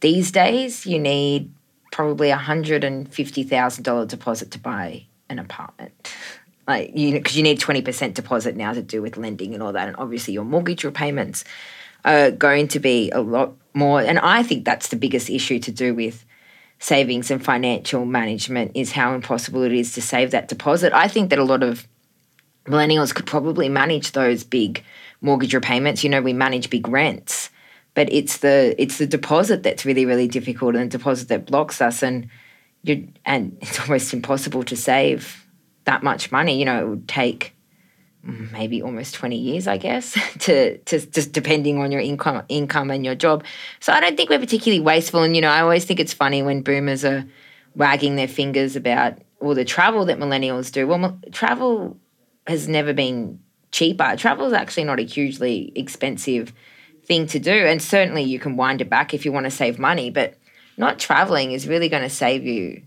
These 0.01 0.31
days, 0.31 0.85
you 0.85 0.99
need 0.99 1.53
probably 1.91 2.31
a 2.31 2.37
$150,000 2.37 4.09
deposit 4.09 4.51
to 4.51 4.59
buy 4.59 5.07
an 5.31 5.39
apartment. 5.39 6.15
Like, 6.69 6.97
you 6.97 7.13
because 7.13 7.37
you 7.37 7.43
need 7.43 7.61
20% 7.61 8.15
deposit 8.15 8.57
now 8.57 8.73
to 8.73 8.83
do 8.83 9.01
with 9.03 9.17
lending 9.17 9.55
and 9.55 9.63
all 9.63 9.73
that. 9.73 9.89
And 9.89 9.97
obviously, 9.97 10.35
your 10.35 10.45
mortgage 10.45 10.85
repayments 10.85 11.45
are 12.05 12.31
going 12.31 12.69
to 12.69 12.81
be 12.81 13.11
a 13.11 13.21
lot 13.21 13.55
more. 13.75 14.01
And 14.01 14.19
I 14.19 14.43
think 14.43 14.65
that's 14.65 14.89
the 14.89 14.97
biggest 14.97 15.31
issue 15.31 15.59
to 15.61 15.73
do 15.73 15.95
with 15.95 16.25
savings 16.83 17.31
and 17.31 17.45
financial 17.45 18.05
management 18.05 18.73
is 18.75 18.91
how 18.91 19.15
impossible 19.15 19.63
it 19.63 19.73
is 19.73 19.93
to 19.93 20.03
save 20.03 20.33
that 20.33 20.49
deposit. 20.49 20.93
I 20.93 21.07
think 21.07 21.31
that 21.31 21.39
a 21.39 21.45
lot 21.45 21.63
of 21.63 21.87
millennials 22.67 23.15
could 23.15 23.25
probably 23.25 23.69
manage 23.69 24.11
those 24.13 24.43
big 24.43 24.83
mortgage 25.21 25.55
repayments. 25.55 26.03
You 26.03 26.11
know, 26.11 26.21
we 26.21 26.33
manage 26.33 26.71
big 26.71 26.89
rents, 26.89 27.51
but 27.95 28.13
it's 28.13 28.39
the 28.39 28.75
it's 28.79 28.99
the 28.99 29.07
deposit 29.07 29.63
that's 29.63 29.85
really 29.85 30.05
really 30.05 30.27
difficult, 30.27 30.75
and 30.75 30.91
the 30.91 30.99
deposit 30.99 31.29
that 31.29 31.47
blocks 31.47 31.81
us, 31.81 32.03
and 32.03 32.29
you 32.83 33.07
and 33.25 33.57
it's 33.61 33.79
almost 33.79 34.13
impossible 34.13 34.65
to 34.65 34.77
save 34.77 35.47
that 35.85 36.03
much 36.03 36.33
money. 36.33 36.59
You 36.59 36.65
know, 36.65 36.85
it 36.85 36.89
would 36.89 37.09
take 37.09 37.55
maybe 38.25 38.81
almost 38.83 39.15
20 39.15 39.37
years 39.37 39.67
i 39.67 39.77
guess 39.77 40.13
to, 40.39 40.79
to 40.79 41.05
just 41.07 41.33
depending 41.33 41.79
on 41.79 41.91
your 41.91 42.01
income 42.01 42.43
income 42.49 42.91
and 42.91 43.05
your 43.05 43.15
job 43.15 43.45
so 43.81 43.93
i 43.93 44.01
don't 44.01 44.17
think 44.17 44.31
we're 44.31 44.39
particularly 44.39 44.81
wasteful 44.81 45.23
and 45.23 45.35
you 45.35 45.43
know 45.43 45.51
i 45.51 45.61
always 45.61 45.85
think 45.85 45.99
it's 45.99 46.13
funny 46.13 46.43
when 46.43 46.63
boomers 46.63 47.05
are 47.05 47.25
wagging 47.75 48.17
their 48.17 48.29
fingers 48.29 48.77
about 48.77 49.19
all 49.41 49.55
the 49.55 49.65
travel 49.65 50.05
that 50.05 50.19
millennials 50.19 50.71
do 50.71 50.87
well 50.87 51.19
travel 51.33 51.97
has 52.47 52.69
never 52.69 52.93
been 52.93 53.39
cheaper. 53.73 54.15
Travel 54.17 54.47
is 54.47 54.53
actually 54.53 54.85
not 54.85 55.01
a 55.01 55.05
hugely 55.05 55.73
expensive 55.75 56.53
thing 57.05 57.27
to 57.29 57.41
do. 57.41 57.51
And 57.51 57.83
certainly 57.83 58.23
you 58.23 58.39
can 58.39 58.57
wind 58.57 58.81
it 58.81 58.91
back 58.91 59.13
if 59.13 59.25
you 59.25 59.33
want 59.33 59.45
to 59.45 59.51
save 59.51 59.79
money, 59.79 60.11
but 60.11 60.35
not 60.77 60.99
traveling 60.99 61.53
is 61.53 61.67
really 61.67 61.89
going 61.89 62.03
to 62.03 62.11
save 62.11 62.45
you, 62.45 62.83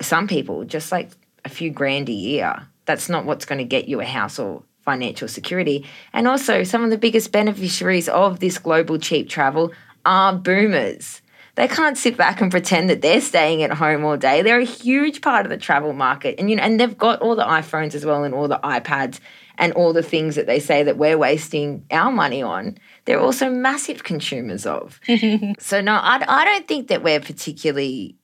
some 0.00 0.28
people, 0.28 0.64
just 0.64 0.92
like 0.92 1.10
a 1.44 1.48
few 1.48 1.70
grand 1.70 2.08
a 2.08 2.12
year. 2.12 2.68
That's 2.86 3.08
not 3.08 3.24
what's 3.24 3.44
going 3.44 3.58
to 3.58 3.64
get 3.64 3.88
you 3.88 4.00
a 4.00 4.04
house 4.04 4.38
or 4.38 4.62
financial 4.84 5.28
security. 5.28 5.86
And 6.12 6.26
also, 6.26 6.62
some 6.64 6.82
of 6.84 6.90
the 6.90 6.98
biggest 6.98 7.32
beneficiaries 7.32 8.08
of 8.08 8.40
this 8.40 8.58
global 8.58 8.98
cheap 8.98 9.28
travel 9.28 9.72
are 10.04 10.32
boomers. 10.32 11.22
They 11.56 11.68
can't 11.68 11.98
sit 11.98 12.16
back 12.16 12.40
and 12.40 12.50
pretend 12.50 12.88
that 12.88 13.02
they're 13.02 13.20
staying 13.20 13.62
at 13.62 13.72
home 13.72 14.04
all 14.04 14.16
day. 14.16 14.40
They're 14.42 14.60
a 14.60 14.64
huge 14.64 15.20
part 15.20 15.44
of 15.44 15.50
the 15.50 15.58
travel 15.58 15.92
market. 15.92 16.36
And 16.38 16.48
you 16.48 16.56
know, 16.56 16.62
and 16.62 16.80
they've 16.80 16.96
got 16.96 17.20
all 17.20 17.36
the 17.36 17.44
iPhones 17.44 17.94
as 17.94 18.06
well 18.06 18.24
and 18.24 18.34
all 18.34 18.48
the 18.48 18.60
iPads 18.62 19.20
and 19.58 19.72
all 19.74 19.92
the 19.92 20.02
things 20.02 20.36
that 20.36 20.46
they 20.46 20.58
say 20.58 20.82
that 20.82 20.96
we're 20.96 21.18
wasting 21.18 21.84
our 21.90 22.10
money 22.10 22.42
on, 22.42 22.78
they're 23.04 23.20
also 23.20 23.50
massive 23.50 24.04
consumers 24.04 24.64
of. 24.64 24.98
so, 25.58 25.80
no, 25.82 25.92
I, 25.92 26.24
I 26.26 26.44
don't 26.46 26.66
think 26.66 26.88
that 26.88 27.02
we're 27.02 27.20
particularly 27.20 28.16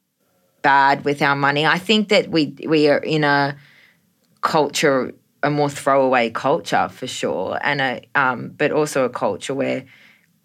bad 0.63 1.05
with 1.05 1.21
our 1.21 1.37
money. 1.37 1.67
I 1.67 1.79
think 1.79 2.09
that 2.09 2.29
we 2.31 2.57
we 2.67 2.89
are 2.89 2.99
in 2.99 3.23
a 3.23 3.57
culture, 4.47 5.13
a 5.43 5.51
more 5.51 5.69
throwaway 5.69 6.31
culture 6.31 6.89
for 6.89 7.07
sure, 7.07 7.59
and 7.63 7.81
a 7.81 8.03
um, 8.15 8.55
but 8.57 8.71
also 8.71 9.05
a 9.05 9.11
culture 9.11 9.55
where 9.55 9.85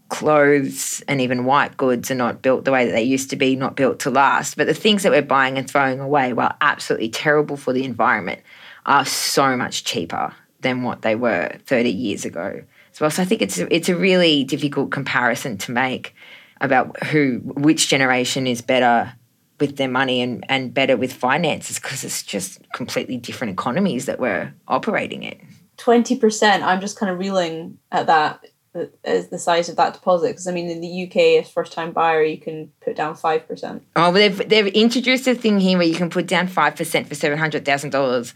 clothes 0.09 1.01
and 1.07 1.21
even 1.21 1.45
white 1.45 1.77
goods 1.77 2.11
are 2.11 2.15
not 2.15 2.41
built 2.41 2.65
the 2.65 2.71
way 2.71 2.85
that 2.85 2.91
they 2.91 3.03
used 3.03 3.29
to 3.29 3.35
be, 3.37 3.55
not 3.55 3.75
built 3.75 3.99
to 3.99 4.09
last. 4.09 4.57
But 4.57 4.67
the 4.67 4.73
things 4.73 5.03
that 5.03 5.11
we're 5.11 5.21
buying 5.21 5.57
and 5.57 5.69
throwing 5.69 5.99
away, 5.99 6.33
while 6.33 6.53
absolutely 6.59 7.09
terrible 7.09 7.55
for 7.55 7.71
the 7.71 7.85
environment, 7.85 8.41
are 8.85 9.05
so 9.05 9.55
much 9.55 9.85
cheaper 9.85 10.33
than 10.59 10.81
what 10.81 11.03
they 11.03 11.15
were 11.15 11.55
30 11.65 11.91
years 11.91 12.25
ago 12.25 12.61
as 12.91 12.99
well. 12.99 13.11
So 13.11 13.21
I 13.21 13.25
think 13.25 13.41
it's 13.41 13.59
a, 13.59 13.73
it's 13.73 13.87
a 13.87 13.95
really 13.95 14.43
difficult 14.43 14.91
comparison 14.91 15.57
to 15.59 15.71
make 15.71 16.13
about 16.59 17.03
who 17.05 17.39
which 17.43 17.87
generation 17.87 18.47
is 18.47 18.61
better 18.61 19.13
with 19.61 19.77
their 19.77 19.87
money 19.87 20.21
and, 20.21 20.43
and 20.49 20.73
better 20.73 20.97
with 20.97 21.13
finances 21.13 21.79
because 21.79 22.03
it's 22.03 22.23
just 22.23 22.59
completely 22.73 23.15
different 23.15 23.53
economies 23.53 24.07
that 24.07 24.19
we're 24.19 24.53
operating 24.67 25.23
in. 25.23 25.39
20%, 25.77 26.61
I'm 26.63 26.81
just 26.81 26.97
kind 26.99 27.11
of 27.11 27.17
reeling 27.17 27.77
at 27.91 28.07
that 28.07 28.43
uh, 28.73 28.85
as 29.03 29.29
the 29.29 29.39
size 29.39 29.69
of 29.69 29.75
that 29.77 29.93
deposit 29.93 30.29
because 30.29 30.47
I 30.47 30.51
mean 30.51 30.69
in 30.69 30.81
the 30.81 31.03
UK 31.05 31.43
as 31.43 31.49
first 31.49 31.73
time 31.73 31.91
buyer 31.91 32.23
you 32.23 32.37
can 32.37 32.71
put 32.83 32.95
down 32.95 33.15
5%. 33.15 33.81
Oh, 33.95 34.11
they've, 34.11 34.49
they've 34.49 34.67
introduced 34.67 35.27
a 35.27 35.35
thing 35.35 35.59
here 35.59 35.77
where 35.77 35.87
you 35.87 35.95
can 35.95 36.09
put 36.09 36.25
down 36.25 36.47
5% 36.47 36.55
for 36.55 36.75
$700,000 36.75 38.33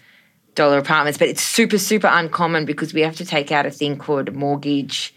apartments, 0.78 1.18
but 1.18 1.28
it's 1.28 1.42
super, 1.42 1.78
super 1.78 2.08
uncommon 2.12 2.66
because 2.66 2.94
we 2.94 3.02
have 3.02 3.16
to 3.16 3.26
take 3.26 3.52
out 3.52 3.66
a 3.66 3.72
thing 3.72 3.98
called 3.98 4.34
mortgage 4.34 5.15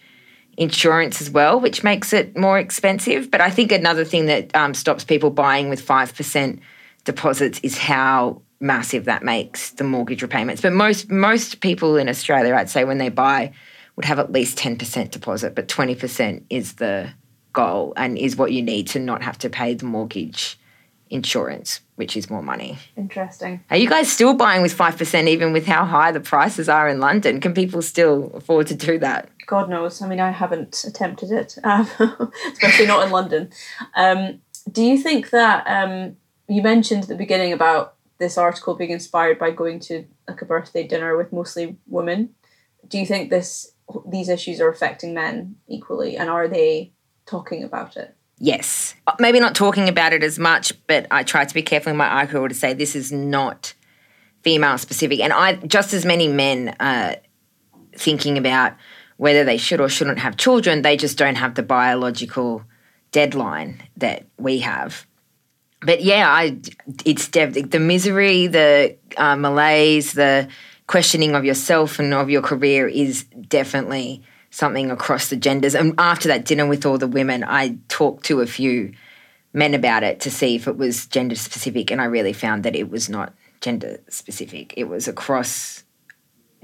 insurance 0.58 1.22
as 1.22 1.30
well, 1.30 1.60
which 1.60 1.84
makes 1.84 2.12
it 2.12 2.36
more 2.36 2.58
expensive. 2.58 3.30
But 3.30 3.40
I 3.40 3.48
think 3.48 3.72
another 3.72 4.04
thing 4.04 4.26
that 4.26 4.54
um, 4.54 4.74
stops 4.74 5.04
people 5.04 5.30
buying 5.30 5.70
with 5.70 5.84
5% 5.84 6.58
deposits 7.04 7.60
is 7.62 7.78
how 7.78 8.42
massive 8.60 9.04
that 9.04 9.22
makes 9.22 9.70
the 9.70 9.84
mortgage 9.84 10.20
repayments. 10.20 10.60
But 10.60 10.72
most 10.72 11.10
most 11.10 11.60
people 11.60 11.96
in 11.96 12.08
Australia, 12.08 12.54
I'd 12.54 12.68
say, 12.68 12.84
when 12.84 12.98
they 12.98 13.08
buy, 13.08 13.52
would 13.94 14.04
have 14.04 14.18
at 14.18 14.32
least 14.32 14.58
10% 14.58 15.10
deposit, 15.12 15.54
but 15.54 15.68
20% 15.68 16.42
is 16.50 16.74
the 16.74 17.10
goal 17.52 17.92
and 17.96 18.18
is 18.18 18.36
what 18.36 18.52
you 18.52 18.62
need 18.62 18.88
to 18.88 18.98
not 18.98 19.22
have 19.22 19.38
to 19.38 19.48
pay 19.48 19.74
the 19.74 19.86
mortgage 19.86 20.58
insurance, 21.08 21.80
which 21.98 22.16
is 22.16 22.30
more 22.30 22.42
money. 22.42 22.78
Interesting. 22.96 23.64
Are 23.70 23.76
you 23.76 23.88
guys 23.88 24.10
still 24.10 24.32
buying 24.32 24.62
with 24.62 24.76
5% 24.76 25.26
even 25.26 25.52
with 25.52 25.66
how 25.66 25.84
high 25.84 26.12
the 26.12 26.20
prices 26.20 26.68
are 26.68 26.88
in 26.88 27.00
London? 27.00 27.40
Can 27.40 27.54
people 27.54 27.82
still 27.82 28.30
afford 28.34 28.68
to 28.68 28.76
do 28.76 29.00
that? 29.00 29.28
God 29.48 29.68
knows. 29.68 30.00
I 30.00 30.06
mean, 30.06 30.20
I 30.20 30.30
haven't 30.30 30.84
attempted 30.86 31.32
it, 31.32 31.58
um, 31.64 31.88
especially 32.52 32.86
not 32.86 33.04
in 33.04 33.10
London. 33.10 33.50
Um, 33.96 34.40
do 34.70 34.84
you 34.84 34.96
think 34.96 35.30
that 35.30 35.66
um, 35.66 36.16
you 36.48 36.62
mentioned 36.62 37.02
at 37.02 37.08
the 37.08 37.16
beginning 37.16 37.52
about 37.52 37.94
this 38.18 38.38
article 38.38 38.76
being 38.76 38.90
inspired 38.90 39.38
by 39.38 39.50
going 39.50 39.80
to 39.80 40.04
like 40.28 40.40
a 40.40 40.44
birthday 40.44 40.86
dinner 40.86 41.16
with 41.16 41.32
mostly 41.32 41.78
women? 41.88 42.30
Do 42.86 42.98
you 42.98 43.06
think 43.06 43.30
this 43.30 43.72
these 44.06 44.28
issues 44.28 44.60
are 44.60 44.68
affecting 44.68 45.14
men 45.14 45.56
equally, 45.66 46.16
and 46.16 46.28
are 46.28 46.46
they 46.46 46.92
talking 47.26 47.64
about 47.64 47.96
it? 47.96 48.14
Yes. 48.40 48.94
Uh, 49.06 49.14
maybe 49.18 49.40
not 49.40 49.54
talking 49.54 49.88
about 49.88 50.12
it 50.12 50.22
as 50.22 50.38
much, 50.38 50.72
but 50.86 51.06
I 51.10 51.22
try 51.22 51.44
to 51.44 51.54
be 51.54 51.62
careful 51.62 51.90
in 51.90 51.96
my 51.96 52.06
article 52.06 52.48
to 52.48 52.54
say 52.54 52.72
this 52.72 52.94
is 52.94 53.10
not 53.10 53.74
female 54.42 54.78
specific. 54.78 55.20
And 55.20 55.32
I 55.32 55.54
just 55.54 55.92
as 55.92 56.04
many 56.04 56.28
men 56.28 56.76
are 56.78 57.16
thinking 57.96 58.38
about 58.38 58.74
whether 59.16 59.44
they 59.44 59.56
should 59.56 59.80
or 59.80 59.88
shouldn't 59.88 60.20
have 60.20 60.36
children, 60.36 60.82
they 60.82 60.96
just 60.96 61.18
don't 61.18 61.34
have 61.34 61.56
the 61.56 61.62
biological 61.62 62.62
deadline 63.10 63.82
that 63.96 64.26
we 64.38 64.60
have. 64.60 65.04
but 65.80 66.02
yeah, 66.02 66.28
I 66.28 66.58
it's 67.04 67.28
the 67.28 67.78
misery, 67.80 68.46
the 68.46 68.96
uh, 69.16 69.36
malaise, 69.36 70.12
the 70.12 70.48
questioning 70.86 71.34
of 71.34 71.44
yourself 71.44 71.98
and 71.98 72.14
of 72.14 72.30
your 72.30 72.42
career 72.42 72.88
is 72.88 73.24
definitely 73.24 74.22
something 74.50 74.90
across 74.90 75.28
the 75.28 75.36
genders. 75.36 75.74
And 75.74 75.94
after 75.98 76.28
that 76.28 76.44
dinner 76.44 76.66
with 76.66 76.86
all 76.86 76.98
the 76.98 77.06
women, 77.06 77.44
I 77.44 77.78
talked 77.88 78.24
to 78.26 78.40
a 78.40 78.46
few 78.46 78.92
men 79.52 79.74
about 79.74 80.02
it 80.02 80.20
to 80.20 80.30
see 80.30 80.56
if 80.56 80.68
it 80.68 80.76
was 80.76 81.06
gender 81.06 81.34
specific, 81.34 81.90
and 81.90 82.00
I 82.00 82.04
really 82.04 82.32
found 82.32 82.64
that 82.64 82.76
it 82.76 82.90
was 82.90 83.08
not 83.08 83.32
gender 83.60 84.00
specific. 84.08 84.74
It 84.76 84.84
was 84.84 85.08
across 85.08 85.84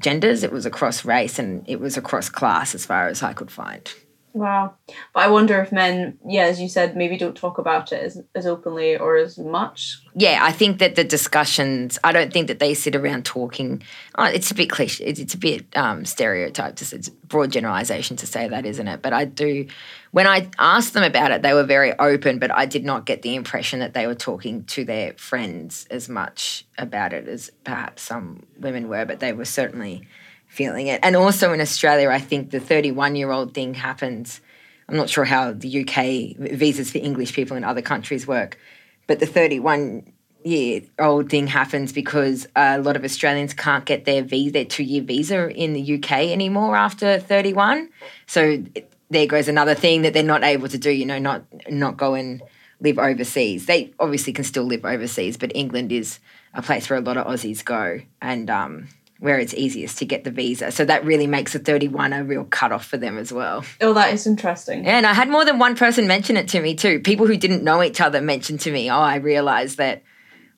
genders, 0.01 0.43
it 0.43 0.53
was 0.53 0.67
across 0.67 1.05
race, 1.05 1.39
and 1.39 1.65
it 1.69 1.81
was 1.81 1.97
across 1.97 2.29
class 2.29 2.75
as 2.75 2.87
far 2.87 3.09
as 3.09 3.23
I 3.23 3.33
could 3.33 3.51
find. 3.51 3.93
Wow. 4.35 4.75
But 4.89 5.21
I 5.21 5.29
wonder 5.29 5.63
if 5.63 5.71
men, 5.71 6.19
yeah, 6.27 6.43
as 6.43 6.61
you 6.61 6.69
said, 6.69 6.97
maybe 6.97 7.17
don't 7.17 7.37
talk 7.37 7.59
about 7.59 7.93
it 7.93 8.03
as, 8.03 8.21
as 8.35 8.47
openly 8.47 8.97
or 8.97 9.17
as 9.17 9.39
much. 9.39 10.03
Yeah, 10.17 10.41
I 10.43 10.51
think 10.51 10.81
that 10.81 10.97
the 10.97 11.05
discussions, 11.05 12.01
I 12.03 12.11
don't 12.11 12.33
think 12.33 12.49
that 12.49 12.59
they 12.59 12.75
sit 12.75 12.97
around 12.97 13.25
talking. 13.25 13.85
Oh, 14.17 14.25
it's 14.25 14.51
a 14.51 14.55
bit 14.55 14.71
cliche, 14.71 15.05
it's, 15.05 15.21
it's 15.21 15.35
a 15.35 15.39
bit 15.39 15.65
um, 15.77 16.05
stereotyped, 16.05 16.83
it's 16.83 17.07
a 17.07 17.13
broad 17.29 17.53
generalization 17.53 18.17
to 18.17 18.27
say 18.27 18.49
that, 18.49 18.67
isn't 18.67 18.89
it? 18.89 19.03
But 19.03 19.13
I 19.13 19.25
do, 19.25 19.69
when 20.11 20.27
I 20.27 20.51
asked 20.59 20.95
them 20.95 21.05
about 21.05 21.31
it, 21.31 21.43
they 21.43 21.55
were 21.55 21.63
very 21.63 21.97
open, 22.01 22.41
but 22.41 22.51
I 22.51 22.67
did 22.67 22.85
not 22.85 23.07
get 23.07 23.23
the 23.23 23.37
impression 23.37 23.79
that 23.79 23.95
they 23.95 24.09
were 24.09 24.17
talking 24.17 24.65
to 24.65 24.85
their 24.85 25.13
friends 25.13 25.87
as 25.93 26.09
much 26.09 26.67
about 26.77 27.13
it 27.13 27.29
as 27.29 27.53
perhaps 27.63 28.03
some 28.03 28.43
women 28.59 28.89
were, 28.89 29.05
but 29.05 29.21
they 29.21 29.33
were 29.33 29.45
certainly 29.45 30.09
feeling 30.55 30.87
it. 30.87 31.01
And 31.03 31.17
also 31.17 31.53
in 31.53 31.61
Australia, 31.61 32.11
I 32.11 32.21
think 32.21 32.51
the 32.51 32.61
31 32.61 33.17
year 33.17 33.31
old 33.31 33.55
thing 33.55 33.75
happens. 33.75 34.41
I'm 34.89 34.97
not 34.97 35.11
sure 35.11 35.25
how 35.25 35.53
the 35.53 35.81
UK 35.81 36.37
visas 36.59 36.91
for 36.93 36.99
English 36.99 37.33
people 37.35 37.57
in 37.57 37.65
other 37.65 37.83
countries 37.83 38.27
work, 38.27 38.59
but 39.07 39.19
the 39.19 39.27
31 39.27 40.13
year 40.45 40.83
old 40.99 41.31
thing 41.31 41.47
happens 41.49 41.93
because 41.93 42.47
a 42.55 42.79
lot 42.79 42.97
of 42.97 43.05
Australians 43.05 43.55
can't 43.55 43.85
get 43.85 44.05
their 44.05 44.23
visa, 44.23 44.53
their 44.53 44.65
two 44.65 44.85
year 44.85 45.03
visa 45.03 45.51
in 45.51 45.73
the 45.73 45.95
UK 45.95 46.13
anymore 46.31 46.77
after 46.77 47.19
31. 47.19 47.89
So 48.27 48.63
there 49.11 49.27
goes 49.27 49.49
another 49.49 49.75
thing 49.75 50.03
that 50.03 50.13
they're 50.13 50.23
not 50.23 50.45
able 50.45 50.69
to 50.69 50.79
do, 50.79 50.91
you 50.91 51.07
know, 51.07 51.19
not 51.19 51.45
not 51.69 51.97
go 51.97 52.15
and 52.15 52.43
live 52.81 52.99
overseas. 52.99 53.67
They 53.67 53.93
obviously 53.99 54.33
can 54.33 54.45
still 54.45 54.65
live 54.65 54.85
overseas, 54.85 55.37
but 55.37 55.51
England 55.55 55.91
is 55.91 56.21
a 56.53 56.63
place 56.63 56.89
where 56.89 56.99
a 56.99 57.03
lot 57.03 57.17
of 57.17 57.27
Aussies 57.27 57.65
go. 57.65 58.01
And 58.21 58.51
um, 58.51 58.89
where 59.25 59.39
it's 59.39 59.55
easiest 59.55 59.97
to 59.97 60.05
get 60.05 60.23
the 60.23 60.31
visa. 60.31 60.71
So 60.71 60.85
that 60.85 61.03
really 61.03 61.27
makes 61.27 61.55
a 61.55 61.59
31 61.59 62.13
a 62.13 62.23
real 62.23 62.45
cutoff 62.45 62.85
for 62.85 62.99
them 62.99 63.17
as 63.17 63.33
well. 63.33 63.65
Oh, 63.81 63.95
that 63.95 64.13
is 64.13 64.27
interesting. 64.27 64.85
Yeah, 64.85 64.99
and 64.99 65.07
I 65.07 65.15
had 65.15 65.31
more 65.31 65.47
than 65.47 65.59
one 65.59 65.77
person 65.77 66.07
mention 66.07 66.37
it 66.37 66.47
to 66.49 66.61
me 66.61 66.75
too. 66.75 67.01
People 67.01 67.27
who 67.27 67.39
didn't 67.39 67.65
know 67.65 67.83
each 67.83 68.03
other 68.03 68.21
mentioned 68.21 68.61
to 68.61 68.71
me, 68.71 68.91
oh, 68.91 68.99
I 68.99 69.17
realized 69.17 69.79
that 69.79 70.03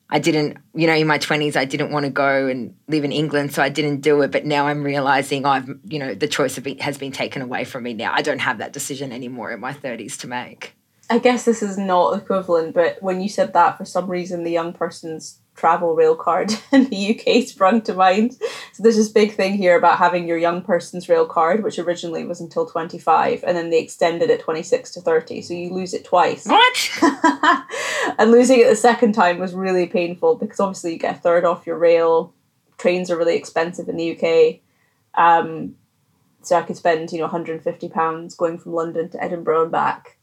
I 0.09 0.19
didn't, 0.19 0.57
you 0.75 0.85
know, 0.85 0.95
in 0.95 1.07
my 1.07 1.17
20s, 1.17 1.55
I 1.55 1.63
didn't 1.63 1.91
want 1.91 2.07
to 2.07 2.09
go 2.09 2.47
and 2.47 2.75
live 2.89 3.05
in 3.05 3.13
England, 3.13 3.53
so 3.53 3.63
I 3.63 3.69
didn't 3.69 4.01
do 4.01 4.21
it. 4.21 4.31
But 4.31 4.45
now 4.45 4.67
I'm 4.67 4.83
realizing 4.83 5.45
I've, 5.45 5.69
you 5.85 5.99
know, 5.99 6.13
the 6.13 6.27
choice 6.27 6.59
be, 6.59 6.73
has 6.81 6.97
been 6.97 7.13
taken 7.13 7.41
away 7.41 7.63
from 7.63 7.83
me 7.83 7.93
now. 7.93 8.11
I 8.13 8.21
don't 8.21 8.39
have 8.39 8.57
that 8.57 8.73
decision 8.73 9.13
anymore 9.13 9.53
in 9.53 9.61
my 9.61 9.71
30s 9.71 10.19
to 10.19 10.27
make. 10.27 10.73
I 11.09 11.19
guess 11.19 11.45
this 11.45 11.63
is 11.63 11.77
not 11.77 12.17
equivalent, 12.17 12.73
but 12.73 13.01
when 13.01 13.21
you 13.21 13.29
said 13.29 13.53
that, 13.53 13.77
for 13.77 13.85
some 13.85 14.11
reason, 14.11 14.43
the 14.43 14.51
young 14.51 14.73
person's 14.73 15.39
travel 15.57 15.95
rail 15.95 16.15
card 16.15 16.53
in 16.71 16.85
the 16.85 17.19
UK 17.19 17.45
sprung 17.45 17.81
to 17.81 17.93
mind. 17.93 18.33
So 18.71 18.83
there's 18.83 18.95
this 18.95 19.09
big 19.09 19.33
thing 19.33 19.55
here 19.55 19.77
about 19.77 19.97
having 19.97 20.27
your 20.27 20.37
young 20.37 20.61
person's 20.61 21.09
rail 21.09 21.25
card, 21.25 21.63
which 21.63 21.79
originally 21.79 22.23
was 22.23 22.39
until 22.39 22.65
25, 22.65 23.43
and 23.43 23.57
then 23.57 23.69
they 23.69 23.81
extended 23.81 24.29
it 24.29 24.39
26 24.39 24.91
to 24.91 25.01
30. 25.01 25.41
So 25.41 25.53
you 25.53 25.73
lose 25.73 25.93
it 25.93 26.05
twice. 26.05 26.45
What? 26.45 26.89
and 28.17 28.31
losing 28.31 28.61
it 28.61 28.69
the 28.69 28.75
second 28.75 29.13
time 29.13 29.39
was 29.39 29.53
really 29.53 29.87
painful 29.87 30.35
because 30.35 30.59
obviously 30.59 30.93
you 30.93 30.99
get 30.99 31.17
a 31.17 31.19
third 31.19 31.43
off 31.43 31.67
your 31.67 31.77
rail. 31.77 32.33
Trains 32.77 33.11
are 33.11 33.17
really 33.17 33.35
expensive 33.35 33.89
in 33.89 33.97
the 33.97 34.15
UK. 34.15 34.59
Um, 35.15 35.75
so 36.43 36.55
I 36.55 36.61
could 36.61 36.77
spend, 36.77 37.11
you 37.11 37.17
know, 37.17 37.25
150 37.25 37.89
pounds 37.89 38.35
going 38.35 38.59
from 38.59 38.73
London 38.73 39.09
to 39.09 39.21
Edinburgh 39.21 39.63
and 39.63 39.71
back 39.71 40.16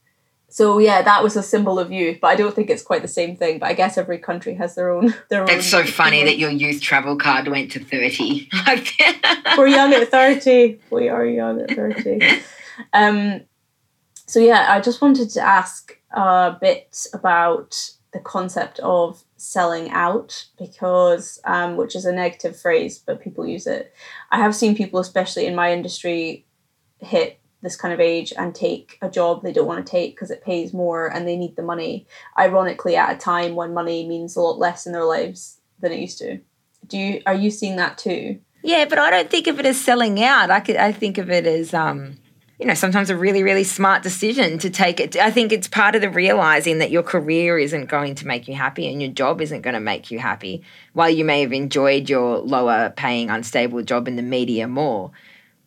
so 0.55 0.79
yeah, 0.79 1.03
that 1.03 1.21
was 1.21 1.35
a 1.35 1.43
symbol 1.43 1.81
of 1.81 1.91
youth, 1.91 2.19
but 2.21 2.29
I 2.29 2.37
don't 2.37 2.55
think 2.55 2.71
it's 2.71 2.81
quite 2.81 3.03
the 3.03 3.09
same 3.09 3.37
thing. 3.37 3.59
But 3.59 3.71
I 3.71 3.73
guess 3.73 3.99
every 3.99 4.19
country 4.19 4.55
has 4.55 4.77
their 4.77 4.93
own 4.93 5.13
their 5.29 5.45
It's 5.51 5.67
so 5.67 5.83
funny 5.83 6.23
that 6.23 6.39
your 6.39 6.51
youth 6.51 6.81
travel 6.81 7.17
card 7.17 7.49
went 7.49 7.73
to 7.73 7.81
thirty. 7.81 8.49
We're 9.59 9.67
young 9.67 9.93
at 9.93 10.13
thirty. 10.13 10.79
We 10.91 11.09
are 11.09 11.27
young 11.27 11.61
at 11.61 11.73
thirty. 11.73 12.21
Um, 12.93 13.43
so 14.27 14.41
yeah, 14.41 14.67
I 14.69 14.81
just 14.81 15.01
wanted 15.01 15.31
to 15.31 15.41
ask 15.41 15.97
a 16.13 16.57
bit 16.61 17.07
about 17.13 17.91
the 18.13 18.19
concept 18.19 18.81
of 18.81 19.23
selling 19.37 19.91
out 19.91 20.47
because 20.59 21.41
um, 21.45 21.77
which 21.77 21.95
is 21.95 22.05
a 22.05 22.13
negative 22.13 22.59
phrase 22.59 22.99
but 22.99 23.21
people 23.21 23.47
use 23.47 23.67
it 23.67 23.93
i 24.31 24.39
have 24.39 24.55
seen 24.55 24.75
people 24.75 25.01
especially 25.01 25.45
in 25.45 25.55
my 25.55 25.71
industry 25.71 26.47
hit 27.01 27.39
this 27.65 27.77
kind 27.77 27.95
of 27.95 27.99
age 27.99 28.33
and 28.37 28.55
take 28.55 28.99
a 29.01 29.11
job 29.11 29.43
they 29.43 29.53
don't 29.53 29.67
want 29.67 29.85
to 29.85 29.91
take 29.91 30.15
because 30.15 30.31
it 30.31 30.45
pays 30.45 30.73
more 30.73 31.07
and 31.07 31.27
they 31.27 31.35
need 31.35 31.57
the 31.57 31.63
money 31.63 32.07
ironically 32.39 32.95
at 32.95 33.13
a 33.13 33.19
time 33.19 33.57
when 33.57 33.75
money 33.75 34.07
means 34.07 34.37
a 34.37 34.41
lot 34.41 34.59
less 34.59 34.87
in 34.87 34.93
their 34.93 35.05
lives 35.05 35.59
than 35.81 35.91
it 35.91 35.99
used 35.99 36.19
to. 36.19 36.39
Do 36.87 36.99
you 36.99 37.23
are 37.27 37.35
you 37.35 37.51
seeing 37.51 37.77
that 37.77 37.99
too? 37.99 38.39
Yeah 38.63 38.85
but 38.85 38.99
i 38.99 39.11
don't 39.11 39.31
think 39.31 39.47
of 39.47 39.59
it 39.59 39.67
as 39.67 39.81
selling 39.81 40.23
out. 40.23 40.51
I, 40.51 40.61
could, 40.61 40.77
I 40.77 40.93
think 40.93 41.19
of 41.19 41.31
it 41.31 41.47
as 41.47 41.73
um 41.73 42.19
you 42.61 42.67
know 42.67 42.75
sometimes 42.75 43.09
a 43.09 43.17
really 43.17 43.43
really 43.43 43.65
smart 43.65 44.03
decision 44.03 44.59
to 44.59 44.69
take 44.69 45.01
it. 45.01 45.17
I 45.17 45.31
think 45.31 45.51
it's 45.51 45.67
part 45.67 45.95
of 45.95 46.03
the 46.03 46.11
realizing 46.11 46.79
that 46.81 46.91
your 46.91 47.03
career 47.03 47.59
isn't 47.59 47.87
going 47.87 48.15
to 48.17 48.27
make 48.27 48.47
you 48.47 48.55
happy 48.55 48.93
and 48.93 49.01
your 49.01 49.11
job 49.11 49.41
isn't 49.41 49.63
going 49.63 49.75
to 49.75 49.81
make 49.81 50.11
you 50.11 50.19
happy 50.19 50.63
while 50.93 51.11
you 51.11 51.25
may 51.25 51.41
have 51.41 51.53
enjoyed 51.55 52.11
your 52.11 52.39
lower 52.41 52.93
paying 52.95 53.31
unstable 53.31 53.83
job 53.83 54.07
in 54.07 54.17
the 54.17 54.23
media 54.23 54.69
more 54.69 55.13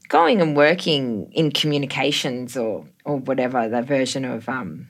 going 0.07 0.41
and 0.41 0.55
working 0.55 1.31
in 1.33 1.51
communications 1.51 2.55
or 2.57 2.85
or 3.05 3.17
whatever 3.17 3.67
the 3.69 3.81
version 3.81 4.25
of 4.25 4.47
um, 4.49 4.87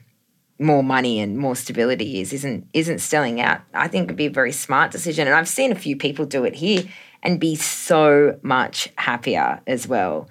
more 0.58 0.82
money 0.82 1.20
and 1.20 1.38
more 1.38 1.56
stability 1.56 2.20
is 2.20 2.32
isn't 2.32 2.68
isn't 2.72 2.98
selling 2.98 3.40
out. 3.40 3.60
I 3.74 3.88
think 3.88 4.04
it'd 4.04 4.16
be 4.16 4.26
a 4.26 4.30
very 4.30 4.52
smart 4.52 4.90
decision, 4.90 5.26
and 5.26 5.36
I've 5.36 5.48
seen 5.48 5.72
a 5.72 5.76
few 5.76 5.96
people 5.96 6.26
do 6.26 6.44
it 6.44 6.56
here 6.56 6.84
and 7.22 7.40
be 7.40 7.56
so 7.56 8.38
much 8.42 8.90
happier 8.96 9.60
as 9.66 9.88
well. 9.88 10.28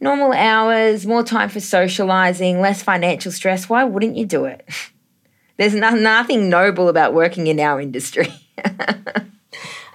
Normal 0.00 0.32
hours, 0.32 1.06
more 1.06 1.22
time 1.22 1.50
for 1.50 1.60
socializing, 1.60 2.60
less 2.60 2.82
financial 2.82 3.32
stress. 3.32 3.68
Why 3.68 3.84
wouldn't 3.84 4.16
you 4.16 4.24
do 4.26 4.44
it? 4.46 4.66
There's 5.58 5.74
no, 5.74 5.90
nothing 5.90 6.48
noble 6.48 6.88
about 6.88 7.12
working 7.12 7.46
in 7.46 7.60
our 7.60 7.82
industry. 7.82 8.28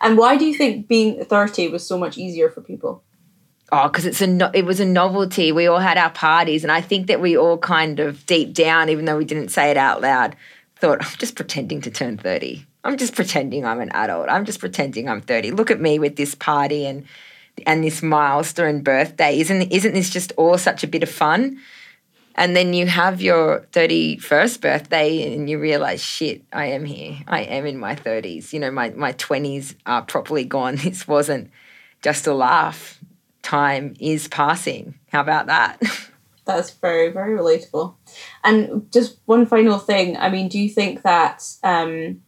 and 0.01 0.15
why 0.15 0.37
do 0.37 0.45
you 0.45 0.53
think 0.53 0.87
being 0.87 1.25
30 1.25 1.69
was 1.69 1.87
so 1.87 1.97
much 1.97 2.19
easier 2.19 2.51
for 2.51 2.61
people? 2.61 3.03
Oh, 3.71 3.87
because 3.87 4.05
it's 4.05 4.21
a 4.21 4.27
no- 4.27 4.51
it 4.53 4.65
was 4.65 4.79
a 4.79 4.85
novelty. 4.85 5.51
We 5.51 5.67
all 5.67 5.79
had 5.79 5.97
our 5.97 6.11
parties, 6.11 6.63
and 6.63 6.71
I 6.71 6.81
think 6.81 7.07
that 7.07 7.19
we 7.19 7.35
all 7.35 7.57
kind 7.57 7.99
of 7.99 8.25
deep 8.25 8.53
down, 8.53 8.89
even 8.89 9.05
though 9.05 9.17
we 9.17 9.25
didn't 9.25 9.49
say 9.49 9.71
it 9.71 9.77
out 9.77 10.01
loud, 10.01 10.35
thought 10.75 10.99
I'm 11.01 11.17
just 11.17 11.35
pretending 11.35 11.81
to 11.81 11.91
turn 11.91 12.17
thirty. 12.17 12.65
I'm 12.83 12.97
just 12.97 13.15
pretending 13.15 13.65
I'm 13.65 13.81
an 13.81 13.91
adult. 13.91 14.29
I'm 14.29 14.45
just 14.45 14.59
pretending 14.59 15.09
I'm 15.09 15.21
thirty. 15.21 15.51
Look 15.51 15.71
at 15.71 15.81
me 15.81 15.97
with 15.97 16.15
this 16.15 16.35
party 16.35 16.85
and 16.85 17.05
and 17.65 17.83
this 17.83 18.03
milestone 18.03 18.81
birthday. 18.81 19.39
Isn't 19.39 19.71
isn't 19.71 19.93
this 19.93 20.11
just 20.11 20.31
all 20.37 20.57
such 20.57 20.83
a 20.83 20.87
bit 20.87 21.01
of 21.01 21.09
fun? 21.09 21.59
And 22.37 22.55
then 22.55 22.73
you 22.73 22.85
have 22.85 23.21
your 23.21 23.61
31st 23.71 24.59
birthday 24.59 25.33
and 25.33 25.49
you 25.49 25.57
realize, 25.57 26.03
shit, 26.03 26.43
I 26.51 26.65
am 26.65 26.83
here. 26.83 27.17
I 27.29 27.43
am 27.43 27.65
in 27.65 27.77
my 27.77 27.95
30s. 27.95 28.51
You 28.51 28.59
know, 28.59 28.71
my, 28.71 28.89
my 28.89 29.13
20s 29.13 29.75
are 29.85 30.01
properly 30.01 30.43
gone. 30.43 30.75
This 30.83 31.07
wasn't 31.07 31.49
just 32.01 32.27
a 32.27 32.33
laugh 32.33 32.94
time 33.45 33.93
is 33.99 34.27
passing. 34.27 34.99
How 35.11 35.21
about 35.21 35.45
that? 35.47 35.81
That's 36.45 36.71
very, 36.71 37.11
very 37.11 37.37
relatable. 37.37 37.95
And 38.43 38.91
just 38.91 39.19
one 39.25 39.45
final 39.45 39.79
thing. 39.79 40.17
I 40.17 40.29
mean, 40.29 40.47
do 40.47 40.59
you 40.59 40.69
think 40.69 41.03
that 41.03 41.43
um, 41.63 42.21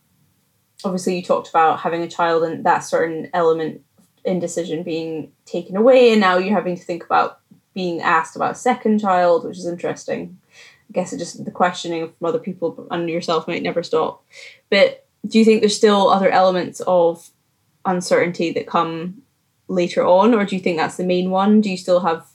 obviously 0.84 1.18
you 1.18 1.24
talked 1.24 1.50
about 1.50 1.80
having 1.80 2.02
a 2.02 2.08
child 2.08 2.44
and 2.44 2.66
that 2.66 2.80
certain 2.80 3.30
element 3.34 3.82
indecision 4.24 4.84
being 4.84 5.32
taken 5.46 5.76
away, 5.76 6.12
and 6.12 6.22
now 6.22 6.38
you're 6.38 6.56
having 6.56 6.76
to 6.76 6.84
think 6.84 7.04
about 7.04 7.40
being 7.74 8.02
asked 8.02 8.36
about 8.36 8.54
a 8.54 8.56
second 8.56 9.00
child, 9.00 9.46
which 9.46 9.58
is 9.58 9.68
interesting. 9.68 10.40
I 10.90 10.94
guess 10.94 11.14
it 11.14 11.20
just 11.20 11.44
the 11.44 11.52
questioning 11.52 12.12
from 12.18 12.28
other 12.28 12.40
people 12.40 12.88
and 12.90 13.10
yourself 13.10 13.48
might 13.48 13.62
never 13.62 13.84
stop. 13.84 14.24
But 14.70 15.06
do 15.28 15.38
you 15.38 15.46
think 15.46 15.62
there's 15.62 15.76
still 15.76 16.10
other 16.10 16.30
elements 16.30 16.82
of 16.88 17.30
uncertainty 17.86 18.52
that 18.54 18.68
come 18.68 19.22
later 19.68 20.06
on, 20.06 20.34
or 20.34 20.46
do 20.46 20.56
you 20.56 20.62
think 20.62 20.78
that's 20.78 20.98
the 20.98 21.06
main 21.06 21.30
one? 21.30 21.62
Do 21.62 21.70
you 21.70 21.78
still 21.78 22.02
have 22.02 22.26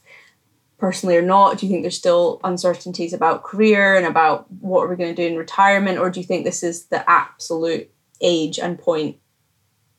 personally 0.78 1.16
or 1.16 1.22
not? 1.22 1.59
Do 1.59 1.66
you 1.66 1.70
think 1.70 1.83
there's 1.83 1.97
still 1.97 2.41
uncertainties 2.45 3.12
about 3.12 3.45
career 3.45 3.97
and 3.97 4.07
about 4.07 4.51
what 4.61 4.83
are 4.83 4.89
we 4.89 4.97
going 4.97 5.14
to 5.14 5.22
do 5.22 5.26
in 5.26 5.39
retirement, 5.39 5.99
or 5.99 6.11
do 6.11 6.20
you 6.20 6.26
think 6.26 6.45
this 6.45 6.62
is 6.62 6.87
the 6.87 7.09
absolute 7.09 7.91
age 8.20 8.59
and 8.59 8.78
point 8.78 9.16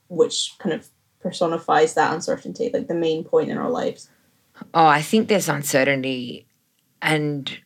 which 0.10 0.56
kind 0.60 0.74
of 0.74 0.90
personifies 1.20 1.94
that 1.94 2.14
uncertainty, 2.14 2.70
like 2.74 2.88
the 2.88 2.94
main 2.94 3.24
point 3.24 3.50
in 3.50 3.58
our 3.58 3.70
lives? 3.70 4.10
Oh, 4.74 4.86
I 4.86 5.02
think 5.02 5.28
there's 5.28 5.50
uncertainty 5.50 6.46
and 7.02 7.60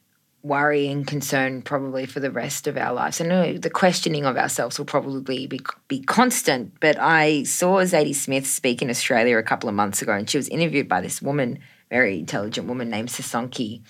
worry 0.44 0.88
and 0.88 1.06
concern 1.06 1.62
probably 1.62 2.06
for 2.06 2.20
the 2.20 2.32
rest 2.32 2.68
of 2.68 2.78
our 2.78 2.94
lives. 2.94 3.20
And 3.20 3.62
the 3.62 3.70
questioning 3.70 4.26
of 4.26 4.38
ourselves 4.38 4.78
will 4.78 4.86
probably 4.86 5.48
be, 5.48 5.60
be 5.88 6.00
constant, 6.02 6.74
but 6.80 6.98
I 7.00 7.44
saw 7.44 7.78
Zadie 7.82 8.16
Smith 8.16 8.48
speak 8.48 8.82
in 8.82 8.90
Australia 8.90 9.38
a 9.38 9.44
couple 9.44 9.68
of 9.68 9.76
months 9.76 10.02
ago, 10.02 10.14
and 10.14 10.30
she 10.30 10.38
was 10.38 10.48
interviewed 10.50 10.88
by 10.88 11.02
this 11.02 11.22
woman, 11.22 11.60
very 11.90 12.20
intelligent 12.20 12.68
woman 12.68 12.90
named 12.90 13.10
Sisonke, 13.10 13.82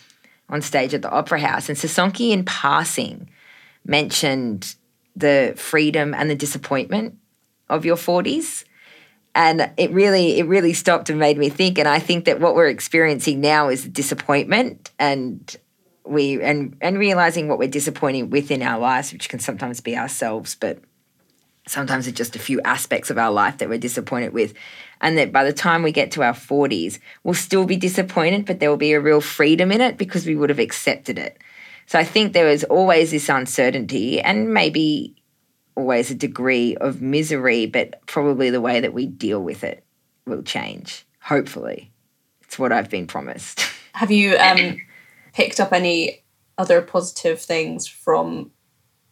on 0.49 0.61
stage 0.61 0.93
at 0.93 1.01
the 1.01 1.11
Opera 1.11 1.39
House. 1.39 1.69
And 1.69 1.77
Sisonke, 1.77 2.31
in 2.31 2.45
passing, 2.45 3.29
mentioned 3.85 4.75
the 5.15 5.53
freedom 5.57 6.13
and 6.13 6.29
the 6.29 6.35
disappointment 6.35 7.17
of 7.69 7.85
your 7.85 7.97
40s 7.97 8.63
and 9.35 9.71
it 9.77 9.91
really 9.91 10.39
it 10.39 10.47
really 10.47 10.73
stopped 10.73 11.09
and 11.09 11.19
made 11.19 11.37
me 11.37 11.49
think 11.49 11.77
and 11.77 11.87
i 11.87 11.99
think 11.99 12.25
that 12.25 12.39
what 12.39 12.55
we're 12.55 12.67
experiencing 12.67 13.41
now 13.41 13.67
is 13.67 13.85
disappointment 13.87 14.91
and 14.99 15.57
we 16.09 16.41
and 16.41 16.75
and 16.81 16.97
realizing 16.97 17.47
what 17.47 17.59
we're 17.59 17.67
disappointing 17.67 18.29
with 18.29 18.51
in 18.51 18.61
our 18.61 18.79
lives 18.79 19.11
which 19.13 19.29
can 19.29 19.39
sometimes 19.39 19.81
be 19.81 19.97
ourselves 19.97 20.55
but 20.55 20.79
sometimes 21.67 22.07
it's 22.07 22.17
just 22.17 22.35
a 22.35 22.39
few 22.39 22.61
aspects 22.61 23.09
of 23.09 23.17
our 23.17 23.31
life 23.31 23.57
that 23.57 23.69
we're 23.69 23.77
disappointed 23.77 24.33
with 24.33 24.53
and 25.01 25.17
that 25.17 25.31
by 25.31 25.43
the 25.43 25.53
time 25.53 25.83
we 25.83 25.91
get 25.91 26.11
to 26.11 26.23
our 26.23 26.33
40s 26.33 26.99
we'll 27.23 27.33
still 27.33 27.65
be 27.65 27.75
disappointed 27.75 28.45
but 28.45 28.59
there 28.59 28.69
will 28.69 28.77
be 28.77 28.93
a 28.93 28.99
real 28.99 29.21
freedom 29.21 29.71
in 29.71 29.81
it 29.81 29.97
because 29.97 30.25
we 30.25 30.35
would 30.35 30.49
have 30.49 30.59
accepted 30.59 31.19
it 31.19 31.37
so 31.85 31.99
i 31.99 32.03
think 32.03 32.33
there 32.33 32.49
is 32.49 32.63
always 32.63 33.11
this 33.11 33.29
uncertainty 33.29 34.21
and 34.21 34.53
maybe 34.53 35.17
always 35.77 36.09
a 36.09 36.15
degree 36.15 36.75
of 36.77 37.01
misery, 37.01 37.67
but 37.67 38.05
probably 38.07 38.49
the 38.49 38.59
way 38.59 38.79
that 38.79 38.93
we 38.93 39.05
deal 39.05 39.41
with 39.41 39.63
it 39.63 39.85
will 40.25 40.41
change. 40.41 41.05
Hopefully, 41.21 41.91
it's 42.41 42.57
what 42.57 42.71
I've 42.71 42.89
been 42.89 43.07
promised. 43.07 43.61
Have 43.93 44.11
you 44.11 44.35
um, 44.37 44.77
picked 45.37 45.59
up 45.59 45.71
any 45.71 46.23
other 46.57 46.81
positive 46.81 47.39
things 47.39 47.85
from 47.85 48.49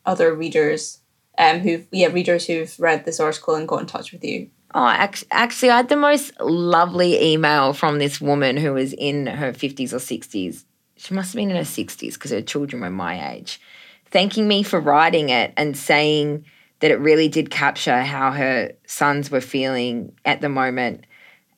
other 0.07 0.33
readers 0.33 1.01
um, 1.37 1.59
who've 1.59 1.85
yeah 1.91 2.07
readers 2.07 2.47
who've 2.47 2.75
read 2.79 3.05
this 3.05 3.19
article 3.19 3.53
and 3.53 3.67
got 3.67 3.81
in 3.81 3.85
touch 3.85 4.11
with 4.11 4.23
you? 4.23 4.49
Oh, 4.73 4.87
actually, 4.87 5.69
I 5.69 5.77
had 5.77 5.89
the 5.89 5.95
most 5.95 6.37
lovely 6.41 7.31
email 7.31 7.73
from 7.73 7.99
this 7.99 8.19
woman 8.19 8.57
who 8.57 8.73
was 8.73 8.91
in 8.93 9.27
her 9.27 9.53
50s 9.53 9.93
or 9.93 9.97
60s. 9.97 10.65
She 10.97 11.13
must 11.13 11.31
have 11.31 11.37
been 11.37 11.51
in 11.51 11.55
her 11.55 11.61
60s 11.61 12.15
because 12.15 12.31
her 12.31 12.41
children 12.41 12.81
were 12.81 12.89
my 12.89 13.33
age, 13.33 13.61
thanking 14.09 14.47
me 14.47 14.63
for 14.63 14.81
writing 14.81 15.29
it 15.29 15.53
and 15.55 15.77
saying 15.77 16.43
that 16.79 16.91
it 16.91 16.99
really 16.99 17.29
did 17.29 17.51
capture 17.51 18.01
how 18.01 18.31
her 18.31 18.73
sons 18.85 19.29
were 19.29 19.39
feeling 19.39 20.11
at 20.25 20.41
the 20.41 20.49
moment 20.49 21.05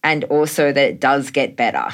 and 0.04 0.26
also 0.26 0.72
that 0.72 0.90
it 0.90 1.00
does 1.00 1.32
get 1.32 1.56
better 1.56 1.88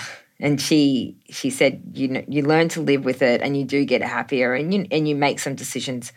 and 0.43 0.59
she 0.61 1.15
she 1.29 1.49
said 1.49 1.81
you 1.93 2.07
know 2.09 2.23
you 2.27 2.43
learn 2.43 2.67
to 2.67 2.81
live 2.81 3.05
with 3.05 3.23
it 3.23 3.41
and 3.41 3.57
you 3.57 3.63
do 3.63 3.83
get 3.85 4.01
happier 4.03 4.53
and 4.53 4.73
you 4.73 4.85
and 4.91 5.07
you 5.07 5.15
make 5.15 5.39
some 5.39 5.55
decisions 5.55 6.11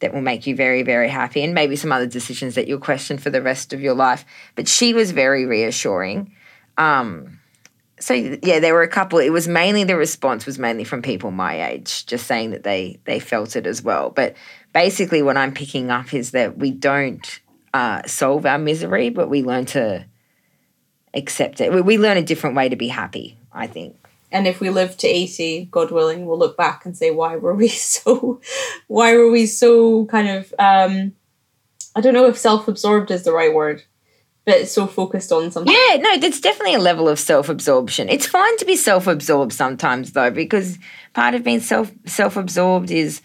that 0.00 0.12
will 0.12 0.20
make 0.20 0.46
you 0.46 0.54
very 0.54 0.82
very 0.82 1.08
happy 1.08 1.42
and 1.42 1.54
maybe 1.54 1.74
some 1.74 1.90
other 1.90 2.06
decisions 2.06 2.54
that 2.54 2.68
you'll 2.68 2.78
question 2.78 3.18
for 3.18 3.30
the 3.30 3.42
rest 3.42 3.72
of 3.72 3.80
your 3.80 3.94
life. 3.94 4.24
But 4.54 4.68
she 4.68 4.92
was 4.92 5.10
very 5.10 5.46
reassuring. 5.46 6.34
Um, 6.76 7.40
so 7.98 8.14
yeah 8.14 8.60
there 8.60 8.74
were 8.74 8.82
a 8.82 8.88
couple 8.88 9.18
it 9.18 9.30
was 9.30 9.48
mainly 9.48 9.84
the 9.84 9.96
response 9.96 10.44
was 10.44 10.58
mainly 10.58 10.84
from 10.84 11.02
people 11.02 11.30
my 11.30 11.70
age 11.70 12.04
just 12.06 12.26
saying 12.26 12.50
that 12.50 12.64
they 12.64 13.00
they 13.04 13.18
felt 13.18 13.56
it 13.56 13.66
as 13.66 13.82
well. 13.82 14.10
But 14.10 14.36
basically 14.74 15.22
what 15.22 15.38
I'm 15.38 15.54
picking 15.54 15.90
up 15.90 16.12
is 16.12 16.32
that 16.32 16.58
we 16.58 16.72
don't 16.72 17.40
uh, 17.72 18.02
solve 18.06 18.44
our 18.44 18.58
misery, 18.58 19.08
but 19.08 19.30
we 19.30 19.42
learn 19.42 19.64
to 19.64 20.04
accept 21.14 21.60
it. 21.62 21.72
We, 21.72 21.80
we 21.80 21.96
learn 21.96 22.18
a 22.18 22.22
different 22.22 22.54
way 22.54 22.68
to 22.68 22.76
be 22.76 22.88
happy, 22.88 23.38
I 23.52 23.66
think. 23.66 23.96
And 24.30 24.46
if 24.46 24.60
we 24.60 24.70
live 24.70 24.96
to 24.98 25.08
80, 25.08 25.68
God 25.70 25.90
willing, 25.90 26.24
we'll 26.24 26.38
look 26.38 26.56
back 26.56 26.86
and 26.86 26.96
say, 26.96 27.10
why 27.10 27.36
were 27.36 27.54
we 27.54 27.68
so, 27.68 28.40
why 28.88 29.14
were 29.16 29.30
we 29.30 29.46
so 29.46 30.06
kind 30.06 30.28
of, 30.28 30.54
um, 30.58 31.12
I 31.94 32.00
don't 32.00 32.14
know 32.14 32.26
if 32.26 32.38
self 32.38 32.66
absorbed 32.68 33.10
is 33.10 33.24
the 33.24 33.32
right 33.32 33.52
word, 33.52 33.82
but 34.44 34.68
so 34.68 34.86
focused 34.86 35.30
on 35.30 35.50
something. 35.50 35.72
Yeah, 35.72 35.96
no, 35.98 36.16
there's 36.16 36.40
definitely 36.40 36.74
a 36.74 36.80
level 36.80 37.08
of 37.08 37.18
self 37.18 37.48
absorption. 37.48 38.08
It's 38.08 38.26
fine 38.26 38.56
to 38.58 38.64
be 38.64 38.76
self 38.76 39.06
absorbed 39.06 39.52
sometimes, 39.52 40.12
though, 40.12 40.30
because 40.30 40.78
part 41.12 41.34
of 41.34 41.44
being 41.44 41.60
self 41.60 41.92
self 42.06 42.36
absorbed 42.36 42.90
is 42.90 43.20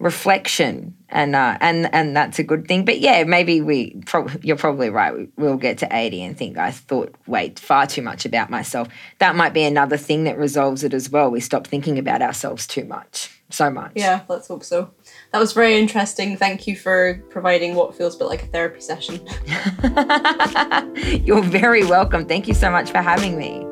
reflection 0.00 0.96
and 1.10 1.36
uh, 1.36 1.58
and 1.60 1.92
and 1.94 2.16
that's 2.16 2.38
a 2.38 2.42
good 2.42 2.66
thing. 2.66 2.84
But 2.84 3.00
yeah 3.00 3.24
maybe 3.24 3.60
we 3.60 3.94
pro- 4.06 4.28
you're 4.42 4.56
probably 4.56 4.90
right. 4.90 5.28
We'll 5.36 5.56
get 5.56 5.78
to 5.78 5.88
80 5.90 6.22
and 6.22 6.36
think 6.38 6.58
i 6.58 6.70
thought 6.70 7.14
wait 7.26 7.58
far 7.58 7.86
too 7.86 8.02
much 8.02 8.24
about 8.24 8.50
myself. 8.50 8.88
That 9.18 9.36
might 9.36 9.52
be 9.52 9.62
another 9.62 9.96
thing 9.96 10.24
that 10.24 10.38
resolves 10.38 10.84
it 10.84 10.94
as 10.94 11.10
well. 11.10 11.30
We 11.30 11.40
stop 11.40 11.66
thinking 11.66 11.98
about 11.98 12.22
ourselves 12.22 12.66
too 12.66 12.84
much 12.84 13.30
so 13.50 13.70
much. 13.70 13.92
Yeah 13.94 14.22
let's 14.28 14.48
hope 14.48 14.64
so. 14.64 14.90
That 15.32 15.38
was 15.38 15.52
very 15.52 15.78
interesting. 15.78 16.36
Thank 16.36 16.66
you 16.66 16.76
for 16.76 17.22
providing 17.30 17.74
what 17.74 17.94
feels 17.94 18.16
a 18.16 18.18
bit 18.18 18.24
like 18.26 18.42
a 18.42 18.46
therapy 18.46 18.80
session. 18.80 19.20
You're 21.24 21.42
very 21.42 21.84
welcome. 21.84 22.26
Thank 22.26 22.48
you 22.48 22.54
so 22.54 22.70
much 22.70 22.90
for 22.90 22.98
having 22.98 23.38
me 23.38 23.66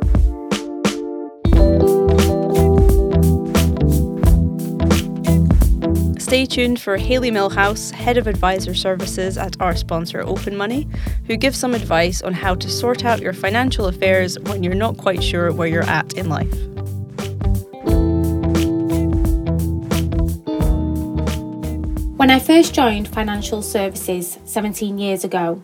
Stay 6.28 6.44
tuned 6.44 6.78
for 6.78 6.98
Haley 6.98 7.30
Millhouse, 7.30 7.90
Head 7.90 8.18
of 8.18 8.26
Advisor 8.26 8.74
Services 8.74 9.38
at 9.38 9.58
our 9.62 9.74
sponsor 9.74 10.20
Open 10.20 10.54
Money, 10.54 10.86
who 11.26 11.38
gives 11.38 11.56
some 11.56 11.74
advice 11.74 12.20
on 12.20 12.34
how 12.34 12.54
to 12.54 12.68
sort 12.68 13.06
out 13.06 13.22
your 13.22 13.32
financial 13.32 13.86
affairs 13.86 14.38
when 14.40 14.62
you're 14.62 14.74
not 14.74 14.98
quite 14.98 15.24
sure 15.24 15.50
where 15.54 15.68
you're 15.68 15.88
at 15.88 16.12
in 16.18 16.28
life. 16.28 16.52
When 22.18 22.30
I 22.30 22.40
first 22.40 22.74
joined 22.74 23.08
financial 23.08 23.62
services 23.62 24.38
17 24.44 24.98
years 24.98 25.24
ago, 25.24 25.62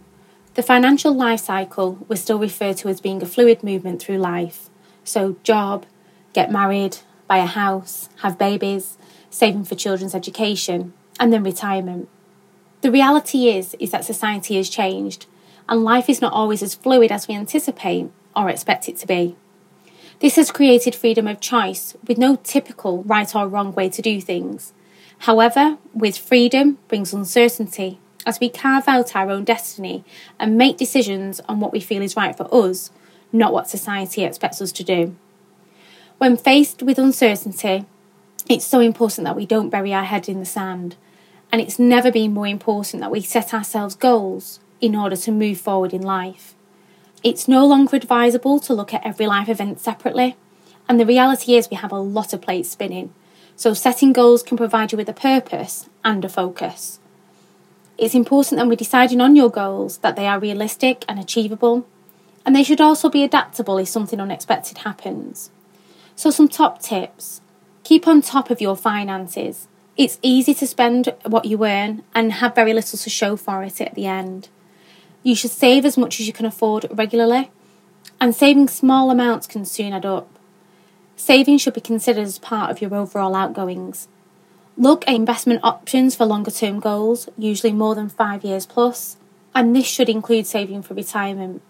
the 0.55 0.63
financial 0.63 1.13
life 1.13 1.41
cycle 1.41 2.07
was 2.09 2.23
still 2.23 2.39
referred 2.39 2.79
to 2.79 2.89
as 2.89 3.03
being 3.03 3.23
a 3.23 3.27
fluid 3.27 3.63
movement 3.63 4.01
through 4.01 4.17
life. 4.17 4.71
So, 5.05 5.37
job, 5.43 5.85
get 6.33 6.51
married, 6.51 7.01
buy 7.29 7.37
a 7.37 7.47
house, 7.47 8.09
have 8.23 8.39
babies, 8.39 8.97
saving 9.35 9.65
for 9.65 9.75
children's 9.75 10.15
education, 10.15 10.93
and 11.19 11.33
then 11.33 11.43
retirement. 11.43 12.09
The 12.83 12.93
reality 12.93 13.49
is 13.49 13.75
is 13.81 13.91
that 13.91 14.05
society 14.05 14.57
has 14.57 14.71
changed 14.71 15.27
and 15.69 15.83
life 15.83 16.09
is 16.09 16.21
not 16.21 16.33
always 16.33 16.63
as 16.63 16.75
fluid 16.75 17.11
as 17.11 17.27
we 17.27 17.35
anticipate 17.35 18.11
or 18.37 18.49
expect 18.49 18.89
it 18.89 18.97
to 18.99 19.07
be. 19.07 19.37
This 20.21 20.37
has 20.37 20.53
created 20.53 20.95
freedom 20.95 21.27
of 21.27 21.41
choice 21.41 21.97
with 22.07 22.19
no 22.19 22.37
typical 22.37 23.03
right 23.05 23.35
or 23.35 23.49
wrong 23.49 23.73
way 23.75 23.89
to 23.89 24.03
do 24.03 24.21
things. 24.21 24.73
However, 25.21 25.79
with 25.93 26.17
freedom 26.17 26.79
brings 26.89 27.13
uncertainty 27.13 27.99
as 28.27 28.39
we 28.39 28.49
carve 28.49 28.87
out 28.87 29.17
our 29.17 29.31
own 29.31 29.45
destiny 29.45 30.05
and 30.39 30.57
make 30.57 30.77
decisions 30.77 31.41
on 31.49 31.59
what 31.59 31.73
we 31.73 31.81
feel 31.81 32.03
is 32.03 32.17
right 32.17 32.37
for 32.37 32.53
us, 32.55 32.91
not 33.33 33.53
what 33.53 33.69
society 33.69 34.23
expects 34.23 34.63
us 34.63 34.73
to 34.73 34.85
do. 34.85 35.17
When 36.19 36.37
faced 36.37 36.83
with 36.83 36.99
uncertainty, 36.99 37.87
it's 38.49 38.67
so 38.67 38.81
important 38.81 39.25
that 39.25 39.37
we 39.37 39.47
don't 39.47 39.71
bury 39.71 39.93
our 39.93 40.05
head 40.05 40.29
in 40.29 40.39
the 40.39 40.47
sand. 40.47 40.97
And 41.51 41.61
it's 41.61 41.79
never 41.79 42.11
been 42.11 42.35
more 42.35 42.47
important 42.47 43.01
that 43.01 43.11
we 43.11 43.21
set 43.21 43.55
ourselves 43.55 43.95
goals 43.95 44.61
in 44.81 44.95
order 44.95 45.17
to 45.17 45.33
move 45.33 45.61
forward 45.61 45.95
in 45.95 46.03
life. 46.03 46.55
It's 47.23 47.49
no 47.49 47.65
longer 47.65 47.97
advisable 47.97 48.61
to 48.61 48.75
look 48.75 48.93
at 48.93 49.07
every 49.07 49.27
life 49.27 49.49
event 49.49 49.81
separately. 49.81 50.37
And 50.89 51.01
the 51.01 51.07
reality 51.07 51.55
is, 51.55 51.71
we 51.71 51.77
have 51.79 51.93
a 51.93 51.99
lot 51.99 52.35
of 52.35 52.43
plates 52.43 52.71
spinning. 52.71 53.15
So, 53.57 53.73
setting 53.73 54.13
goals 54.13 54.43
can 54.43 54.59
provide 54.59 54.93
you 54.93 54.99
with 54.99 55.09
a 55.09 55.15
purpose 55.15 55.89
and 56.05 56.23
a 56.25 56.29
focus. 56.29 56.99
It's 57.97 58.15
important 58.15 58.59
that 58.59 58.67
we're 58.67 58.77
deciding 58.77 59.21
on 59.21 59.37
your 59.37 59.49
goals 59.49 59.99
that 59.99 60.17
they 60.17 60.27
are 60.27 60.39
realistic 60.39 61.05
and 61.09 61.19
achievable, 61.19 61.87
and 62.45 62.55
they 62.55 62.65
should 62.65 62.81
also 62.81 63.09
be 63.09 63.23
adaptable 63.23 63.79
if 63.79 63.89
something 63.89 64.21
unexpected 64.21 64.79
happens. 64.79 65.51
So, 66.17 66.31
some 66.31 66.49
top 66.49 66.83
tips 66.83 67.41
Keep 67.85 68.09
on 68.09 68.23
top 68.23 68.51
of 68.51 68.63
your 68.63 68.79
finances. 68.79 69.69
It's 69.99 70.19
easy 70.23 70.55
to 70.55 70.67
spend 70.67 71.15
what 71.27 71.45
you 71.45 71.67
earn 71.67 72.03
and 72.15 72.33
have 72.33 72.55
very 72.55 72.73
little 72.73 72.99
to 72.99 73.11
show 73.11 73.37
for 73.37 73.63
it 73.63 73.79
at 73.79 73.95
the 73.95 74.07
end. 74.07 74.49
You 75.23 75.37
should 75.37 75.51
save 75.51 75.85
as 75.85 75.99
much 75.99 76.19
as 76.19 76.27
you 76.27 76.33
can 76.33 76.47
afford 76.47 76.87
regularly, 76.91 77.51
and 78.19 78.35
saving 78.35 78.69
small 78.69 79.11
amounts 79.11 79.47
can 79.47 79.67
soon 79.67 79.93
add 79.93 80.07
up. 80.07 80.39
Saving 81.15 81.59
should 81.59 81.75
be 81.75 81.83
considered 81.83 82.23
as 82.23 82.39
part 82.39 82.71
of 82.71 82.81
your 82.81 82.95
overall 82.95 83.37
outgoings. 83.37 84.09
Look 84.79 85.07
at 85.07 85.15
investment 85.15 85.61
options 85.63 86.17
for 86.17 86.25
longer 86.25 86.51
term 86.51 86.81
goals, 86.81 87.29
usually 87.37 87.73
more 87.75 87.95
than 87.95 88.09
five 88.09 88.45
years 88.45 88.65
plus, 88.65 89.19
and 89.55 89.77
this 89.77 89.87
should 89.87 90.09
include 90.09 90.47
saving 90.47 90.83
for 90.83 90.95
retirement. 90.95 91.61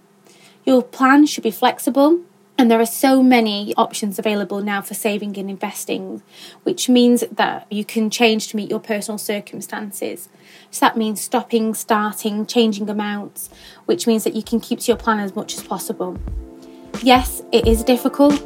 Your 0.65 0.81
plan 0.81 1.27
should 1.27 1.43
be 1.43 1.51
flexible 1.51 2.21
and 2.57 2.71
there 2.71 2.81
are 2.81 2.87
so 2.87 3.23
many 3.23 3.75
options 3.77 4.19
available 4.19 4.63
now 4.63 4.81
for 4.81 4.95
saving 4.95 5.37
and 5.39 5.51
investing, 5.51 6.23
which 6.63 6.89
means 6.89 7.25
that 7.33 7.67
you 7.71 7.85
can 7.85 8.11
change 8.11 8.49
to 8.49 8.57
meet 8.57 8.71
your 8.71 8.79
personal 8.79 9.19
circumstances. 9.19 10.29
So 10.71 10.87
that 10.87 10.97
means 10.97 11.21
stopping, 11.21 11.75
starting, 11.75 12.47
changing 12.47 12.89
amounts, 12.89 13.51
which 13.87 14.07
means 14.07 14.23
that 14.25 14.35
you 14.35 14.43
can 14.43 14.61
keep 14.61 14.81
to 14.81 14.87
your 14.87 14.97
plan 14.97 15.19
as 15.19 15.35
much 15.35 15.55
as 15.55 15.63
possible. 15.65 16.17
Yes, 17.03 17.43
it 17.51 17.67
is 17.67 17.83
difficult, 17.83 18.41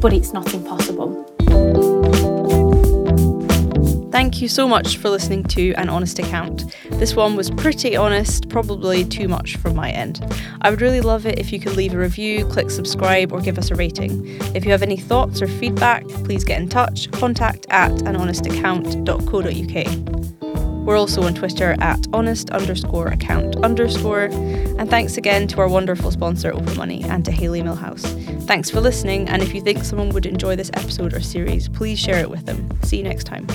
but 0.00 0.12
it's 0.12 0.34
not 0.34 0.52
impossible. 0.52 1.23
Thank 4.14 4.40
you 4.40 4.46
so 4.46 4.68
much 4.68 4.98
for 4.98 5.10
listening 5.10 5.42
to 5.42 5.72
An 5.72 5.88
Honest 5.88 6.20
Account. 6.20 6.72
This 7.00 7.16
one 7.16 7.34
was 7.34 7.50
pretty 7.50 7.96
honest, 7.96 8.48
probably 8.48 9.04
too 9.04 9.26
much 9.26 9.56
from 9.56 9.74
my 9.74 9.90
end. 9.90 10.24
I 10.60 10.70
would 10.70 10.80
really 10.80 11.00
love 11.00 11.26
it 11.26 11.36
if 11.36 11.52
you 11.52 11.58
could 11.58 11.74
leave 11.74 11.94
a 11.94 11.98
review, 11.98 12.46
click 12.46 12.70
subscribe, 12.70 13.32
or 13.32 13.40
give 13.40 13.58
us 13.58 13.72
a 13.72 13.74
rating. 13.74 14.24
If 14.54 14.64
you 14.64 14.70
have 14.70 14.84
any 14.84 14.98
thoughts 14.98 15.42
or 15.42 15.48
feedback, 15.48 16.06
please 16.06 16.44
get 16.44 16.60
in 16.60 16.68
touch. 16.68 17.10
Contact 17.10 17.66
at 17.70 17.90
anhonestaccount.co.uk. 17.90 20.43
We're 20.84 20.96
also 20.98 21.22
on 21.22 21.34
Twitter 21.34 21.76
at 21.80 22.06
honest 22.12 22.50
underscore 22.50 23.08
account 23.08 23.56
underscore. 23.64 24.24
And 24.78 24.88
thanks 24.90 25.16
again 25.16 25.46
to 25.48 25.60
our 25.60 25.68
wonderful 25.68 26.10
sponsor, 26.10 26.52
Open 26.52 26.76
Money, 26.76 27.02
and 27.04 27.24
to 27.24 27.32
Haley 27.32 27.62
Millhouse. 27.62 28.04
Thanks 28.44 28.70
for 28.70 28.80
listening, 28.80 29.28
and 29.28 29.42
if 29.42 29.54
you 29.54 29.60
think 29.60 29.84
someone 29.84 30.10
would 30.10 30.26
enjoy 30.26 30.56
this 30.56 30.70
episode 30.74 31.14
or 31.14 31.20
series, 31.20 31.68
please 31.68 31.98
share 31.98 32.18
it 32.18 32.28
with 32.28 32.44
them. 32.44 32.68
See 32.82 32.98
you 32.98 33.04
next 33.04 33.24
time. 33.24 33.46